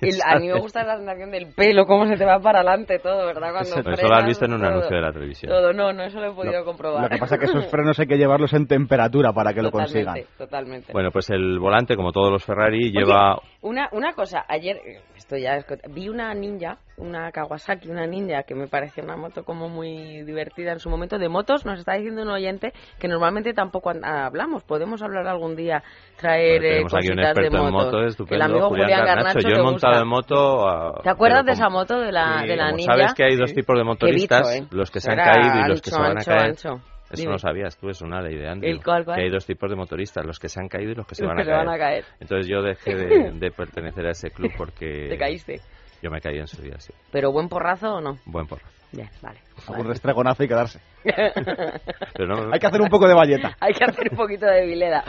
El- 0.00 0.20
a 0.24 0.38
mí 0.38 0.46
me 0.48 0.58
gusta 0.60 0.84
la 0.84 0.96
sensación 0.96 1.30
del 1.32 1.52
pelo, 1.54 1.84
cómo 1.84 2.06
se 2.06 2.16
te 2.16 2.24
va 2.24 2.38
para 2.38 2.60
adelante 2.60 2.98
todo, 3.00 3.26
¿verdad? 3.26 3.50
Cuando 3.52 3.74
Pero 3.74 3.80
eso 3.80 3.90
lo 3.90 3.96
frenas, 3.96 4.18
has 4.22 4.26
visto 4.26 4.44
en 4.44 4.52
un 4.54 4.60
todo. 4.60 4.70
anuncio 4.70 4.96
de 4.96 5.02
la 5.02 5.12
televisión. 5.12 5.52
Todo, 5.52 5.72
no, 5.72 5.92
no, 5.92 6.04
eso 6.04 6.20
lo 6.20 6.30
he 6.30 6.34
podido 6.34 6.64
comprobar. 6.64 7.02
Lo 7.02 7.08
que 7.08 7.18
pasa 7.18 7.34
es 7.34 7.40
que 7.40 7.46
esos 7.46 7.66
frenos 7.70 7.98
hay 7.98 8.06
que 8.06 8.16
llevarlos 8.16 8.52
en 8.54 8.66
temperatura 8.66 9.32
para 9.32 9.52
que 9.52 9.60
lo 9.62 9.70
Totalmente, 9.70 10.04
consigan. 10.04 10.28
Totalmente. 10.38 10.92
Bueno, 10.92 11.10
pues 11.10 11.28
el 11.30 11.58
volante, 11.58 11.96
como 11.96 12.12
todos 12.12 12.30
los 12.30 12.44
Ferrari, 12.44 12.92
lleva. 12.92 13.38
Una, 13.62 13.90
una 13.92 14.14
cosa, 14.14 14.42
ayer, 14.48 14.76
eh, 14.78 15.02
esto 15.16 15.36
ya 15.36 15.56
es 15.56 15.66
vi 15.90 16.08
una 16.08 16.32
ninja, 16.32 16.78
una 16.96 17.30
Kawasaki, 17.30 17.90
una 17.90 18.06
ninja, 18.06 18.42
que 18.44 18.54
me 18.54 18.68
pareció 18.68 19.04
una 19.04 19.16
moto 19.16 19.44
como 19.44 19.68
muy 19.68 20.22
divertida 20.22 20.72
en 20.72 20.78
su 20.80 20.88
momento. 20.88 21.18
De 21.18 21.28
motos 21.28 21.66
nos 21.66 21.78
está 21.78 21.92
diciendo 21.94 22.22
un 22.22 22.30
oyente 22.30 22.72
que 22.98 23.06
normalmente 23.06 23.52
tampoco 23.52 23.92
hablamos. 24.02 24.64
Podemos 24.64 25.02
hablar 25.02 25.26
algún 25.26 25.56
día, 25.56 25.82
traer 26.16 26.60
Bueno, 26.60 26.64
eh, 26.64 26.70
tenemos 26.70 26.94
aquí 26.94 27.08
un 27.10 27.16
cositas 27.16 27.34
de 27.34 27.42
experto 27.42 27.56
en 27.66 27.72
motos. 27.72 27.84
moto 27.92 27.98
Que 28.00 28.06
estupendo, 28.08 28.44
el 28.44 28.50
amigo 28.50 28.68
Julián, 28.70 28.86
Julián 28.88 29.06
Garnacho. 29.06 29.24
Garnacho 29.26 29.48
Yo 29.48 29.56
he 29.56 29.62
montado 29.62 30.00
en 30.02 30.08
moto. 30.08 30.68
ah, 30.68 31.00
¿Te 31.02 31.10
acuerdas 31.10 31.44
de 31.44 31.52
esa 31.52 31.68
moto 31.68 32.00
de 32.00 32.12
la, 32.12 32.38
Sí, 32.40 32.46
de 32.48 32.56
la 32.56 32.72
ninja? 32.72 32.92
sabes 32.96 33.14
que 33.14 33.24
hay 33.24 33.36
dos 33.36 33.52
tipos 33.52 33.76
de 33.76 33.84
motoristas, 33.84 34.50
bicho, 34.54 34.64
¿eh? 34.64 34.68
los 34.70 34.90
que 34.90 35.00
se 35.00 35.10
han 35.12 35.18
Era 35.20 35.32
caído 35.34 35.66
y 35.66 35.68
los 35.68 35.82
que 35.82 35.90
ancho, 35.90 35.96
se 35.96 36.00
van 36.00 36.18
a 36.18 36.24
caer. 36.24 36.50
ancho. 36.50 36.80
Eso 37.10 37.22
Dime. 37.22 37.32
no 37.32 37.38
sabías 37.38 37.76
tú, 37.76 37.88
es 37.88 38.00
una 38.02 38.20
ley 38.22 38.36
de. 38.36 38.44
Que 38.60 39.20
hay 39.22 39.30
dos 39.30 39.44
tipos 39.44 39.68
de 39.68 39.76
motoristas, 39.76 40.24
los 40.24 40.38
que 40.38 40.48
se 40.48 40.60
han 40.60 40.68
caído 40.68 40.92
y 40.92 40.94
los 40.94 41.06
que 41.06 41.16
se, 41.16 41.22
Los 41.24 41.30
van, 41.30 41.36
que 41.38 41.42
a 41.42 41.44
se 41.44 41.50
caer. 41.50 41.66
van 41.66 41.74
a 41.74 41.78
caer. 41.78 42.04
Entonces 42.20 42.46
yo 42.46 42.62
dejé 42.62 42.94
de, 42.94 43.32
de 43.32 43.50
pertenecer 43.50 44.06
a 44.06 44.10
ese 44.12 44.30
club 44.30 44.52
porque 44.56 45.08
Te 45.10 45.18
caíste. 45.18 45.60
Yo 46.02 46.10
me 46.10 46.20
caí 46.20 46.38
en 46.38 46.46
su 46.46 46.60
día, 46.62 46.78
sí. 46.78 46.92
¿Pero 47.12 47.32
buen 47.32 47.48
porrazo 47.48 47.94
o 47.96 48.00
no? 48.00 48.16
Buen 48.26 48.46
porro. 48.46 48.62
Bien, 48.92 49.08
vale. 49.22 49.38
Algún 49.68 49.86
restregonazo 49.86 50.42
y 50.42 50.48
quedarse. 50.48 50.80
Pero 51.04 52.26
no, 52.26 52.52
Hay 52.52 52.58
que 52.58 52.66
hacer 52.66 52.80
un 52.80 52.88
poco 52.88 53.06
de 53.06 53.14
valleta. 53.14 53.56
Hay 53.60 53.72
que 53.72 53.84
hacer 53.84 54.08
un 54.10 54.16
poquito 54.16 54.46
de 54.46 54.66
vileda. 54.66 55.04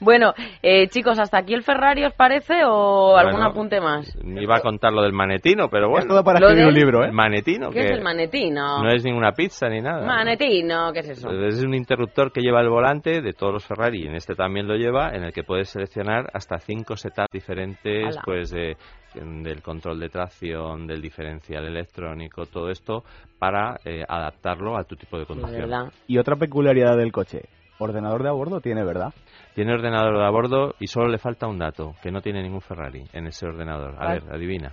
Bueno, 0.00 0.34
eh, 0.62 0.88
chicos, 0.88 1.18
¿hasta 1.18 1.38
aquí 1.38 1.54
el 1.54 1.62
Ferrari 1.62 2.04
os 2.04 2.12
parece 2.12 2.62
o 2.64 3.16
algún 3.16 3.36
Bueno, 3.36 3.48
apunte 3.48 3.80
más? 3.80 4.14
Iba 4.22 4.56
a 4.56 4.60
contar 4.60 4.92
lo 4.92 5.02
del 5.02 5.12
manetino, 5.12 5.68
pero 5.68 5.88
bueno. 5.88 6.02
Es 6.02 6.08
todo 6.08 6.22
para 6.22 6.40
escribir 6.40 6.66
un 6.66 6.74
libro, 6.74 7.02
¿eh? 7.04 7.06
El 7.06 7.12
manetino, 7.12 7.70
¿Qué 7.70 7.80
que 7.80 7.84
es 7.86 7.92
el 7.92 8.02
manetino? 8.02 8.82
no 8.82 8.90
es 8.92 9.02
ninguna 9.02 9.32
pizza 9.32 9.68
ni 9.68 9.80
nada. 9.80 10.04
Manetino, 10.06 10.92
¿qué 10.92 11.00
es 11.00 11.08
eso? 11.10 11.30
Es 11.30 11.62
un 11.64 11.74
interruptor 11.74 12.32
que 12.32 12.42
lleva 12.42 12.60
el 12.60 12.68
volante 12.68 13.22
de 13.22 13.32
todos 13.32 13.54
los 13.54 13.66
Ferrari, 13.66 14.06
en 14.06 14.14
este 14.14 14.34
también 14.34 14.68
lo 14.68 14.74
lleva, 14.74 15.10
en 15.14 15.24
el 15.24 15.32
que 15.32 15.42
puedes 15.42 15.70
seleccionar 15.70 16.28
hasta 16.34 16.58
cinco 16.58 16.96
setups 16.96 17.30
diferentes, 17.32 18.04
Ala. 18.08 18.22
pues 18.24 18.50
de, 18.50 18.76
del 19.14 19.62
control 19.62 20.00
de 20.00 20.08
tracción, 20.08 20.86
del 20.86 21.00
diferencial 21.02 21.64
electrónico, 21.66 22.46
todo 22.46 22.70
esto 22.70 23.04
para 23.38 23.78
eh, 23.84 24.02
adaptarlo 24.08 24.76
a 24.76 24.84
tu 24.84 24.96
tipo 24.96 25.18
de 25.18 25.26
conducción. 25.26 25.60
verdad. 25.68 25.92
Y 26.06 26.18
otra 26.18 26.36
peculiaridad 26.36 26.96
del 26.96 27.12
coche. 27.12 27.42
Ordenador 27.78 28.22
de 28.22 28.28
a 28.28 28.32
bordo 28.32 28.60
tiene, 28.60 28.84
¿verdad? 28.84 29.12
Tiene 29.54 29.72
ordenador 29.74 30.16
de 30.18 30.24
a 30.24 30.30
bordo 30.30 30.74
y 30.78 30.86
solo 30.86 31.08
le 31.08 31.18
falta 31.18 31.46
un 31.48 31.58
dato, 31.58 31.94
que 32.02 32.12
no 32.12 32.20
tiene 32.20 32.42
ningún 32.42 32.60
Ferrari 32.60 33.02
en 33.12 33.26
ese 33.26 33.46
ordenador. 33.46 33.96
A 33.98 34.12
ver, 34.12 34.22
adivina. 34.30 34.72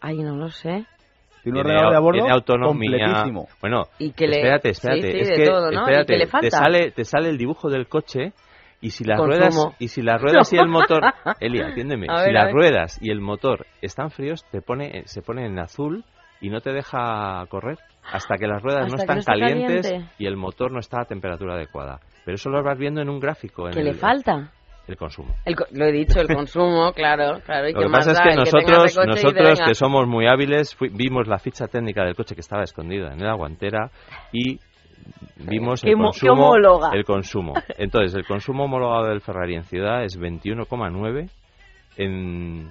Ay, 0.00 0.18
no 0.18 0.34
lo 0.36 0.48
sé. 0.50 0.84
Tiene 1.42 1.60
un 1.60 1.64
Tiene 1.66 1.78
ordenador 1.78 1.90
de 1.90 1.96
a 1.96 2.00
au- 2.00 2.02
bordo 2.02 2.18
tiene 2.20 2.32
autonomía. 2.34 2.98
completísimo. 3.06 3.48
Bueno, 3.60 3.84
Y 3.98 4.12
que 4.12 4.26
le- 4.26 4.36
espérate, 4.38 4.68
espérate. 4.70 5.12
Sí, 5.12 5.24
sí, 5.24 5.30
es 5.32 5.38
que, 5.38 5.44
todo, 5.46 5.70
¿no? 5.70 5.70
¿Y 5.70 5.76
espérate, 5.76 6.12
qué 6.12 6.18
le 6.18 6.26
falta? 6.26 6.46
Te 6.48 6.50
sale, 6.50 6.90
te 6.90 7.04
sale 7.04 7.28
el 7.30 7.38
dibujo 7.38 7.70
del 7.70 7.86
coche 7.86 8.32
y 8.80 8.90
si 8.90 9.04
las 9.04 9.18
Consumo. 9.18 9.36
ruedas 9.38 9.76
y 9.78 9.88
si 9.88 10.02
las 10.02 10.20
ruedas 10.20 10.52
y 10.52 10.56
el 10.56 10.68
motor, 10.68 11.02
Elia, 11.40 11.68
atiéndeme, 11.68 12.06
A 12.08 12.18
si 12.18 12.24
ver, 12.26 12.32
las 12.34 12.52
ruedas 12.52 12.98
y 13.02 13.10
el 13.10 13.20
motor 13.20 13.66
están 13.82 14.10
fríos, 14.10 14.44
te 14.50 14.62
pone, 14.62 15.02
se 15.06 15.22
pone 15.22 15.46
en 15.46 15.58
azul 15.58 16.04
y 16.40 16.48
no 16.48 16.60
te 16.60 16.72
deja 16.72 17.44
correr 17.48 17.78
hasta 18.12 18.36
que 18.38 18.46
las 18.46 18.62
ruedas 18.62 18.90
no 18.90 18.96
que 18.96 19.02
están 19.02 19.18
no 19.18 19.24
calientes 19.24 19.86
caliente. 19.86 20.10
y 20.18 20.26
el 20.26 20.36
motor 20.36 20.72
no 20.72 20.78
está 20.80 21.02
a 21.02 21.04
temperatura 21.04 21.54
adecuada. 21.54 22.00
Pero 22.24 22.34
eso 22.36 22.48
lo 22.48 22.62
vas 22.62 22.78
viendo 22.78 23.02
en 23.02 23.10
un 23.10 23.20
gráfico. 23.20 23.66
En 23.66 23.74
¿Qué 23.74 23.80
el- 23.80 23.86
le 23.86 23.94
falta? 23.94 24.50
El 24.88 24.96
consumo. 24.96 25.36
lo 25.72 25.84
he 25.84 25.92
dicho, 25.92 26.18
el 26.20 26.26
consumo, 26.26 26.92
claro, 26.96 27.40
claro. 27.44 27.68
lo 27.70 27.80
que 27.80 27.88
pasa 27.90 28.10
es 28.12 28.20
que 28.20 28.34
nosotros, 28.34 28.98
nosotros 29.06 29.60
que 29.64 29.74
somos 29.74 30.08
muy 30.08 30.26
hábiles, 30.26 30.76
vimos 30.94 31.28
la 31.28 31.38
ficha 31.38 31.68
técnica 31.68 32.02
del 32.04 32.16
coche 32.16 32.34
que 32.34 32.40
estaba 32.40 32.64
escondida 32.64 33.12
en 33.12 33.22
la 33.22 33.34
guantera 33.34 33.90
y 34.32 34.58
vimos 35.36 35.82
el 35.84 35.96
consumo, 35.96 36.54
el 36.92 37.04
consumo. 37.04 37.54
Entonces, 37.78 38.14
el 38.14 38.26
consumo 38.26 38.64
homologado 38.64 39.08
del 39.08 39.20
Ferrari 39.20 39.56
en 39.56 39.64
ciudad 39.64 40.04
es 40.04 40.18
21,9, 40.18 41.30
en 41.96 42.70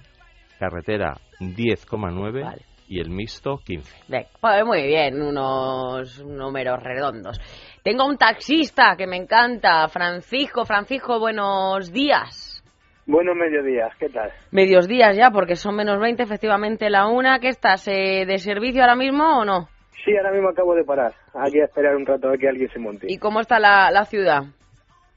carretera 0.60 1.16
10,9 1.40 2.66
y 2.88 3.00
el 3.00 3.10
mixto 3.10 3.58
15. 3.58 3.96
Pues 4.42 4.66
muy 4.66 4.84
bien, 4.84 5.22
unos 5.22 6.24
números 6.26 6.82
redondos. 6.82 7.40
Tengo 7.84 8.06
un 8.06 8.18
taxista 8.18 8.96
que 8.98 9.08
me 9.08 9.16
encanta, 9.16 9.88
Francisco. 9.88 10.66
Francisco, 10.66 11.20
buenos 11.20 11.94
días. 11.94 12.64
Buenos 13.06 13.36
mediodías, 13.36 13.92
¿qué 14.00 14.10
tal? 14.10 14.32
Medios 14.52 14.88
días 14.88 15.18
ya, 15.18 15.32
porque 15.32 15.56
son 15.56 15.76
menos 15.76 16.00
20, 16.00 16.22
efectivamente, 16.22 16.90
la 16.90 17.08
una. 17.08 17.40
¿Qué 17.40 17.48
estás, 17.48 17.88
eh, 17.88 18.26
de 18.28 18.38
servicio 18.38 18.82
ahora 18.82 18.96
mismo 18.96 19.40
o 19.40 19.46
no? 19.46 19.68
Sí, 20.10 20.18
ahora 20.18 20.32
mismo 20.32 20.50
acabo 20.50 20.74
de 20.74 20.84
parar. 20.84 21.14
Aquí 21.36 21.60
a 21.62 21.66
esperar 21.66 21.96
un 21.96 22.04
rato 22.04 22.32
a 22.32 22.38
que 22.38 22.50
alguien 22.50 22.68
se 22.72 22.80
monte. 22.80 23.06
¿Y 23.08 23.20
cómo 23.20 23.42
está 23.42 23.60
la, 23.60 23.92
la 23.92 24.06
ciudad? 24.06 24.42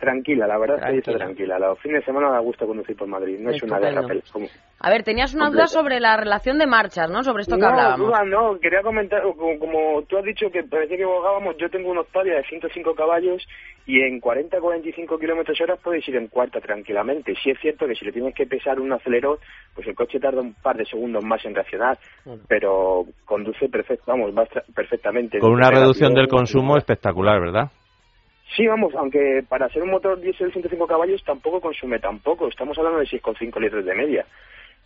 Tranquila, 0.03 0.49
la 0.49 0.59
verdad 0.59 0.91
que 0.91 0.99
está 0.99 1.13
tranquila. 1.13 1.61
Los 1.61 1.79
fines 1.79 2.01
de 2.01 2.07
semana 2.07 2.33
da 2.33 2.41
gusto 2.41 2.67
conducir 2.67 2.97
por 2.97 3.07
Madrid, 3.07 3.39
no 3.39 3.51
es 3.51 3.63
una 3.63 3.79
guerra. 3.79 4.03
Como... 4.33 4.49
A 4.81 4.91
ver, 4.91 5.05
tenías 5.05 5.33
una 5.33 5.49
duda 5.49 5.69
sobre 5.69 6.01
la 6.01 6.17
relación 6.17 6.59
de 6.59 6.67
marchas, 6.67 7.09
¿no? 7.09 7.23
Sobre 7.23 7.43
esto 7.43 7.57
que 7.57 7.65
hablábamos. 7.65 8.11
No, 8.11 8.25
no, 8.25 8.59
quería 8.59 8.83
comentar, 8.83 9.23
como, 9.23 10.03
tú 10.09 10.19
has 10.19 10.25
dicho 10.25 10.51
que 10.51 10.65
parecía 10.65 10.97
que 10.97 11.05
jugábamos, 11.05 11.57
yo 11.57 11.71
tengo 11.71 11.93
una 11.93 12.01
Octavia 12.01 12.35
de 12.35 12.43
105 12.43 12.97
caballos 12.97 13.47
y 13.87 14.01
en 14.01 14.21
40-45 14.21 15.21
kilómetros 15.21 15.61
hora 15.61 15.77
puedes 15.77 16.09
ir 16.09 16.17
en 16.17 16.27
cuarta 16.27 16.59
tranquilamente. 16.59 17.35
Sí 17.41 17.51
es 17.51 17.61
cierto 17.61 17.87
que 17.87 17.95
si 17.95 18.05
le 18.05 18.11
tienes 18.11 18.35
que 18.35 18.47
pesar 18.47 18.81
un 18.81 18.93
acelerador, 18.93 19.39
pues 19.73 19.87
el 19.87 19.95
coche 19.95 20.19
tarda 20.19 20.41
un 20.41 20.55
par 20.55 20.77
de 20.77 20.85
segundos 20.85 21.23
más 21.25 21.45
en 21.45 21.55
reaccionar, 21.55 21.97
pero 22.49 23.05
conduce 23.25 23.69
perfecto, 23.69 24.07
vamos, 24.09 24.37
va 24.37 24.49
perfectamente. 24.75 25.39
Con 25.39 25.53
una 25.53 25.71
reducción 25.71 26.13
del 26.13 26.27
consumo 26.27 26.77
espectacular, 26.77 27.41
¿verdad? 27.41 27.71
Sí, 28.57 28.67
vamos, 28.67 28.95
aunque 28.95 29.43
para 29.49 29.69
ser 29.71 29.83
un 29.83 29.91
motor 29.91 30.21
diésel 30.21 30.49
de 30.49 30.53
105 30.53 30.87
caballos 30.87 31.23
tampoco 31.25 31.61
consume 31.61 31.99
tampoco. 31.99 32.49
Estamos 32.49 32.77
hablando 32.79 32.99
de 32.99 33.07
6,5 33.07 33.61
litros 33.61 33.85
de 33.85 33.95
media. 33.95 34.27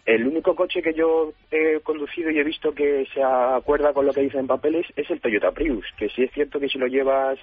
El 0.05 0.27
único 0.27 0.55
coche 0.55 0.81
que 0.83 0.95
yo 0.95 1.33
he 1.51 1.81
conducido 1.81 2.31
y 2.31 2.39
he 2.39 2.45
visto 2.45 2.73
que 2.73 3.07
se 3.13 3.21
acuerda 3.23 3.93
con 3.93 4.07
lo 4.07 4.13
que 4.13 4.21
dice 4.21 4.39
en 4.39 4.47
papeles 4.47 4.87
es 4.95 5.11
el 5.11 5.21
Toyota 5.21 5.51
Prius, 5.51 5.85
que 5.99 6.09
sí 6.11 6.23
es 6.23 6.33
cierto 6.33 6.61
que 6.61 6.69
si 6.69 6.79
lo 6.79 6.87
llevas 6.87 7.39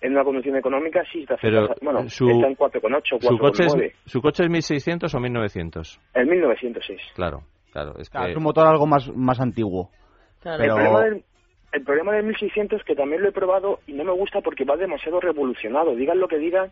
en 0.00 0.12
una 0.12 0.24
conducción 0.24 0.56
económica 0.56 1.04
sí 1.12 1.20
está, 1.20 1.36
Pero 1.40 1.68
bueno, 1.82 2.00
está 2.00 2.24
en 2.24 2.56
4,8, 2.56 3.20
4,9. 3.20 3.20
¿Su 3.20 3.38
coche, 3.38 3.64
es, 3.64 3.94
¿Su 4.06 4.20
coche 4.20 4.44
es 4.44 4.50
1600 4.50 5.14
o 5.14 5.20
1900? 5.20 6.00
El 6.14 6.26
1906. 6.26 7.00
Claro, 7.14 7.42
claro. 7.70 7.92
Es, 7.98 8.10
que... 8.10 8.18
es 8.30 8.36
un 8.36 8.42
motor 8.42 8.66
algo 8.66 8.86
más, 8.86 9.08
más 9.14 9.38
antiguo. 9.40 9.90
Pero... 10.42 11.00
El 11.02 11.22
el 11.72 11.82
problema 11.82 12.12
del 12.12 12.24
1600 12.24 12.82
que 12.84 12.94
también 12.94 13.22
lo 13.22 13.28
he 13.28 13.32
probado 13.32 13.80
y 13.86 13.92
no 13.92 14.04
me 14.04 14.12
gusta 14.12 14.40
porque 14.40 14.64
va 14.64 14.76
demasiado 14.76 15.20
revolucionado. 15.20 15.94
Digan 15.94 16.18
lo 16.18 16.28
que 16.28 16.38
digan, 16.38 16.70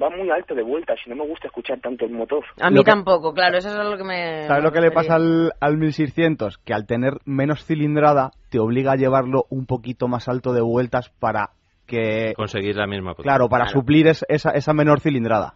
va 0.00 0.10
muy 0.10 0.30
alto 0.30 0.54
de 0.54 0.62
vuelta 0.62 0.94
y 1.04 1.10
no 1.10 1.16
me 1.16 1.26
gusta 1.26 1.48
escuchar 1.48 1.80
tanto 1.80 2.04
el 2.04 2.12
motor. 2.12 2.44
A 2.60 2.70
mí 2.70 2.82
tampoco, 2.84 3.32
claro, 3.32 3.58
eso 3.58 3.68
es 3.68 3.88
lo 3.88 3.96
que 3.96 4.04
me... 4.04 4.46
¿Sabes 4.46 4.62
lo 4.62 4.72
que 4.72 4.80
le 4.80 4.90
pasa 4.90 5.16
al, 5.16 5.52
al 5.60 5.76
1600? 5.76 6.58
Que 6.58 6.74
al 6.74 6.86
tener 6.86 7.14
menos 7.24 7.64
cilindrada 7.64 8.30
te 8.50 8.58
obliga 8.58 8.92
a 8.92 8.96
llevarlo 8.96 9.44
un 9.50 9.66
poquito 9.66 10.08
más 10.08 10.28
alto 10.28 10.52
de 10.52 10.60
vueltas 10.60 11.10
para 11.18 11.50
que... 11.86 12.34
Conseguir 12.36 12.76
la 12.76 12.86
misma 12.86 13.14
potencia. 13.14 13.30
Claro, 13.30 13.48
para 13.48 13.66
suplir 13.66 14.06
esa, 14.06 14.50
esa 14.50 14.72
menor 14.72 15.00
cilindrada. 15.00 15.54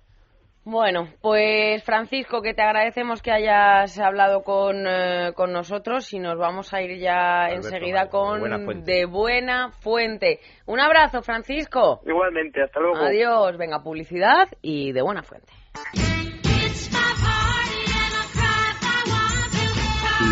Bueno, 0.68 1.06
pues 1.20 1.84
Francisco, 1.84 2.42
que 2.42 2.52
te 2.52 2.60
agradecemos 2.60 3.22
que 3.22 3.30
hayas 3.30 3.96
hablado 4.00 4.42
con, 4.42 4.84
eh, 4.84 5.30
con 5.36 5.52
nosotros 5.52 6.12
y 6.12 6.18
nos 6.18 6.36
vamos 6.38 6.74
a 6.74 6.82
ir 6.82 6.98
ya 6.98 7.50
enseguida 7.50 8.08
con 8.08 8.40
de 8.82 9.06
buena, 9.06 9.70
fuente. 9.70 10.40
Un 10.66 10.80
abrazo, 10.80 11.22
Francisco. 11.22 12.00
Igualmente, 12.04 12.64
hasta 12.64 12.80
luego. 12.80 12.96
Adiós, 12.96 13.56
venga, 13.56 13.80
publicidad 13.84 14.48
y 14.60 14.90
de 14.90 15.02
buena 15.02 15.22
fuente. 15.22 15.52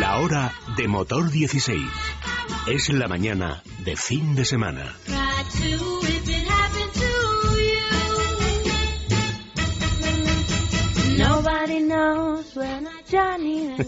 La 0.01 0.19
hora 0.19 0.51
de 0.77 0.89
motor 0.89 1.31
16 1.31 1.79
es 2.67 2.93
la 2.93 3.07
mañana 3.07 3.63
de 3.85 3.95
fin 3.95 4.35
de 4.35 4.45
semana. 4.45 4.97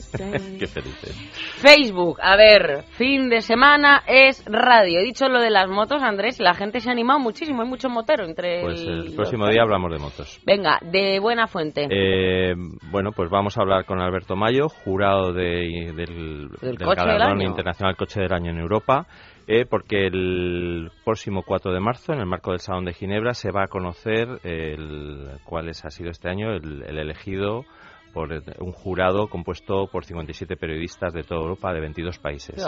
Qué 0.59 0.67
felices. 0.67 1.17
Facebook, 1.59 2.19
a 2.23 2.37
ver, 2.37 2.85
fin 2.91 3.29
de 3.29 3.41
semana 3.41 4.03
es 4.07 4.45
radio. 4.47 5.01
He 5.01 5.05
dicho 5.05 5.29
lo 5.29 5.41
de 5.41 5.51
las 5.51 5.69
motos, 5.69 6.03
Andrés, 6.03 6.39
la 6.41 6.55
gente 6.55 6.81
se 6.81 6.89
ha 6.89 6.93
animado 6.93 7.19
muchísimo, 7.19 7.63
hay 7.63 7.69
mucho 7.69 7.89
motero 7.89 8.25
entre 8.25 8.63
Pues 8.63 8.81
el, 8.81 9.15
próximo 9.15 9.49
día 9.49 9.63
hablamos 9.63 9.91
de 9.91 9.99
motos. 9.99 10.41
Venga, 10.45 10.79
de 10.83 11.19
buena 11.19 11.47
fuente. 11.47 11.89
Eh, 11.91 12.55
bueno, 12.91 13.11
pues 13.13 13.31
vamos 13.31 13.57
a 13.59 13.63
hablar 13.63 13.85
con 13.87 14.01
Alberto 14.01 14.37
Mayo, 14.37 14.69
jurado 14.69 15.33
del, 15.33 15.97
del, 15.97 16.49
del 16.61 17.43
Internacional 17.43 17.97
Coche 17.97 18.21
del 18.21 18.33
Año 18.33 18.51
en 18.51 18.59
Europa. 18.59 19.07
Eh, 19.49 19.65
porque 19.65 20.07
el 20.07 20.91
próximo 21.05 21.43
4 21.47 21.73
de 21.73 21.79
marzo, 21.79 22.13
en 22.13 22.19
el 22.19 22.27
marco 22.27 22.51
del 22.51 22.59
Salón 22.59 22.85
de 22.85 22.93
Ginebra, 22.93 23.33
se 23.33 23.53
va 23.53 23.65
a 23.65 23.69
conocer 23.69 24.41
el, 24.43 25.29
cuál 25.45 25.69
es, 25.69 25.85
ha 25.85 25.91
sido 25.91 26.11
este 26.11 26.29
año 26.29 26.51
el, 26.51 26.83
elegido 26.83 27.65
por 28.13 28.31
un 28.33 28.73
jurado 28.73 29.29
compuesto 29.29 29.87
por 29.93 30.05
57 30.05 30.57
periodistas 30.57 31.13
de 31.13 31.23
toda 31.23 31.43
Europa, 31.43 31.73
de 31.73 31.81
22 31.81 32.19
países. 32.19 32.67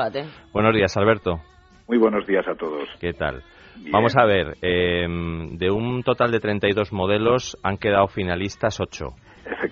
Buenos 0.53 0.75
días, 0.75 0.97
Alberto. 0.97 1.41
Muy 1.89 1.99
buenos 1.99 2.27
días 2.27 2.47
a 2.47 2.55
todos. 2.55 2.89
¿Qué 3.01 3.13
tal? 3.13 3.43
Vamos 3.91 4.15
a 4.17 4.27
ver, 4.27 4.57
eh, 4.61 5.07
de 5.53 5.71
un 5.71 6.03
total 6.03 6.31
de 6.31 6.41
32 6.41 6.93
modelos 6.93 7.57
han 7.63 7.79
quedado 7.79 8.07
finalistas 8.09 8.79
8. 8.79 9.07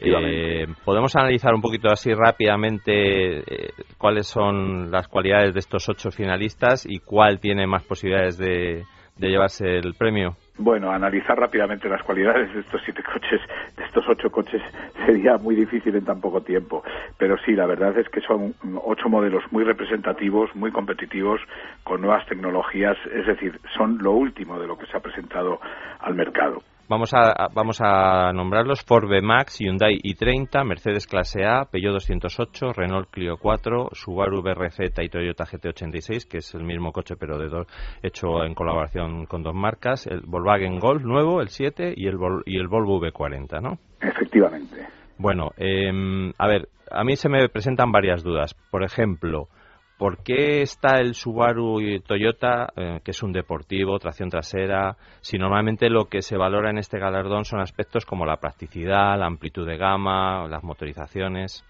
Eh, 0.01 0.66
Podemos 0.85 1.14
analizar 1.16 1.55
un 1.55 1.61
poquito 1.61 1.89
así 1.89 2.12
rápidamente 2.12 3.39
eh, 3.39 3.70
cuáles 3.99 4.27
son 4.27 4.91
las 4.91 5.09
cualidades 5.09 5.55
de 5.55 5.61
estos 5.61 5.89
ocho 5.89 6.11
finalistas 6.11 6.87
y 6.87 6.99
cuál 6.99 7.41
tiene 7.41 7.66
más 7.66 7.83
posibilidades 7.85 8.39
de, 8.39 8.85
llevarse 9.18 9.79
el 9.79 9.95
premio. 9.95 10.37
Bueno, 10.59 10.91
analizar 10.91 11.39
rápidamente 11.39 11.89
las 11.89 12.03
cualidades 12.03 12.53
de 12.55 12.61
estos 12.61 12.81
siete 12.85 13.03
coches, 13.03 13.41
de 13.77 13.85
estos 13.85 14.05
ocho 14.09 14.31
coches, 14.31 14.62
sería 15.07 15.39
muy 15.39 15.55
difícil 15.55 15.97
en 15.97 16.05
tan 16.05 16.20
poco 16.20 16.43
tiempo. 16.43 16.83
Pero 17.18 17.37
sí, 17.45 17.53
la 17.53 17.66
verdad 17.66 17.99
es 17.99 18.09
que 18.09 18.20
son 18.20 18.55
ocho 18.85 19.09
modelos 19.09 19.43
muy 19.51 19.64
representativos, 19.64 20.55
muy 20.55 20.70
competitivos, 20.70 21.41
con 21.83 22.01
nuevas 22.01 22.27
tecnologías, 22.27 22.97
es 23.12 23.27
decir, 23.27 23.59
son 23.77 23.99
lo 23.99 24.12
último 24.12 24.59
de 24.59 24.66
lo 24.66 24.79
que 24.79 24.87
se 24.87 24.97
ha 24.97 25.01
presentado 25.01 25.61
al 26.01 26.14
mercado. 26.14 26.62
Vamos 26.89 27.12
a, 27.14 27.49
vamos 27.53 27.80
a 27.80 28.32
nombrarlos 28.32 28.84
Ford 28.84 29.09
B-Max, 29.09 29.59
Hyundai 29.59 29.99
i30, 30.05 30.64
Mercedes 30.64 31.09
Clase 31.09 31.45
A, 31.45 31.64
Peugeot 31.64 31.95
208, 31.95 32.72
Renault 32.74 33.11
Clio 33.11 33.39
4, 33.39 33.89
Subaru 33.93 34.41
BRZ 34.41 34.78
y 35.03 35.09
Toyota 35.09 35.45
GT86, 35.45 36.28
que 36.28 36.39
es 36.39 36.55
el 36.55 36.62
mismo 36.62 36.93
coche 36.93 37.16
pero 37.18 37.39
de 37.39 37.49
dos, 37.49 37.66
hecho 38.05 38.45
en 38.45 38.55
colaboración 38.55 39.26
con 39.26 39.43
dos 39.43 39.55
marcas, 39.55 40.07
el 40.07 40.20
Volkswagen 40.20 40.78
Golf 40.78 41.03
nuevo, 41.03 41.41
el 41.41 41.49
7, 41.49 41.93
y 41.97 42.07
el, 42.07 42.18
y 42.45 42.57
el 42.57 42.68
Volvo 42.68 43.01
V40, 43.01 43.61
¿no? 43.61 43.78
Efectivamente. 44.01 44.87
Bueno, 45.18 45.51
eh, 45.57 45.91
a 46.39 46.47
ver, 46.47 46.68
a 46.89 47.03
mí 47.03 47.16
se 47.16 47.28
me 47.28 47.49
presentan 47.49 47.91
varias 47.91 48.22
dudas. 48.22 48.55
Por 48.70 48.84
ejemplo, 48.84 49.49
¿Por 49.99 50.22
qué 50.22 50.61
está 50.61 51.01
el 51.01 51.14
Subaru 51.14 51.80
y 51.80 52.01
Toyota, 52.01 52.68
eh, 52.76 53.01
que 53.03 53.12
es 53.12 53.22
un 53.22 53.32
deportivo, 53.32 53.99
tracción 53.99 54.28
trasera, 54.28 54.97
si 55.22 55.38
normalmente 55.38 55.88
lo 55.88 56.05
que 56.05 56.20
se 56.20 56.36
valora 56.36 56.68
en 56.68 56.76
este 56.76 56.99
galardón 56.99 57.47
son 57.47 57.61
aspectos 57.61 58.05
como 58.05 58.26
la 58.26 58.36
practicidad, 58.36 59.18
la 59.18 59.26
amplitud 59.26 59.66
de 59.66 59.78
gama, 59.78 60.47
las 60.49 60.62
motorizaciones? 60.62 61.64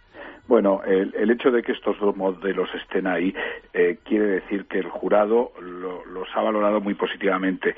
Bueno, 0.49 0.83
el, 0.85 1.31
hecho 1.31 1.51
de 1.51 1.63
que 1.63 1.73
estos 1.73 1.99
dos 2.01 2.17
modelos 2.17 2.69
estén 2.75 3.07
ahí 3.07 3.35
eh, 3.73 3.99
quiere 4.05 4.27
decir 4.27 4.67
que 4.67 4.79
el 4.79 4.89
jurado 4.89 5.53
los 5.61 6.29
ha 6.35 6.41
valorado 6.41 6.81
muy 6.81 6.95
positivamente 6.95 7.75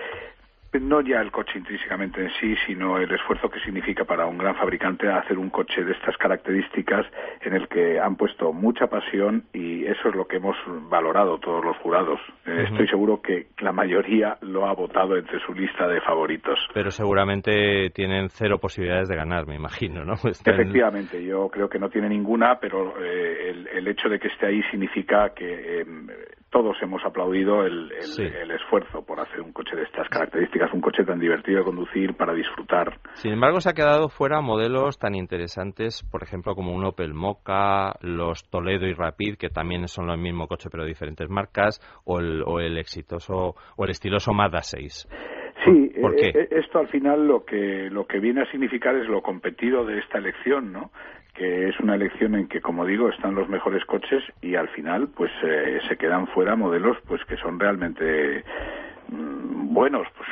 no 0.81 1.01
ya 1.01 1.21
el 1.21 1.31
coche 1.31 1.59
intrínsecamente 1.59 2.23
en 2.23 2.31
sí, 2.41 2.55
sino 2.67 2.99
el 2.99 3.11
esfuerzo 3.11 3.49
que 3.49 3.61
significa 3.61 4.05
para 4.05 4.27
un 4.27 4.39
gran 4.39 4.55
fabricante 4.57 5.09
hacer 5.09 5.39
un 5.39 5.51
coche 5.51 5.83
de 5.83 5.93
estas 5.93 6.17
características 6.17 7.07
en 7.41 7.55
el 7.55 7.69
que 7.69 7.99
han 7.99 8.17
puesto 8.17 8.53
mucha 8.53 8.87
pasión 8.87 9.45
y 9.53 9.87
eso 9.87 10.09
es 10.09 10.15
lo 10.15 10.27
que 10.27 10.37
hemos 10.37 10.57
valorado 10.91 11.39
todos 11.39 11.65
los 11.65 11.77
jurados. 11.79 12.21
Eh, 12.47 12.67
estoy 12.71 12.87
seguro 12.89 13.23
que 13.23 13.49
la 13.61 13.73
mayoría 13.73 14.37
lo 14.43 14.67
ha 14.67 14.75
votado 14.75 15.17
entre 15.17 15.41
su 15.41 15.55
lista 15.55 15.89
de 15.89 16.01
favoritos. 16.01 16.59
Pero 16.75 16.91
seguramente 16.91 17.91
tienen 17.91 18.29
cero 18.29 18.59
posibilidades 18.59 19.09
de 19.09 19.17
ganar, 19.17 19.47
me 19.47 19.55
imagino, 19.55 20.05
¿no? 20.05 20.15
Efectivamente, 20.45 21.23
yo 21.25 21.49
creo 21.49 21.69
que 21.69 21.79
no 21.79 21.89
tiene 21.89 22.09
ninguna, 22.09 22.59
pero 22.61 22.95
eh, 23.03 23.67
el, 23.73 23.89
hecho 23.89 24.09
de 24.09 24.19
que 24.19 24.29
esté 24.29 24.47
ahí 24.47 24.63
significa 24.71 25.33
que 25.35 25.81
em, 25.81 26.07
todos 26.51 26.77
hemos 26.83 27.05
aplaudido 27.05 27.65
el, 27.65 27.91
el 27.93 28.51
esfuerzo 28.51 29.05
por 29.05 29.21
hacer 29.21 29.41
un 29.41 29.53
coche 29.53 29.77
de 29.77 29.83
estas 29.83 30.09
características 30.09 30.73
un 30.73 30.81
coche 30.81 31.05
tan 31.05 31.19
divertido 31.19 31.59
de 31.59 31.65
conducir 31.65 32.15
para 32.15 32.33
disfrutar. 32.33 32.99
Sin 33.15 33.33
embargo, 33.33 33.61
se 33.61 33.71
ha 33.71 33.75
quedado 33.75 34.09
fuera 34.09 34.41
modelos 34.41 34.99
tan 34.99 35.15
interesantes, 35.15 36.03
por 36.11 36.23
ejemplo, 36.23 36.55
como 36.55 36.75
un 36.75 36.85
Opel 36.85 37.15
Mocha, 37.15 37.95
los 38.01 38.49
Toledo 38.51 38.87
y 38.87 38.95
Rapid, 38.95 39.37
que 39.37 39.51
también 39.51 39.87
son 39.89 40.11
el 40.11 40.19
mismo 40.19 40.47
coche 40.47 40.69
pero 40.71 40.85
diferentes 40.85 41.29
marcas, 41.29 41.81
o 42.05 42.21
el, 42.21 42.43
o 42.47 42.61
el 42.61 42.79
exitoso 42.79 43.55
o 43.77 43.85
el 43.85 43.91
estiloso 43.91 44.33
Mazda 44.33 44.63
6. 44.63 45.09
Sí, 45.65 45.93
eh, 45.97 46.31
eh, 46.35 46.49
esto 46.53 46.79
al 46.79 46.89
final 46.89 47.27
lo 47.27 47.45
que 47.45 47.89
lo 47.91 48.07
que 48.07 48.21
viene 48.21 48.43
a 48.43 48.51
significar 48.51 48.95
es 48.95 49.09
lo 49.09 49.23
competido 49.23 49.85
de 49.85 49.99
esta 49.99 50.19
elección, 50.19 50.73
¿no? 50.73 50.91
Que 51.39 51.69
es 51.69 51.79
una 51.79 51.95
elección 51.95 52.35
en 52.35 52.49
que, 52.49 52.61
como 52.61 52.85
digo, 52.85 53.09
están 53.09 53.37
los 53.37 53.49
mejores 53.49 53.85
coches 53.85 54.25
y 54.43 54.57
al 54.57 54.69
final, 54.71 55.09
pues 55.09 55.31
eh, 55.45 55.79
se 55.89 55.97
quedan 55.97 56.27
fuera 56.27 56.57
modelos, 56.57 56.97
pues 57.07 57.25
que 57.27 57.37
son 57.37 57.61
realmente 57.61 58.45
mm, 59.09 59.73
buenos, 59.73 60.09
pues 60.17 60.29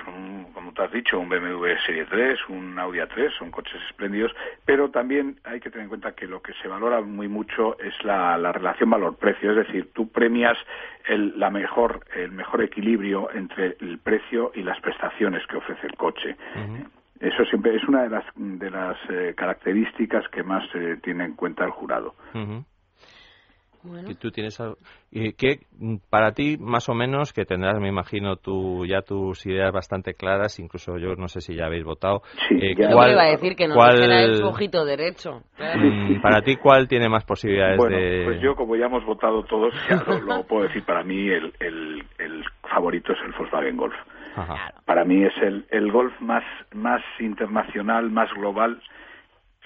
como 0.53 0.73
tú 0.73 0.83
has 0.83 0.91
dicho, 0.91 1.21
un 1.21 1.29
BMW 1.29 1.77
Serie 1.87 2.07
3, 2.07 2.41
un 2.49 2.77
Audi 2.77 2.99
A3, 2.99 3.31
son 3.39 3.53
coches 3.53 3.81
espléndidos, 3.89 4.35
pero 4.65 4.91
también 4.91 5.39
hay 5.45 5.61
que 5.61 5.71
tener 5.71 5.85
en 5.85 5.91
cuenta 5.91 6.13
que 6.13 6.27
lo 6.27 6.43
que 6.43 6.53
se 6.55 6.67
valora 6.67 7.01
muy 7.01 7.29
mucho 7.29 7.79
es 7.79 7.95
la, 8.03 8.37
relación 8.51 8.91
valor-precio, 8.91 9.53
es 9.53 9.65
decir, 9.69 9.91
tú 9.93 10.09
premias 10.09 10.59
el, 11.07 11.39
la 11.39 11.51
mejor, 11.51 12.01
el 12.17 12.33
mejor 12.33 12.63
equilibrio 12.63 13.31
entre 13.33 13.77
el 13.81 13.99
precio 13.99 14.51
y 14.57 14.63
las 14.63 14.81
prestaciones 14.81 15.47
que 15.47 15.57
ofrece 15.57 15.87
el 15.87 15.95
coche. 15.95 16.37
Eso 17.21 17.45
siempre 17.45 17.77
es 17.77 17.85
una 17.89 18.03
de 18.03 18.11
las, 18.11 18.25
de 18.35 18.71
las 18.71 18.97
eh, 19.11 19.35
características 19.37 20.29
que 20.29 20.43
más 20.43 20.65
eh, 20.75 20.97
tiene 21.03 21.25
en 21.25 21.35
cuenta 21.35 21.65
el 21.65 21.71
jurado. 21.71 22.15
Y 24.09 24.15
tú 24.17 24.31
tienes 24.31 24.61
que 25.39 25.61
para 26.11 26.33
ti 26.33 26.57
más 26.59 26.89
o 26.89 26.95
menos 26.95 27.33
que 27.33 27.45
tendrás 27.45 27.79
me 27.81 27.89
imagino 27.89 28.37
tú 28.37 28.85
ya 28.85 29.03
tus 29.03 29.47
ideas 29.47 29.73
bastante 29.73 30.15
claras 30.15 30.59
incluso 30.59 30.99
yo 30.99 31.15
no 31.15 31.29
sé 31.29 31.41
si 31.41 31.55
ya 31.55 31.67
habéis 31.67 31.85
votado 31.85 32.23
sí, 32.49 32.57
eh, 32.61 32.75
¿cuál, 32.75 33.13
iba 33.13 33.23
a 33.23 33.31
decir 33.31 33.55
que 33.55 33.69
no 33.69 33.75
cuál, 33.75 34.03
el 34.03 34.43
ojito 34.43 34.85
derecho. 34.85 35.43
Mm, 35.59 36.21
para 36.21 36.43
ti 36.43 36.57
cuál 36.57 36.89
tiene 36.89 37.09
más 37.09 37.25
posibilidades 37.25 37.79
bueno, 37.79 37.97
de 37.97 38.25
pues 38.25 38.41
yo 38.43 38.55
como 38.57 38.77
ya 38.77 38.87
hemos 38.87 39.05
votado 39.05 39.43
todos 39.45 39.73
ya 39.89 40.03
lo, 40.21 40.43
puedo 40.45 40.65
decir 40.65 40.85
para 40.85 41.03
mí 41.05 41.29
el, 41.29 41.53
el, 41.61 42.03
el 42.19 42.45
favorito 42.63 43.13
es 43.13 43.19
el 43.25 43.33
Volkswagen 43.39 43.77
Golf 43.77 43.95
para 44.85 45.05
mí 45.05 45.25
es 45.25 45.37
el, 45.43 45.67
el 45.71 45.91
golf 45.91 46.13
más, 46.21 46.45
más 46.73 47.03
internacional, 47.21 48.11
más 48.11 48.33
global 48.35 48.81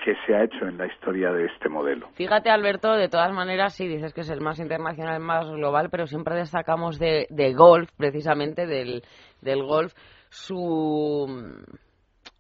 que 0.05 0.15
se 0.27 0.35
ha 0.35 0.45
hecho 0.45 0.67
en 0.67 0.79
la 0.79 0.87
historia 0.87 1.31
de 1.33 1.47
este 1.47 1.69
modelo. 1.69 2.09
Fíjate, 2.15 2.51
Alberto, 2.51 2.93
de 2.95 3.09
todas 3.09 3.33
maneras, 3.33 3.75
sí, 3.75 3.87
dices 3.87 4.15
que 4.15 4.23
es 4.23 4.31
el 4.31 4.41
más 4.41 4.59
internacional, 4.59 5.17
el 5.17 5.23
más 5.23 5.51
global, 5.51 5.89
pero 5.91 6.07
siempre 6.07 6.35
destacamos 6.37 6.99
de, 6.99 7.27
de 7.29 7.53
golf, 7.53 7.91
precisamente 7.97 8.67
del, 8.67 9.03
del 9.43 9.63
golf, 9.63 9.93
su 10.31 11.27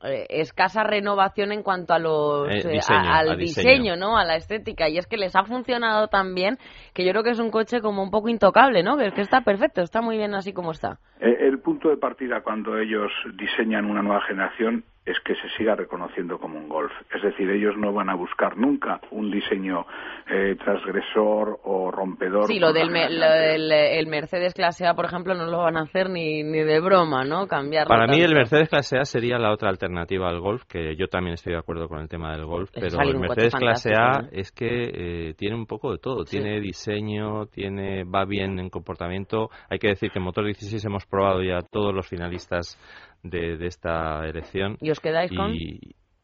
escasa 0.03 0.83
renovación 0.83 1.53
en 1.53 1.63
cuanto 1.63 1.93
a 1.93 1.99
los 1.99 2.49
eh, 2.49 2.77
eh, 2.77 2.81
al 2.89 3.37
diseño, 3.37 3.97
¿no? 3.97 4.17
A 4.17 4.25
la 4.25 4.37
estética. 4.37 4.89
Y 4.89 4.99
es 4.99 5.07
que 5.07 5.17
les 5.17 5.37
ha 5.37 5.45
funcionado 5.45 6.09
tan 6.09 6.35
bien 6.35 6.57
que 6.95 7.05
yo 7.05 7.13
creo 7.13 7.23
que 7.23 7.31
es 7.31 7.41
un 7.41 7.51
coche 7.51 7.81
como 7.81 8.03
un 8.03 8.11
poco 8.11 8.29
intocable, 8.29 8.83
¿no? 8.83 8.97
Que, 8.97 9.13
que 9.13 9.21
está 9.21 9.43
perfecto, 9.43 9.83
está 9.83 10.01
muy 10.01 10.17
bien 10.17 10.35
así 10.35 10.53
como 10.53 10.71
está. 10.71 10.99
El 11.21 11.59
punto 11.59 11.91
de 11.91 11.97
partida 11.97 12.41
cuando 12.43 12.79
ellos 12.79 13.11
diseñan 13.39 13.85
una 13.85 14.03
nueva 14.03 14.23
generación 14.23 14.85
es 15.07 15.19
que 15.25 15.35
se 15.35 15.49
siga 15.57 15.75
reconociendo 15.75 16.39
como 16.39 16.59
un 16.59 16.69
golf. 16.69 16.93
Es 17.15 17.23
decir, 17.23 17.49
ellos 17.51 17.75
no 17.77 17.93
van 17.93 18.11
a 18.11 18.15
buscar 18.15 18.57
nunca 18.57 19.01
un 19.11 19.31
diseño 19.31 19.87
eh, 20.31 20.57
transgresor 20.63 21.59
o 21.65 21.91
rompedor. 21.91 22.47
Sí, 22.47 22.59
lo 22.59 22.73
del 22.73 22.95
el, 22.95 24.07
Mercedes 24.07 24.55
clase 24.55 24.87
A, 24.87 24.95
por 24.95 25.07
ejemplo, 25.07 25.35
no 25.35 25.47
lo 25.47 25.59
van 25.59 25.79
a 25.79 25.83
hacer 25.83 26.11
ni, 26.11 26.43
ni 26.43 26.61
de 26.61 26.81
broma, 26.81 27.25
¿no? 27.25 27.47
Cambiarlo. 27.47 27.89
Para 27.89 28.07
mí 28.07 28.21
el 28.21 28.35
Mercedes 28.35 28.69
clase 28.69 28.99
A 28.99 29.05
sería 29.05 29.39
la 29.39 29.53
otra 29.53 29.71
alternativa 29.71 30.29
al 30.29 30.41
golf, 30.41 30.65
que 30.65 30.95
yo 30.97 31.09
también 31.09 31.35
estoy 31.35 31.55
de 31.55 31.59
acuerdo 31.59 31.89
con 31.89 32.01
el 32.01 32.09
tema 32.09 32.33
del 32.33 32.45
golf, 32.45 32.71
pero 32.73 33.01
el 33.01 33.19
Mercedes 33.19 33.55
clase 33.55 33.95
A 33.95 34.29
es 34.33 34.53
que 34.53 35.31
eh, 35.31 35.35
tiene 35.35 35.57
un 35.57 35.67
poco 35.67 35.93
de 35.93 35.99
todo. 35.99 36.25
Tiene 36.25 36.61
diseño, 36.61 37.47
tiene 37.47 38.05
va 38.05 38.25
bien 38.27 38.59
en 38.59 38.69
comportamiento. 38.69 39.49
Hay 39.71 39.79
que 39.79 39.89
decir 39.89 40.11
que 40.11 40.19
en 40.19 40.25
motor 40.25 40.45
16 40.45 40.85
hemos 40.85 41.07
probado 41.07 41.43
ya 41.43 41.61
todos 41.63 41.95
los 41.95 42.07
finalistas 42.07 42.79
de, 43.23 43.67
esta 43.67 44.27
elección. 44.27 44.77
¿Y 44.81 44.91
os 44.91 45.01
quedáis 45.01 45.31
con? 45.35 45.53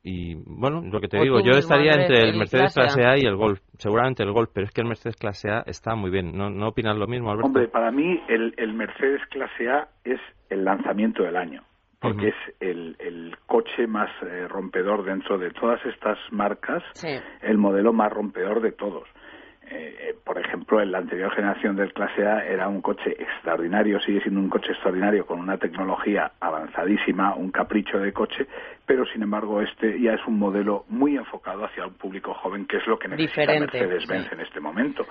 Y, 0.09 0.35
bueno, 0.47 0.83
lo 0.83 1.01
que 1.01 1.09
te 1.09 1.19
digo, 1.19 1.41
yo 1.41 1.59
estaría 1.59 1.91
entre 1.91 2.29
el 2.29 2.37
Mercedes 2.37 2.73
clase 2.75 3.05
a. 3.05 3.19
y 3.19 3.27
el 3.27 3.35
Golf, 3.35 3.61
seguramente 3.77 4.23
el 4.23 4.31
Golf, 4.31 4.51
pero 4.55 4.67
es 4.67 4.73
que 4.73 4.81
el 4.81 4.87
Mercedes 4.87 5.17
clase 5.17 5.51
A 5.51 5.65
está 5.67 5.97
muy 5.97 6.11
bien. 6.11 6.37
¿No, 6.37 6.49
no 6.49 6.69
opinas 6.69 6.97
lo 6.97 7.09
mismo, 7.09 7.31
Alberto? 7.31 7.49
Hombre, 7.49 7.67
para 7.67 7.91
mí 7.91 8.21
el, 8.29 8.55
el 8.57 8.73
Mercedes 8.73 9.21
clase 9.31 9.69
A 9.69 9.89
es 10.05 10.21
el 10.49 10.65
lanzamiento 10.65 11.25
del 11.25 11.37
año 11.37 11.65
porque 11.99 12.29
es 12.29 12.35
el, 12.61 12.95
el, 13.01 13.37
coche 13.47 13.87
más 13.87 14.11
eh, 14.23 14.47
rompedor 14.49 15.05
dentro 15.05 15.39
de 15.39 15.51
todas 15.51 15.85
estas 15.87 16.19
marcas, 16.31 16.83
el 17.43 17.59
modelo 17.59 17.93
más 17.93 18.13
rompedor 18.13 18.61
de 18.61 18.73
todos. 18.73 19.09
Eh, 19.69 20.15
por 20.25 20.39
ejemplo, 20.39 20.56
en 20.71 20.93
la 20.93 20.99
anterior 20.99 21.33
generación 21.33 21.77
del 21.77 21.93
clase 21.93 22.27
A 22.27 22.45
era 22.45 22.69
un 22.69 22.83
coche 22.83 23.11
extraordinario, 23.19 24.01
sigue 24.01 24.21
siendo 24.21 24.41
un 24.41 24.49
coche 24.49 24.73
extraordinario 24.73 25.25
con 25.25 25.39
una 25.39 25.57
tecnología 25.59 26.33
avanzadísima, 26.41 27.35
un 27.35 27.51
capricho 27.51 27.99
de 27.99 28.13
coche, 28.13 28.47
pero 28.85 29.07
sin 29.07 29.23
embargo 29.23 29.63
este 29.63 30.01
ya 30.01 30.15
es 30.15 30.21
un 30.27 30.39
modelo 30.39 30.85
muy 30.89 31.17
enfocado 31.17 31.65
hacia 31.65 31.87
un 31.87 31.95
público 31.95 32.35
joven, 32.35 32.67
que 32.67 32.79
es 32.79 32.87
lo 32.87 32.99
que 32.99 33.09
necesita 33.09 33.47
Mercedes-Benz 33.47 34.33
en 34.33 34.41
este 34.41 34.61
momento 34.61 35.07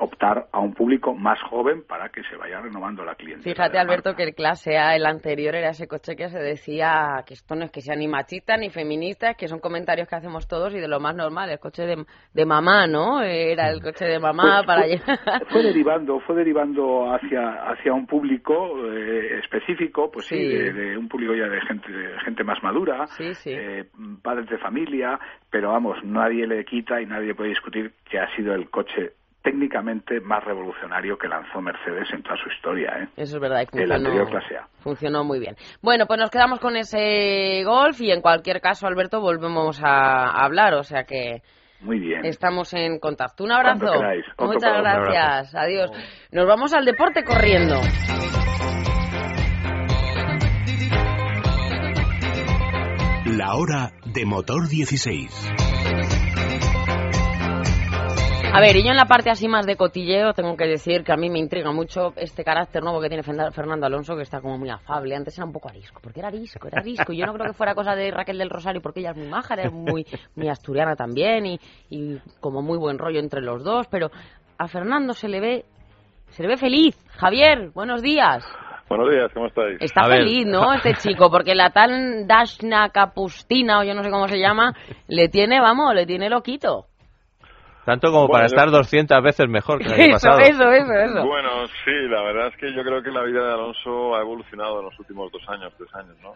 optar 0.00 0.48
a 0.52 0.60
un 0.60 0.74
público 0.74 1.14
más 1.14 1.40
joven 1.42 1.84
para 1.86 2.08
que 2.08 2.22
se 2.24 2.36
vaya 2.36 2.60
renovando 2.60 3.04
la 3.04 3.14
clientela. 3.14 3.54
Fíjate, 3.54 3.78
Alberto, 3.78 4.14
que 4.14 4.24
el 4.24 4.34
clase 4.34 4.78
A, 4.78 4.96
el 4.96 5.06
anterior, 5.06 5.54
era 5.54 5.70
ese 5.70 5.86
coche 5.86 6.16
que 6.16 6.28
se 6.28 6.38
decía 6.38 7.22
que 7.26 7.34
esto 7.34 7.54
no 7.54 7.64
es 7.64 7.70
que 7.70 7.80
sea 7.80 7.96
ni 7.96 8.08
machista 8.08 8.56
ni 8.56 8.70
feminista, 8.70 9.34
que 9.34 9.48
son 9.48 9.60
comentarios 9.60 10.08
que 10.08 10.16
hacemos 10.16 10.48
todos 10.48 10.74
y 10.74 10.80
de 10.80 10.88
lo 10.88 11.00
más 11.00 11.14
normal, 11.14 11.50
el 11.50 11.58
coche 11.58 11.84
de, 11.84 12.04
de 12.32 12.46
mamá, 12.46 12.86
¿no? 12.86 13.22
Era 13.22 13.70
el 13.70 13.82
coche 13.82 14.06
de 14.06 14.18
mamá 14.18 14.62
para 14.66 14.82
fue, 14.82 15.18
fue 15.48 15.62
derivando, 15.62 16.20
fue 16.20 16.36
derivando 16.36 17.12
hacia 17.12 17.70
hacia 17.70 17.92
un 17.92 18.06
público 18.06 18.52
eh, 18.86 19.38
específico, 19.38 20.10
pues 20.10 20.26
sí, 20.26 20.36
de, 20.36 20.96
un 20.96 21.08
público 21.08 21.34
ya 21.34 21.48
de 21.48 21.60
gente 21.62 21.88
gente 22.24 22.44
más 22.44 22.62
madura, 22.62 23.06
eh, 23.18 23.84
padres 24.22 24.48
de 24.48 24.58
familia, 24.58 25.18
pero 25.50 25.70
vamos, 25.70 25.98
nadie 26.04 26.46
le 26.46 26.64
quita 26.64 27.00
y 27.00 27.06
nadie 27.06 27.34
puede 27.34 27.50
discutir 27.50 27.92
que 28.08 28.18
ha 28.18 28.34
sido 28.34 28.54
el 28.54 28.70
coche 28.70 29.12
técnicamente 29.42 30.20
más 30.20 30.44
revolucionario 30.44 31.16
que 31.16 31.28
lanzó 31.28 31.60
Mercedes 31.60 32.08
en 32.12 32.22
toda 32.22 32.36
su 32.36 32.48
historia. 32.50 32.90
¿eh? 32.98 33.08
Eso 33.16 33.36
es 33.36 33.40
verdad. 33.40 33.66
el 33.72 33.92
anterior 33.92 34.28
clase 34.28 34.56
A. 34.56 34.66
Funcionó 34.80 35.24
muy 35.24 35.38
bien. 35.38 35.56
Bueno, 35.82 36.06
pues 36.06 36.18
nos 36.20 36.30
quedamos 36.30 36.60
con 36.60 36.76
ese 36.76 37.62
golf 37.64 38.00
y 38.00 38.10
en 38.10 38.20
cualquier 38.20 38.60
caso, 38.60 38.86
Alberto, 38.86 39.20
volvemos 39.20 39.80
a 39.82 40.30
hablar. 40.44 40.74
O 40.74 40.82
sea 40.82 41.04
que. 41.04 41.42
Muy 41.80 41.98
bien. 41.98 42.26
Estamos 42.26 42.74
en 42.74 42.98
contacto. 42.98 43.42
Un 43.44 43.52
abrazo. 43.52 43.86
Muchas 44.38 44.82
gracias. 44.82 45.54
Adiós. 45.54 45.90
Nos 46.30 46.46
vamos 46.46 46.74
al 46.74 46.84
deporte 46.84 47.24
corriendo. 47.24 47.76
La 53.24 53.54
hora 53.54 53.92
de 54.04 54.26
motor 54.26 54.68
16. 54.68 55.89
A 58.52 58.60
ver, 58.60 58.76
y 58.76 58.82
yo 58.82 58.90
en 58.90 58.96
la 58.96 59.04
parte 59.04 59.30
así 59.30 59.46
más 59.46 59.64
de 59.64 59.76
cotilleo 59.76 60.32
tengo 60.32 60.56
que 60.56 60.66
decir 60.66 61.04
que 61.04 61.12
a 61.12 61.16
mí 61.16 61.30
me 61.30 61.38
intriga 61.38 61.70
mucho 61.70 62.12
este 62.16 62.42
carácter 62.42 62.82
nuevo 62.82 63.00
que 63.00 63.08
tiene 63.08 63.22
Fernando 63.22 63.86
Alonso, 63.86 64.16
que 64.16 64.22
está 64.22 64.40
como 64.40 64.58
muy 64.58 64.68
afable. 64.70 65.14
Antes 65.14 65.38
era 65.38 65.46
un 65.46 65.52
poco 65.52 65.68
arisco, 65.68 66.00
porque 66.02 66.18
era 66.18 66.28
arisco, 66.28 66.66
era 66.66 66.80
arisco. 66.80 67.12
Yo 67.12 67.26
no 67.26 67.32
creo 67.34 67.46
que 67.46 67.52
fuera 67.52 67.76
cosa 67.76 67.94
de 67.94 68.10
Raquel 68.10 68.38
del 68.38 68.50
Rosario, 68.50 68.82
porque 68.82 69.00
ella 69.00 69.10
es 69.10 69.18
muy 69.18 69.28
maja, 69.28 69.54
era 69.54 69.70
muy, 69.70 70.04
muy 70.34 70.48
asturiana 70.48 70.96
también 70.96 71.46
y, 71.46 71.60
y 71.90 72.18
como 72.40 72.60
muy 72.60 72.76
buen 72.76 72.98
rollo 72.98 73.20
entre 73.20 73.40
los 73.40 73.62
dos, 73.62 73.86
pero 73.86 74.10
a 74.58 74.66
Fernando 74.66 75.14
se 75.14 75.28
le 75.28 75.40
ve, 75.40 75.64
se 76.30 76.42
le 76.42 76.48
ve 76.48 76.56
feliz. 76.56 76.96
Javier, 77.12 77.70
buenos 77.72 78.02
días. 78.02 78.44
Buenos 78.88 79.08
días, 79.08 79.30
¿cómo 79.32 79.46
estáis? 79.46 79.80
Está 79.80 80.06
feliz, 80.06 80.44
¿no? 80.46 80.72
Este 80.74 80.94
chico, 80.94 81.30
porque 81.30 81.54
la 81.54 81.70
tal 81.70 82.26
Dashna 82.26 82.88
Capustina, 82.88 83.78
o 83.78 83.84
yo 83.84 83.94
no 83.94 84.02
sé 84.02 84.10
cómo 84.10 84.26
se 84.26 84.40
llama, 84.40 84.74
le 85.06 85.28
tiene, 85.28 85.60
vamos, 85.60 85.94
le 85.94 86.06
tiene 86.06 86.28
loquito. 86.28 86.89
Tanto 87.90 88.12
como 88.12 88.28
para 88.28 88.46
estar 88.46 88.70
200 88.70 89.20
veces 89.20 89.48
mejor 89.48 89.80
que 89.80 89.86
el 89.86 90.00
año 90.00 90.12
pasado. 90.12 90.38
Eso, 90.38 90.70
eso, 90.70 90.92
eso. 90.92 91.26
Bueno, 91.26 91.66
sí, 91.84 91.90
la 92.08 92.22
verdad 92.22 92.46
es 92.46 92.56
que 92.56 92.72
yo 92.72 92.84
creo 92.84 93.02
que 93.02 93.10
la 93.10 93.24
vida 93.24 93.44
de 93.44 93.52
Alonso 93.52 94.14
ha 94.14 94.20
evolucionado 94.20 94.78
en 94.78 94.84
los 94.84 94.98
últimos 95.00 95.32
dos 95.32 95.42
años, 95.48 95.72
tres 95.76 95.92
años, 95.96 96.16
¿no? 96.22 96.34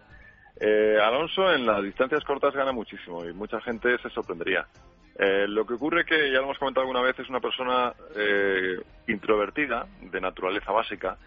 Eh, 0.59 0.99
Alonso 1.01 1.53
en 1.53 1.65
las 1.65 1.81
distancias 1.85 2.25
cortas 2.25 2.55
gana 2.55 2.73
muchísimo 2.73 3.25
y 3.25 3.33
mucha 3.33 3.61
gente 3.61 3.97
se 3.99 4.11
sorprendería. 4.11 4.67
Eh, 5.17 5.47
lo 5.47 5.65
que 5.65 5.75
ocurre 5.75 6.05
que, 6.05 6.33
ya 6.33 6.39
lo 6.39 6.47
hemos 6.47 6.59
comentado 6.59 6.83
alguna 6.83 7.03
vez, 7.03 7.17
es 7.21 7.29
una 7.29 7.39
persona 7.39 7.93
eh, 8.17 8.81
introvertida, 9.07 9.87
de 10.01 10.21
naturaleza 10.21 10.73
básica, 10.73 11.19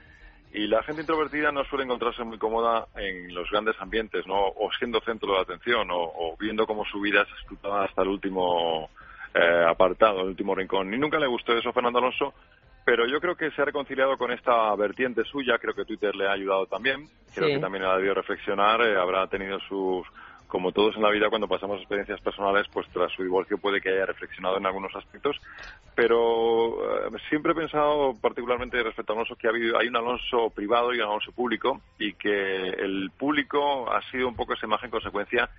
y 0.51 0.67
la 0.67 0.83
gente 0.83 1.03
introvertida 1.03 1.53
no 1.53 1.63
suele 1.63 1.85
encontrarse 1.85 2.25
muy 2.25 2.37
cómoda 2.37 2.87
en 2.97 3.33
los 3.33 3.49
grandes 3.49 3.75
ambientes, 3.79 4.27
¿no? 4.27 4.35
O 4.35 4.69
siendo 4.77 4.99
centro 4.99 5.35
de 5.35 5.39
atención, 5.39 5.89
o, 5.89 6.01
o 6.01 6.35
viendo 6.37 6.67
cómo 6.67 6.83
su 6.83 6.99
vida 6.99 7.23
se 7.23 7.31
explotaba 7.31 7.85
hasta 7.85 8.01
el 8.01 8.09
último 8.09 8.89
eh, 9.33 9.65
apartado, 9.67 10.21
el 10.21 10.27
último 10.27 10.55
rincón. 10.55 10.93
Y 10.93 10.97
nunca 10.97 11.19
le 11.19 11.27
gustó 11.27 11.53
eso 11.53 11.69
a 11.69 11.73
Fernando 11.73 11.99
Alonso 11.99 12.33
pero 12.87 13.05
yo 13.05 13.19
creo 13.19 13.35
que 13.35 13.51
se 13.51 13.61
ha 13.61 13.65
reconciliado 13.65 14.17
con 14.17 14.31
esta 14.31 14.73
vertiente 14.77 15.25
suya, 15.25 15.57
creo 15.59 15.73
que 15.73 15.83
Twitter 15.83 16.15
le 16.15 16.25
ha 16.25 16.31
ayudado 16.31 16.67
también, 16.67 17.09
creo 17.35 17.49
Sí. 17.49 17.55
que 17.55 17.59
también 17.59 17.83
ha 17.83 17.97
debido 17.97 18.13
reflexionar, 18.13 18.79
eh, 18.81 18.95
habrá 18.97 19.27
tenido 19.27 19.59
sus, 19.67 20.07
como 20.47 20.71
todos 20.71 20.95
en 20.95 21.01
la 21.01 21.09
vida 21.09 21.27
cuando 21.27 21.49
pasamos 21.49 21.79
experiencias 21.79 22.21
personales, 22.21 22.65
pues 22.71 22.87
tras 22.93 23.11
su 23.11 23.23
divorcio 23.23 23.57
puede 23.57 23.81
que 23.81 23.89
haya 23.89 24.05
reflexionado 24.05 24.57
en 24.57 24.67
algunos 24.67 24.95
aspectos, 24.95 25.35
pero 25.95 27.07
eh, 27.07 27.17
siempre 27.27 27.51
he 27.51 27.55
pensado 27.55 28.13
particularmente 28.21 28.81
respecto 28.81 29.11
a 29.11 29.15
Alonso 29.17 29.35
que 29.35 29.47
ha 29.47 29.49
habido, 29.49 29.77
hay 29.77 29.89
un 29.89 29.97
Alonso 29.97 30.49
privado 30.55 30.93
y 30.93 30.99
un 30.99 31.07
Alonso 31.09 31.33
público 31.33 31.81
y 31.99 32.13
que 32.13 32.69
el 32.69 33.11
público 33.17 33.91
ha 33.91 34.01
sido 34.11 34.29
un 34.29 34.35
poco 34.37 34.53
esa 34.53 34.65
imagen 34.65 34.89
consecuencia 34.89 35.49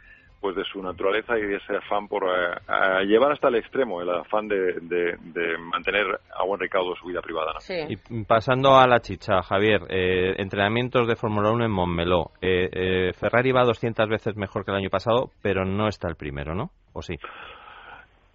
pues 0.40 0.54
de 0.54 0.62
su 0.64 0.80
naturaleza 0.82 1.36
y 1.36 1.42
de 1.42 1.56
ese 1.56 1.76
afán 1.76 2.06
por 2.08 2.24
eh, 2.24 2.54
a 2.68 3.00
llevar 3.02 3.32
hasta 3.32 3.48
el 3.48 3.56
extremo 3.56 4.00
el 4.00 4.08
afán 4.10 4.46
de, 4.48 4.74
de- 4.82 5.16
de 5.20 5.58
mantener 5.58 6.06
a 6.36 6.44
buen 6.44 6.60
recaudo 6.60 6.94
su 6.96 7.08
vida 7.08 7.20
privada. 7.20 7.52
¿no? 7.54 7.60
Sí. 7.60 7.74
Y 7.88 8.24
pasando 8.24 8.76
a 8.76 8.86
la 8.86 9.00
chicha, 9.00 9.42
Javier, 9.42 9.80
eh, 9.88 10.34
entrenamientos 10.38 11.08
de 11.08 11.16
Fórmula 11.16 11.50
1 11.50 11.64
en 11.64 11.70
Montmeló. 11.70 12.30
Eh, 12.40 12.68
eh, 12.72 13.12
Ferrari 13.18 13.50
va 13.52 13.64
200 13.64 14.08
veces 14.08 14.36
mejor 14.36 14.64
que 14.64 14.70
el 14.70 14.76
año 14.76 14.90
pasado, 14.90 15.30
pero 15.42 15.64
no 15.64 15.88
está 15.88 16.08
el 16.08 16.16
primero, 16.16 16.54
¿no? 16.54 16.70
¿O 16.92 17.02
sí? 17.02 17.16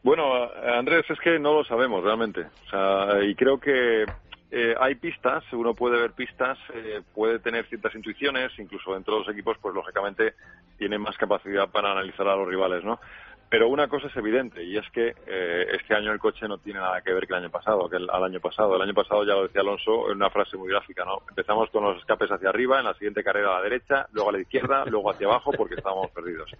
Bueno, 0.03 0.23
Andrés, 0.77 1.05
es 1.09 1.19
que 1.21 1.39
no 1.39 1.53
lo 1.53 1.63
sabemos 1.63 2.03
realmente. 2.03 2.41
O 2.41 2.69
sea, 2.69 3.23
y 3.23 3.33
creo 3.35 3.57
que 3.57 4.03
eh, 4.55 4.75
hay 4.79 4.93
pistas, 4.93 5.43
uno 5.51 5.73
puede 5.73 5.99
ver 5.99 6.11
pistas, 6.11 6.59
eh, 6.75 7.01
puede 7.15 7.39
tener 7.39 7.65
ciertas 7.65 7.95
intuiciones, 7.95 8.51
incluso 8.59 8.93
dentro 8.93 9.15
de 9.15 9.19
los 9.21 9.29
equipos, 9.29 9.57
pues 9.59 9.73
lógicamente 9.73 10.35
tiene 10.77 10.99
más 10.99 11.17
capacidad 11.17 11.71
para 11.71 11.91
analizar 11.91 12.27
a 12.27 12.35
los 12.35 12.47
rivales, 12.47 12.83
¿no? 12.83 12.99
Pero 13.49 13.67
una 13.67 13.87
cosa 13.87 14.07
es 14.07 14.15
evidente 14.15 14.63
y 14.63 14.77
es 14.77 14.87
que 14.91 15.15
eh, 15.25 15.67
este 15.71 15.95
año 15.95 16.11
el 16.11 16.19
coche 16.19 16.47
no 16.47 16.59
tiene 16.59 16.79
nada 16.79 17.01
que 17.01 17.13
ver 17.13 17.25
que 17.25 17.33
el 17.33 17.39
año 17.39 17.49
pasado, 17.49 17.89
que 17.89 17.97
el, 17.97 18.07
al 18.07 18.23
año 18.25 18.39
pasado. 18.39 18.75
El 18.75 18.83
año 18.83 18.93
pasado 18.93 19.25
ya 19.25 19.33
lo 19.33 19.47
decía 19.47 19.61
Alonso 19.61 20.11
en 20.11 20.17
una 20.17 20.29
frase 20.29 20.55
muy 20.55 20.69
gráfica, 20.69 21.03
¿no? 21.03 21.23
Empezamos 21.27 21.71
con 21.71 21.83
los 21.85 21.97
escapes 21.97 22.29
hacia 22.29 22.49
arriba, 22.49 22.77
en 22.77 22.85
la 22.85 22.93
siguiente 22.93 23.23
carrera 23.23 23.53
a 23.53 23.55
la 23.55 23.63
derecha, 23.63 24.05
luego 24.11 24.29
a 24.29 24.33
la 24.33 24.41
izquierda, 24.41 24.85
luego 24.85 25.09
hacia 25.09 25.25
abajo 25.25 25.51
porque 25.57 25.75
estábamos 25.75 26.11
perdidos 26.11 26.51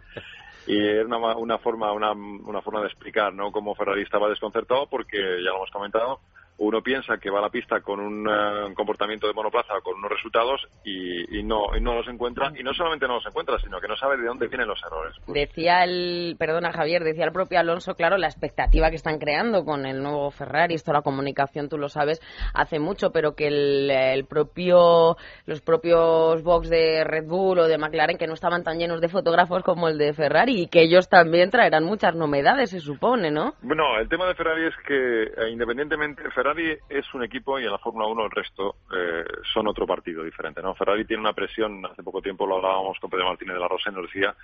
y 0.66 0.80
era 0.80 1.06
una, 1.06 1.36
una 1.36 1.58
forma 1.58 1.92
una, 1.92 2.14
una 2.14 2.62
forma 2.62 2.80
de 2.80 2.88
explicar 2.88 3.34
no 3.34 3.52
cómo 3.52 3.76
Ferrari 3.76 4.04
estaba 4.04 4.30
desconcertado 4.30 4.88
porque 4.88 5.18
ya 5.18 5.50
lo 5.50 5.58
hemos 5.58 5.72
comentado 5.72 6.22
uno 6.58 6.82
piensa 6.82 7.18
que 7.18 7.30
va 7.30 7.40
a 7.40 7.44
la 7.44 7.50
pista 7.50 7.82
con 7.82 8.00
un 8.00 8.28
eh, 8.28 8.74
comportamiento 8.76 9.28
de 9.28 9.34
monoplaza 9.34 9.82
con 9.84 9.96
unos 9.98 10.12
resultados 10.12 10.62
y, 10.84 11.40
y 11.40 11.44
no 11.44 11.76
y 11.76 11.82
no 11.82 11.96
los 11.96 12.08
encuentra 12.08 12.52
y 12.58 12.64
no 12.64 12.74
solamente 12.74 13.08
no 13.08 13.16
los 13.16 13.26
encuentra 13.26 13.58
sino 13.60 13.80
que 13.80 13.88
no 13.88 13.96
sabe 13.96 14.18
de 14.18 14.26
dónde 14.26 14.48
vienen 14.48 14.68
los 14.68 14.82
errores 14.84 15.16
Decía 15.28 15.84
el, 15.84 16.36
perdona 16.38 16.72
Javier, 16.72 17.04
decía 17.04 17.26
el 17.26 17.32
propio 17.32 17.60
Alonso, 17.60 17.96
claro, 17.96 18.18
la 18.18 18.28
expectativa 18.28 18.90
que 18.90 18.96
están 18.96 19.20
creando 19.20 19.66
con 19.66 19.86
el 19.86 20.02
nuevo 20.02 20.32
Ferrari, 20.32 20.76
esto 20.76 20.94
la 20.94 21.02
comunicación, 21.02 21.70
tú 21.70 21.78
lo 21.78 21.90
sabes, 21.90 22.22
hace 22.54 22.80
mucho, 22.80 23.12
pero 23.12 23.36
que 23.36 23.48
el, 23.48 23.90
el 23.90 24.26
propio, 24.26 25.18
los 25.46 25.62
propios 25.62 26.44
box 26.44 26.70
de 26.70 27.04
Red 27.04 27.26
Bull 27.28 27.60
o 27.60 27.68
de 27.68 27.78
McLaren 27.78 28.18
que 28.18 28.28
no 28.28 28.34
estaban 28.34 28.64
tan 28.64 28.78
llenos 28.78 29.02
de 29.02 29.10
fotógrafos 29.10 29.64
como 29.64 29.88
el 29.88 29.98
de 29.98 30.14
Ferrari 30.14 30.62
y 30.62 30.68
que 30.68 30.82
ellos 30.82 31.10
también 31.10 31.50
traerán 31.50 31.84
muchas 31.84 32.16
novedades, 32.16 32.70
se 32.70 32.80
supone, 32.80 33.32
¿no? 33.32 33.54
Bueno, 33.62 33.98
el 34.00 34.08
tema 34.10 34.28
de 34.28 34.36
Ferrari 34.36 34.68
es 34.68 34.76
que 34.86 35.24
eh, 35.24 35.50
independientemente, 35.52 36.24
Ferrari 36.32 36.43
es 36.90 37.14
un 37.14 37.24
equipo 37.24 37.60
y 37.60 37.66
en 37.66 37.72
la 37.72 37.78
Fórmula 37.78 38.06
1 38.08 38.26
el 38.26 38.32
resto 38.32 38.76
eh, 38.96 39.24
son 39.54 39.68
otro 39.68 39.88
partido 39.88 40.24
diferente, 40.24 40.62
¿no? 40.62 40.76
Ferrari 40.76 41.06
tiene 41.06 41.22
una 41.22 41.34
presión, 41.34 41.86
hace 41.86 42.04
poco 42.04 42.22
tiempo 42.22 42.46
lo 42.46 42.58
hablábamos 42.58 43.00
con 43.00 43.10
Pedro 43.10 43.28
Martínez 43.28 43.54
de 43.56 43.60
la 43.60 43.68
Rosa 43.68 43.90
y 43.90 43.94
nos 43.94 44.04
decía 44.08 44.36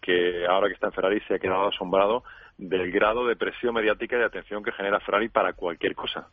que 0.00 0.46
ahora 0.46 0.68
que 0.68 0.74
está 0.74 0.88
en 0.88 0.92
Ferrari 0.92 1.20
se 1.20 1.34
ha 1.34 1.38
quedado 1.38 1.68
asombrado 1.68 2.24
del 2.58 2.90
grado 2.92 3.26
de 3.26 3.36
presión 3.36 3.74
mediática 3.74 4.16
y 4.16 4.18
de 4.20 4.26
atención 4.26 4.62
que 4.62 4.72
genera 4.72 5.00
Ferrari 5.00 5.28
para 5.28 5.54
cualquier 5.54 5.94
cosa. 5.94 6.28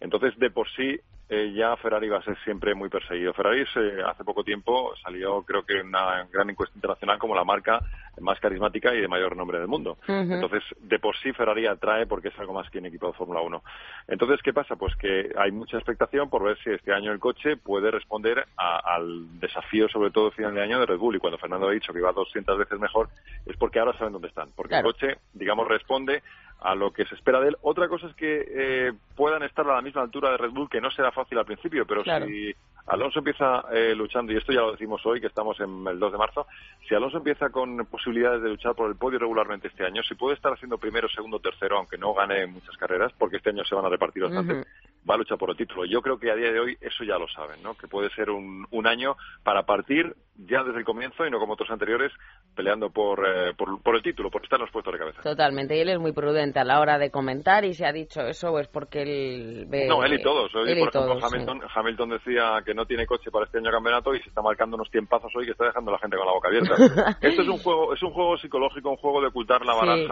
Entonces, 0.00 0.38
de 0.38 0.50
por 0.50 0.68
sí, 0.70 0.98
eh, 1.28 1.52
ya 1.56 1.76
Ferrari 1.78 2.08
va 2.08 2.18
a 2.18 2.22
ser 2.22 2.38
siempre 2.44 2.74
muy 2.74 2.88
perseguido. 2.88 3.32
Ferrari 3.32 3.64
se- 3.74 4.00
hace 4.02 4.22
poco 4.22 4.44
tiempo 4.44 4.94
salió, 5.02 5.42
creo 5.42 5.64
que, 5.64 5.80
en 5.80 5.88
una 5.88 6.24
gran 6.32 6.48
encuesta 6.50 6.76
internacional 6.76 7.18
como 7.18 7.34
la 7.34 7.42
marca 7.42 7.80
más 8.20 8.38
carismática 8.38 8.94
y 8.94 9.00
de 9.00 9.08
mayor 9.08 9.36
nombre 9.36 9.58
del 9.58 9.66
mundo. 9.68 9.98
Entonces, 10.34 10.62
de 10.78 10.98
por 11.00 11.16
sí 11.18 11.32
Ferrari 11.32 11.66
atrae 11.66 12.06
porque 12.06 12.28
es 12.28 12.38
algo 12.38 12.52
más 12.54 12.70
que 12.70 12.78
un 12.78 12.86
equipo 12.86 13.08
de 13.08 13.12
Fórmula 13.14 13.40
1. 13.40 13.62
Entonces, 14.06 14.40
¿qué 14.42 14.52
pasa? 14.54 14.76
Pues 14.76 14.94
que 14.96 15.32
hay 15.36 15.50
mucha 15.50 15.76
expectación 15.78 16.30
por 16.30 16.44
ver 16.44 16.56
si 16.62 16.70
este 16.70 16.92
año 16.94 17.10
el 17.12 17.18
coche 17.18 17.56
puede 17.56 17.90
responder 17.90 18.46
a- 18.56 18.94
al 18.94 19.40
desafío, 19.40 19.88
sobre 19.88 20.10
todo 20.12 20.30
final 20.30 20.54
de 20.54 20.62
año, 20.62 20.78
de 20.78 20.86
Red 20.86 20.98
Bull. 20.98 21.16
Y 21.16 21.18
cuando 21.18 21.38
Fernando 21.38 21.68
ha 21.68 21.72
dicho 21.72 21.92
que 21.92 21.98
iba 21.98 22.12
200 22.12 22.56
veces 22.56 22.78
mejor, 22.78 23.08
es 23.44 23.56
porque 23.56 23.80
ahora 23.80 23.98
saben 23.98 24.12
dónde 24.12 24.28
están. 24.28 24.48
Porque 24.54 24.70
Claro. 24.70 24.88
el 24.88 24.94
coche, 24.94 25.18
digamos, 25.34 25.66
responde 25.68 26.22
a 26.60 26.74
lo 26.74 26.90
que 26.92 27.04
se 27.04 27.14
espera 27.14 27.40
de 27.40 27.48
él. 27.48 27.56
Otra 27.62 27.88
cosa 27.88 28.06
es 28.06 28.14
que 28.14 28.44
eh, 28.48 28.92
puedan 29.14 29.42
estar 29.42 29.68
a 29.68 29.74
la 29.74 29.82
misma 29.82 30.02
altura 30.02 30.30
de 30.30 30.36
Red 30.38 30.50
Bull, 30.50 30.68
que 30.68 30.80
no 30.80 30.90
será 30.90 31.12
fácil 31.12 31.38
al 31.38 31.44
principio, 31.44 31.86
pero 31.86 32.02
Claro. 32.02 32.26
si 32.26 32.54
Alonso 32.86 33.18
empieza 33.18 33.64
eh, 33.72 33.94
luchando, 33.94 34.32
y 34.32 34.36
esto 34.36 34.52
ya 34.52 34.60
lo 34.60 34.72
decimos 34.72 35.04
hoy, 35.04 35.20
que 35.20 35.26
estamos 35.26 35.58
en 35.60 35.86
el 35.86 35.98
2 35.98 36.12
de 36.12 36.18
marzo, 36.18 36.46
si 36.88 36.94
Alonso 36.94 37.18
empieza 37.18 37.50
con 37.50 37.76
posibilidades 37.86 38.42
de 38.42 38.48
luchar 38.48 38.74
por 38.74 38.88
el 38.88 38.96
podio 38.96 39.18
regularmente 39.18 39.68
este 39.68 39.84
año, 39.84 40.02
si 40.02 40.14
puede 40.14 40.36
estar 40.36 40.52
haciendo 40.52 40.78
primero, 40.78 41.08
segundo, 41.08 41.38
tercero, 41.40 41.78
aunque 41.78 41.98
no 41.98 42.14
gane 42.14 42.46
muchas 42.46 42.76
carreras, 42.76 43.12
porque 43.18 43.36
este 43.36 43.50
año 43.50 43.64
se 43.64 43.74
van 43.74 43.84
a 43.86 43.88
repartir 43.88 44.22
bastante, 44.22 44.54
Ujú. 44.54 44.64
Va 45.08 45.14
a 45.14 45.18
luchar 45.18 45.38
por 45.38 45.50
el 45.50 45.56
título. 45.56 45.84
Yo 45.84 46.02
creo 46.02 46.18
que 46.18 46.30
a 46.30 46.34
día 46.34 46.50
de 46.50 46.60
hoy 46.60 46.76
eso 46.80 47.04
ya 47.04 47.18
lo 47.18 47.28
saben, 47.28 47.62
¿no? 47.62 47.74
Que 47.74 47.88
puede 47.88 48.10
ser 48.10 48.30
un, 48.30 48.66
un 48.70 48.86
año 48.86 49.16
para 49.42 49.64
partir 49.64 50.14
ya 50.38 50.62
desde 50.62 50.80
el 50.80 50.84
comienzo 50.84 51.26
y 51.26 51.30
no 51.30 51.38
como 51.38 51.54
otros 51.54 51.70
anteriores 51.70 52.12
peleando 52.54 52.90
por, 52.90 53.26
eh, 53.26 53.54
por, 53.56 53.80
por 53.82 53.96
el 53.96 54.02
título, 54.02 54.30
por 54.30 54.42
estar 54.42 54.58
en 54.58 54.64
los 54.64 54.72
puestos 54.72 54.92
de 54.92 54.98
cabeza. 54.98 55.22
Totalmente, 55.22 55.76
y 55.76 55.80
él 55.80 55.88
es 55.90 55.98
muy 55.98 56.12
prudente 56.12 56.58
a 56.58 56.64
la 56.64 56.80
hora 56.80 56.98
de 56.98 57.10
comentar 57.10 57.64
y 57.64 57.74
se 57.74 57.86
ha 57.86 57.92
dicho 57.92 58.20
eso 58.22 58.50
pues 58.50 58.68
porque 58.68 59.02
él 59.02 59.66
ve... 59.68 59.86
No, 59.86 60.04
él 60.04 60.14
y 60.14 60.22
todos. 60.22 60.50
Él 60.54 60.76
y 60.76 60.80
por 60.80 60.88
ejemplo, 60.88 61.18
todos, 61.18 61.30
sí. 61.30 61.36
Hamilton, 61.36 61.60
Hamilton 61.74 62.08
decía 62.10 62.62
que 62.64 62.74
no 62.74 62.86
tiene 62.86 63.06
coche 63.06 63.30
para 63.30 63.46
este 63.46 63.58
año 63.58 63.70
campeonato 63.70 64.14
y 64.14 64.20
se 64.20 64.28
está 64.28 64.42
marcando 64.42 64.76
unos 64.76 64.90
tiempazos 64.90 65.30
hoy 65.36 65.44
que 65.44 65.52
está 65.52 65.66
dejando 65.66 65.90
a 65.90 65.94
la 65.94 65.98
gente 65.98 66.16
con 66.16 66.26
la 66.26 66.32
boca 66.32 66.48
abierta. 66.48 66.74
Esto 67.20 67.42
es 67.42 67.48
un 67.48 67.58
juego, 67.58 67.94
es 67.94 68.02
un 68.02 68.10
juego 68.10 68.36
psicológico, 68.38 68.90
un 68.90 68.96
juego 68.96 69.20
de 69.20 69.28
ocultar 69.28 69.64
la 69.64 69.74
Sí. 69.76 70.08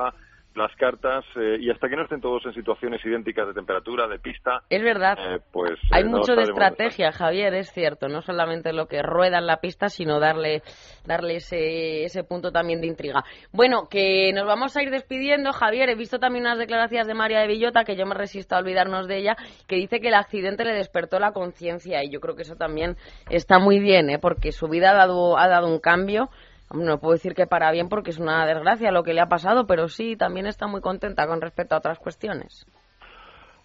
Las 0.55 0.75
cartas 0.77 1.25
eh, 1.37 1.57
y 1.61 1.71
hasta 1.71 1.89
que 1.89 1.97
no 1.97 2.03
estén 2.03 2.21
todos 2.21 2.45
en 2.47 2.55
situaciones 2.55 3.05
idénticas 3.05 3.47
de 3.49 3.55
temperatura, 3.55 4.07
de 4.07 4.19
pista, 4.19 4.63
Es 4.71 4.83
verdad. 4.83 5.17
eh, 5.19 5.41
pues 5.53 5.73
eh, 5.73 5.89
Hay 5.91 6.05
no 6.05 6.19
mucho 6.19 6.35
de 6.37 6.43
estrategia, 6.45 7.13
Javier, 7.13 7.55
es 7.55 7.73
cierto. 7.73 8.09
No 8.09 8.23
solamente 8.23 8.73
lo 8.73 8.87
que 8.87 9.03
rueda 9.03 9.39
en 9.39 9.47
la 9.47 9.57
pista, 9.59 9.89
sino 9.89 10.21
darle, 10.21 10.63
darle 11.05 11.37
ese, 11.37 12.05
ese 12.05 12.25
punto 12.25 12.53
también 12.53 12.81
de 12.81 12.87
intriga. 12.87 13.25
Bueno, 13.53 13.89
que 13.91 14.33
nos 14.33 14.47
vamos 14.47 14.77
a 14.77 14.83
ir 14.83 14.91
despidiendo, 14.91 15.53
Javier. 15.53 15.89
He 15.91 15.97
visto 15.97 16.19
también 16.19 16.45
unas 16.45 16.59
declaraciones 16.59 17.07
de 17.07 17.15
María 17.15 17.41
de 17.41 17.49
Villota, 17.49 17.85
que 17.85 17.97
yo 17.97 18.07
me 18.07 18.15
resisto 18.15 18.55
a 18.55 18.59
olvidarnos 18.59 19.09
de 19.09 19.19
ella, 19.19 19.37
que 19.67 19.77
dice 19.77 20.01
que 20.01 20.09
el 20.09 20.15
accidente 20.15 20.65
le 20.65 20.75
despertó 20.75 21.19
la 21.19 21.33
conciencia. 21.33 22.03
Y 22.05 22.11
yo 22.11 22.21
creo 22.21 22.37
que 22.37 22.43
eso 22.43 22.57
también 22.57 22.97
está 23.29 23.59
muy 23.59 23.81
bien, 23.81 24.11
¿eh? 24.11 24.19
porque 24.19 24.53
su 24.53 24.69
vida 24.69 24.91
ha 24.91 24.95
dado, 24.95 25.37
ha 25.39 25.49
dado 25.49 25.67
un 25.69 25.81
cambio. 25.81 26.29
No 26.75 26.99
puedo 26.99 27.15
decir 27.15 27.35
que 27.35 27.47
para 27.47 27.71
bien 27.71 27.89
porque 27.89 28.11
es 28.11 28.19
una 28.19 28.47
desgracia 28.47 28.91
lo 28.91 29.03
que 29.05 29.15
le 29.15 29.21
ha 29.21 29.29
pasado, 29.29 29.67
pero 29.67 29.89
sí, 29.89 30.17
también 30.17 30.47
está 30.47 30.67
muy 30.67 30.81
contenta 30.81 31.27
con 31.27 31.41
respecto 31.41 31.75
a 31.75 31.79
otras 31.79 31.99
cuestiones. 31.99 32.67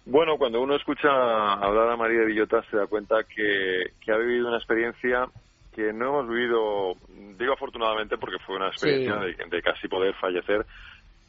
Bueno, 0.06 0.38
cuando 0.38 0.60
uno 0.60 0.76
escucha 0.76 1.08
hablar 1.08 1.90
a 1.90 1.96
María 1.96 2.20
de 2.20 2.26
Villota 2.26 2.62
se 2.70 2.76
da 2.76 2.86
cuenta 2.86 3.16
que, 3.24 3.92
que 4.00 4.12
ha 4.12 4.16
vivido 4.16 4.48
una 4.48 4.56
experiencia 4.56 5.26
que 5.72 5.92
no 5.92 6.08
hemos 6.08 6.28
vivido, 6.28 6.94
digo 7.38 7.52
afortunadamente 7.52 8.16
porque 8.18 8.38
fue 8.44 8.56
una 8.56 8.68
experiencia 8.68 9.16
de, 9.16 9.36
de 9.48 9.62
casi 9.62 9.88
poder 9.88 10.14
fallecer 10.14 10.66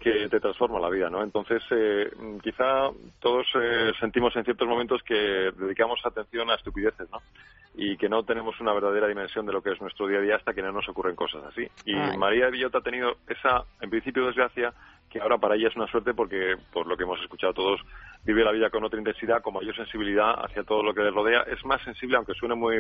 que 0.02 0.28
te 0.30 0.40
transforma 0.40 0.80
la 0.80 0.90
vida, 0.90 1.10
¿no? 1.10 1.24
Entonces, 1.24 1.62
eh, 1.70 2.12
quizá 2.42 2.90
todos 3.20 3.46
eh, 3.56 3.92
sentimos 4.00 4.36
en 4.36 4.44
ciertos 4.44 4.68
momentos 4.68 5.04
que 5.04 5.52
dedicamos 5.56 6.00
atención 6.04 6.50
a 6.50 6.56
estupideces, 6.56 7.08
¿no? 7.12 7.22
Y 7.76 7.96
que 7.98 8.10
no 8.10 8.24
tenemos 8.24 8.60
una 8.60 8.74
verdadera 8.74 9.08
dimensión 9.08 9.46
de 9.46 9.54
lo 9.54 9.62
que 9.62 9.72
es 9.72 9.80
nuestro 9.80 10.08
día 10.08 10.18
a 10.18 10.22
día 10.22 10.36
hasta 10.38 10.54
que 10.54 10.64
no 10.64 10.72
nos 10.72 10.90
ocurren 10.90 11.16
cosas 11.16 11.44
así. 11.46 11.68
Y 11.86 11.96
Ay. 11.96 12.18
María 12.18 12.46
de 12.46 12.52
Villota 12.52 12.80
ha 12.80 12.82
tenido 12.82 13.18
esa, 13.28 13.64
en 13.80 13.92
principio, 13.92 14.26
desgracia, 14.26 14.74
que 15.12 15.20
ahora 15.20 15.38
para 15.38 15.56
ella 15.56 15.68
es 15.68 15.76
una 15.76 15.88
suerte 15.88 16.14
porque, 16.14 16.56
por 16.72 16.88
lo 16.88 16.96
que 16.96 17.04
hemos 17.04 17.20
escuchado 17.22 17.54
todos, 17.54 17.82
vive 18.24 18.44
la 18.46 18.52
vida 18.52 18.70
con 18.70 18.84
otra 18.84 18.98
intensidad, 19.00 19.42
con 19.42 19.54
mayor 19.54 19.76
sensibilidad 19.76 20.34
hacia 20.46 20.64
todo 20.64 20.84
lo 20.84 20.94
que 20.94 21.02
le 21.02 21.12
rodea. 21.12 21.42
Es 21.42 21.64
más 21.66 21.82
sensible, 21.84 22.18
aunque 22.18 22.34
suene 22.34 22.56
muy, 22.56 22.78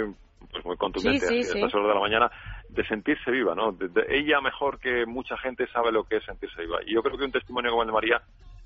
pues 0.51 0.63
muy 0.65 0.77
contundente 0.77 1.25
Sí, 1.27 1.35
sí, 1.35 1.39
así 1.41 1.49
a 1.49 1.53
sí. 1.53 1.57
estas 1.59 1.73
horas 1.75 1.87
de 1.89 1.93
la 1.95 1.99
mañana, 1.99 2.31
de 2.69 2.85
sentirse 2.87 3.29
viva, 3.31 3.53
¿no? 3.53 3.71
De- 3.73 3.89
de- 3.89 4.05
ella 4.09 4.39
mejor 4.41 4.79
que 4.79 5.05
mucha 5.05 5.35
gente 5.37 5.67
sabe 5.67 5.91
lo 5.91 6.03
que 6.05 6.17
es 6.17 6.23
sentirse 6.25 6.61
viva. 6.61 6.79
Y 6.85 6.93
yo 6.93 7.01
creo 7.03 7.17
que 7.17 7.25
un 7.25 7.31
testimonio 7.31 7.71
como 7.71 7.83
el 7.83 7.87
de 7.87 7.93
María 7.93 8.21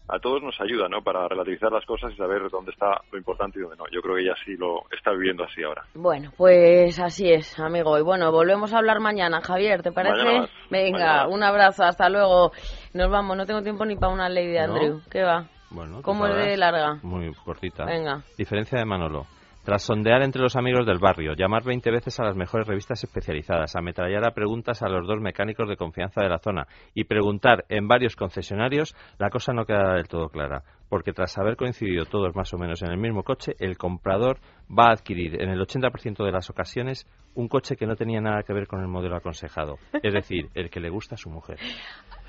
a 0.07 0.19
todos 0.19 0.43
nos 0.43 0.61
ayuda, 0.61 0.87
¿no? 0.87 1.01
Para 1.01 1.27
relativizar 1.27 1.71
las 1.71 1.83
cosas 1.83 2.13
y 2.13 2.15
saber 2.15 2.47
dónde 2.51 2.69
está 2.69 3.01
lo 3.11 3.17
importante 3.17 3.57
y 3.57 3.63
dónde 3.63 3.75
no. 3.77 3.85
Yo 3.91 4.03
creo 4.03 4.13
que 4.15 4.21
ella 4.21 4.35
sí 4.45 4.55
lo 4.55 4.83
está 4.95 5.09
viviendo 5.11 5.43
así 5.43 5.63
ahora. 5.63 5.81
Bueno, 5.95 6.29
pues 6.37 6.99
así 6.99 7.31
es, 7.31 7.59
amigo. 7.59 7.97
Y 7.97 8.03
bueno, 8.03 8.31
volvemos 8.31 8.71
a 8.71 8.77
hablar 8.77 8.99
mañana, 8.99 9.41
Javier, 9.41 9.81
¿te 9.81 9.91
parece? 9.91 10.17
Mañana 10.17 10.39
más. 10.41 10.49
Venga, 10.69 10.97
Mañana 10.99 11.27
un 11.29 11.41
abrazo, 11.43 11.83
hasta 11.85 12.07
luego. 12.09 12.51
Nos 12.95 13.11
vamos, 13.11 13.35
no 13.35 13.45
tengo 13.45 13.61
tiempo 13.61 13.83
ni 13.83 13.97
para 13.97 14.13
una 14.13 14.29
ley 14.29 14.47
de 14.47 14.65
¿No? 14.65 14.73
Andrew. 14.73 15.01
¿Qué 15.11 15.21
va? 15.21 15.49
Bueno, 15.69 16.01
¿Cómo 16.01 16.27
es 16.27 16.33
de 16.33 16.55
larga? 16.55 16.97
Muy 17.03 17.29
cortita. 17.43 17.83
Venga. 17.83 18.23
Diferencia 18.37 18.79
de 18.79 18.85
Manolo. 18.85 19.25
Tras 19.65 19.83
sondear 19.83 20.21
entre 20.21 20.41
los 20.41 20.55
amigos 20.55 20.85
del 20.85 20.99
barrio, 20.99 21.33
llamar 21.33 21.65
20 21.65 21.91
veces 21.91 22.17
a 22.21 22.23
las 22.23 22.37
mejores 22.37 22.65
revistas 22.65 23.03
especializadas, 23.03 23.75
ametrallar 23.75 24.25
a 24.25 24.31
preguntas 24.31 24.81
a 24.81 24.87
los 24.87 25.05
dos 25.05 25.19
mecánicos 25.19 25.67
de 25.67 25.75
confianza 25.75 26.21
de 26.21 26.29
la 26.29 26.39
zona 26.39 26.67
y 26.93 27.03
preguntar 27.03 27.65
en 27.67 27.89
varios 27.89 28.15
concesionarios, 28.15 28.95
la 29.17 29.29
cosa 29.29 29.51
no 29.51 29.65
queda 29.65 29.95
del 29.95 30.07
todo 30.07 30.29
clara. 30.29 30.63
Porque 30.87 31.11
tras 31.11 31.37
haber 31.37 31.57
coincidido 31.57 32.05
todos 32.05 32.33
más 32.33 32.53
o 32.53 32.57
menos 32.57 32.81
en 32.81 32.91
el 32.91 32.97
mismo 32.97 33.23
coche, 33.23 33.55
el 33.59 33.77
comprador 33.77 34.37
va 34.69 34.85
a 34.85 34.93
adquirir 34.93 35.41
en 35.41 35.49
el 35.49 35.59
80% 35.59 36.23
de 36.23 36.31
las 36.31 36.49
ocasiones 36.49 37.05
un 37.33 37.49
coche 37.49 37.75
que 37.75 37.87
no 37.87 37.97
tenía 37.97 38.21
nada 38.21 38.43
que 38.43 38.53
ver 38.53 38.67
con 38.67 38.79
el 38.79 38.87
modelo 38.87 39.17
aconsejado. 39.17 39.79
Es 40.01 40.13
decir, 40.13 40.47
el 40.53 40.69
que 40.69 40.79
le 40.79 40.89
gusta 40.89 41.15
a 41.15 41.17
su 41.17 41.29
mujer. 41.29 41.57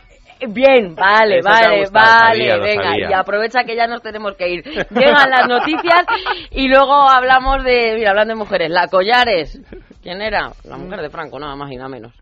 Bien, 0.48 0.94
vale, 0.94 1.38
Eso 1.38 1.48
vale, 1.48 1.80
gustado, 1.80 2.06
vale, 2.06 2.48
sabía, 2.48 2.58
venga, 2.58 2.82
sabía. 2.84 3.10
y 3.10 3.12
aprovecha 3.12 3.64
que 3.64 3.74
ya 3.76 3.86
nos 3.86 4.02
tenemos 4.02 4.34
que 4.36 4.48
ir. 4.48 4.64
Llegan 4.90 5.30
las 5.30 5.48
noticias 5.48 6.04
y 6.50 6.68
luego 6.68 7.08
hablamos 7.08 7.64
de, 7.64 7.94
mira, 7.96 8.10
hablando 8.10 8.34
de 8.34 8.38
mujeres, 8.38 8.70
la 8.70 8.88
Collares. 8.88 9.60
¿Quién 10.02 10.20
era? 10.20 10.52
La 10.64 10.76
mujer 10.76 11.00
de 11.00 11.10
Franco, 11.10 11.38
nada 11.38 11.56
más 11.56 11.72
y 11.72 11.76
nada 11.76 11.88
menos. 11.88 12.12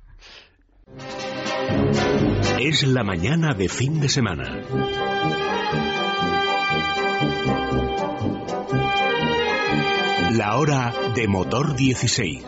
Es 2.61 2.85
la 2.85 3.03
mañana 3.03 3.53
de 3.55 3.69
fin 3.69 4.01
de 4.01 4.09
semana. 4.09 4.61
La 10.37 10.57
hora 10.57 10.93
de 11.15 11.29
motor 11.29 11.77
16. 11.77 12.45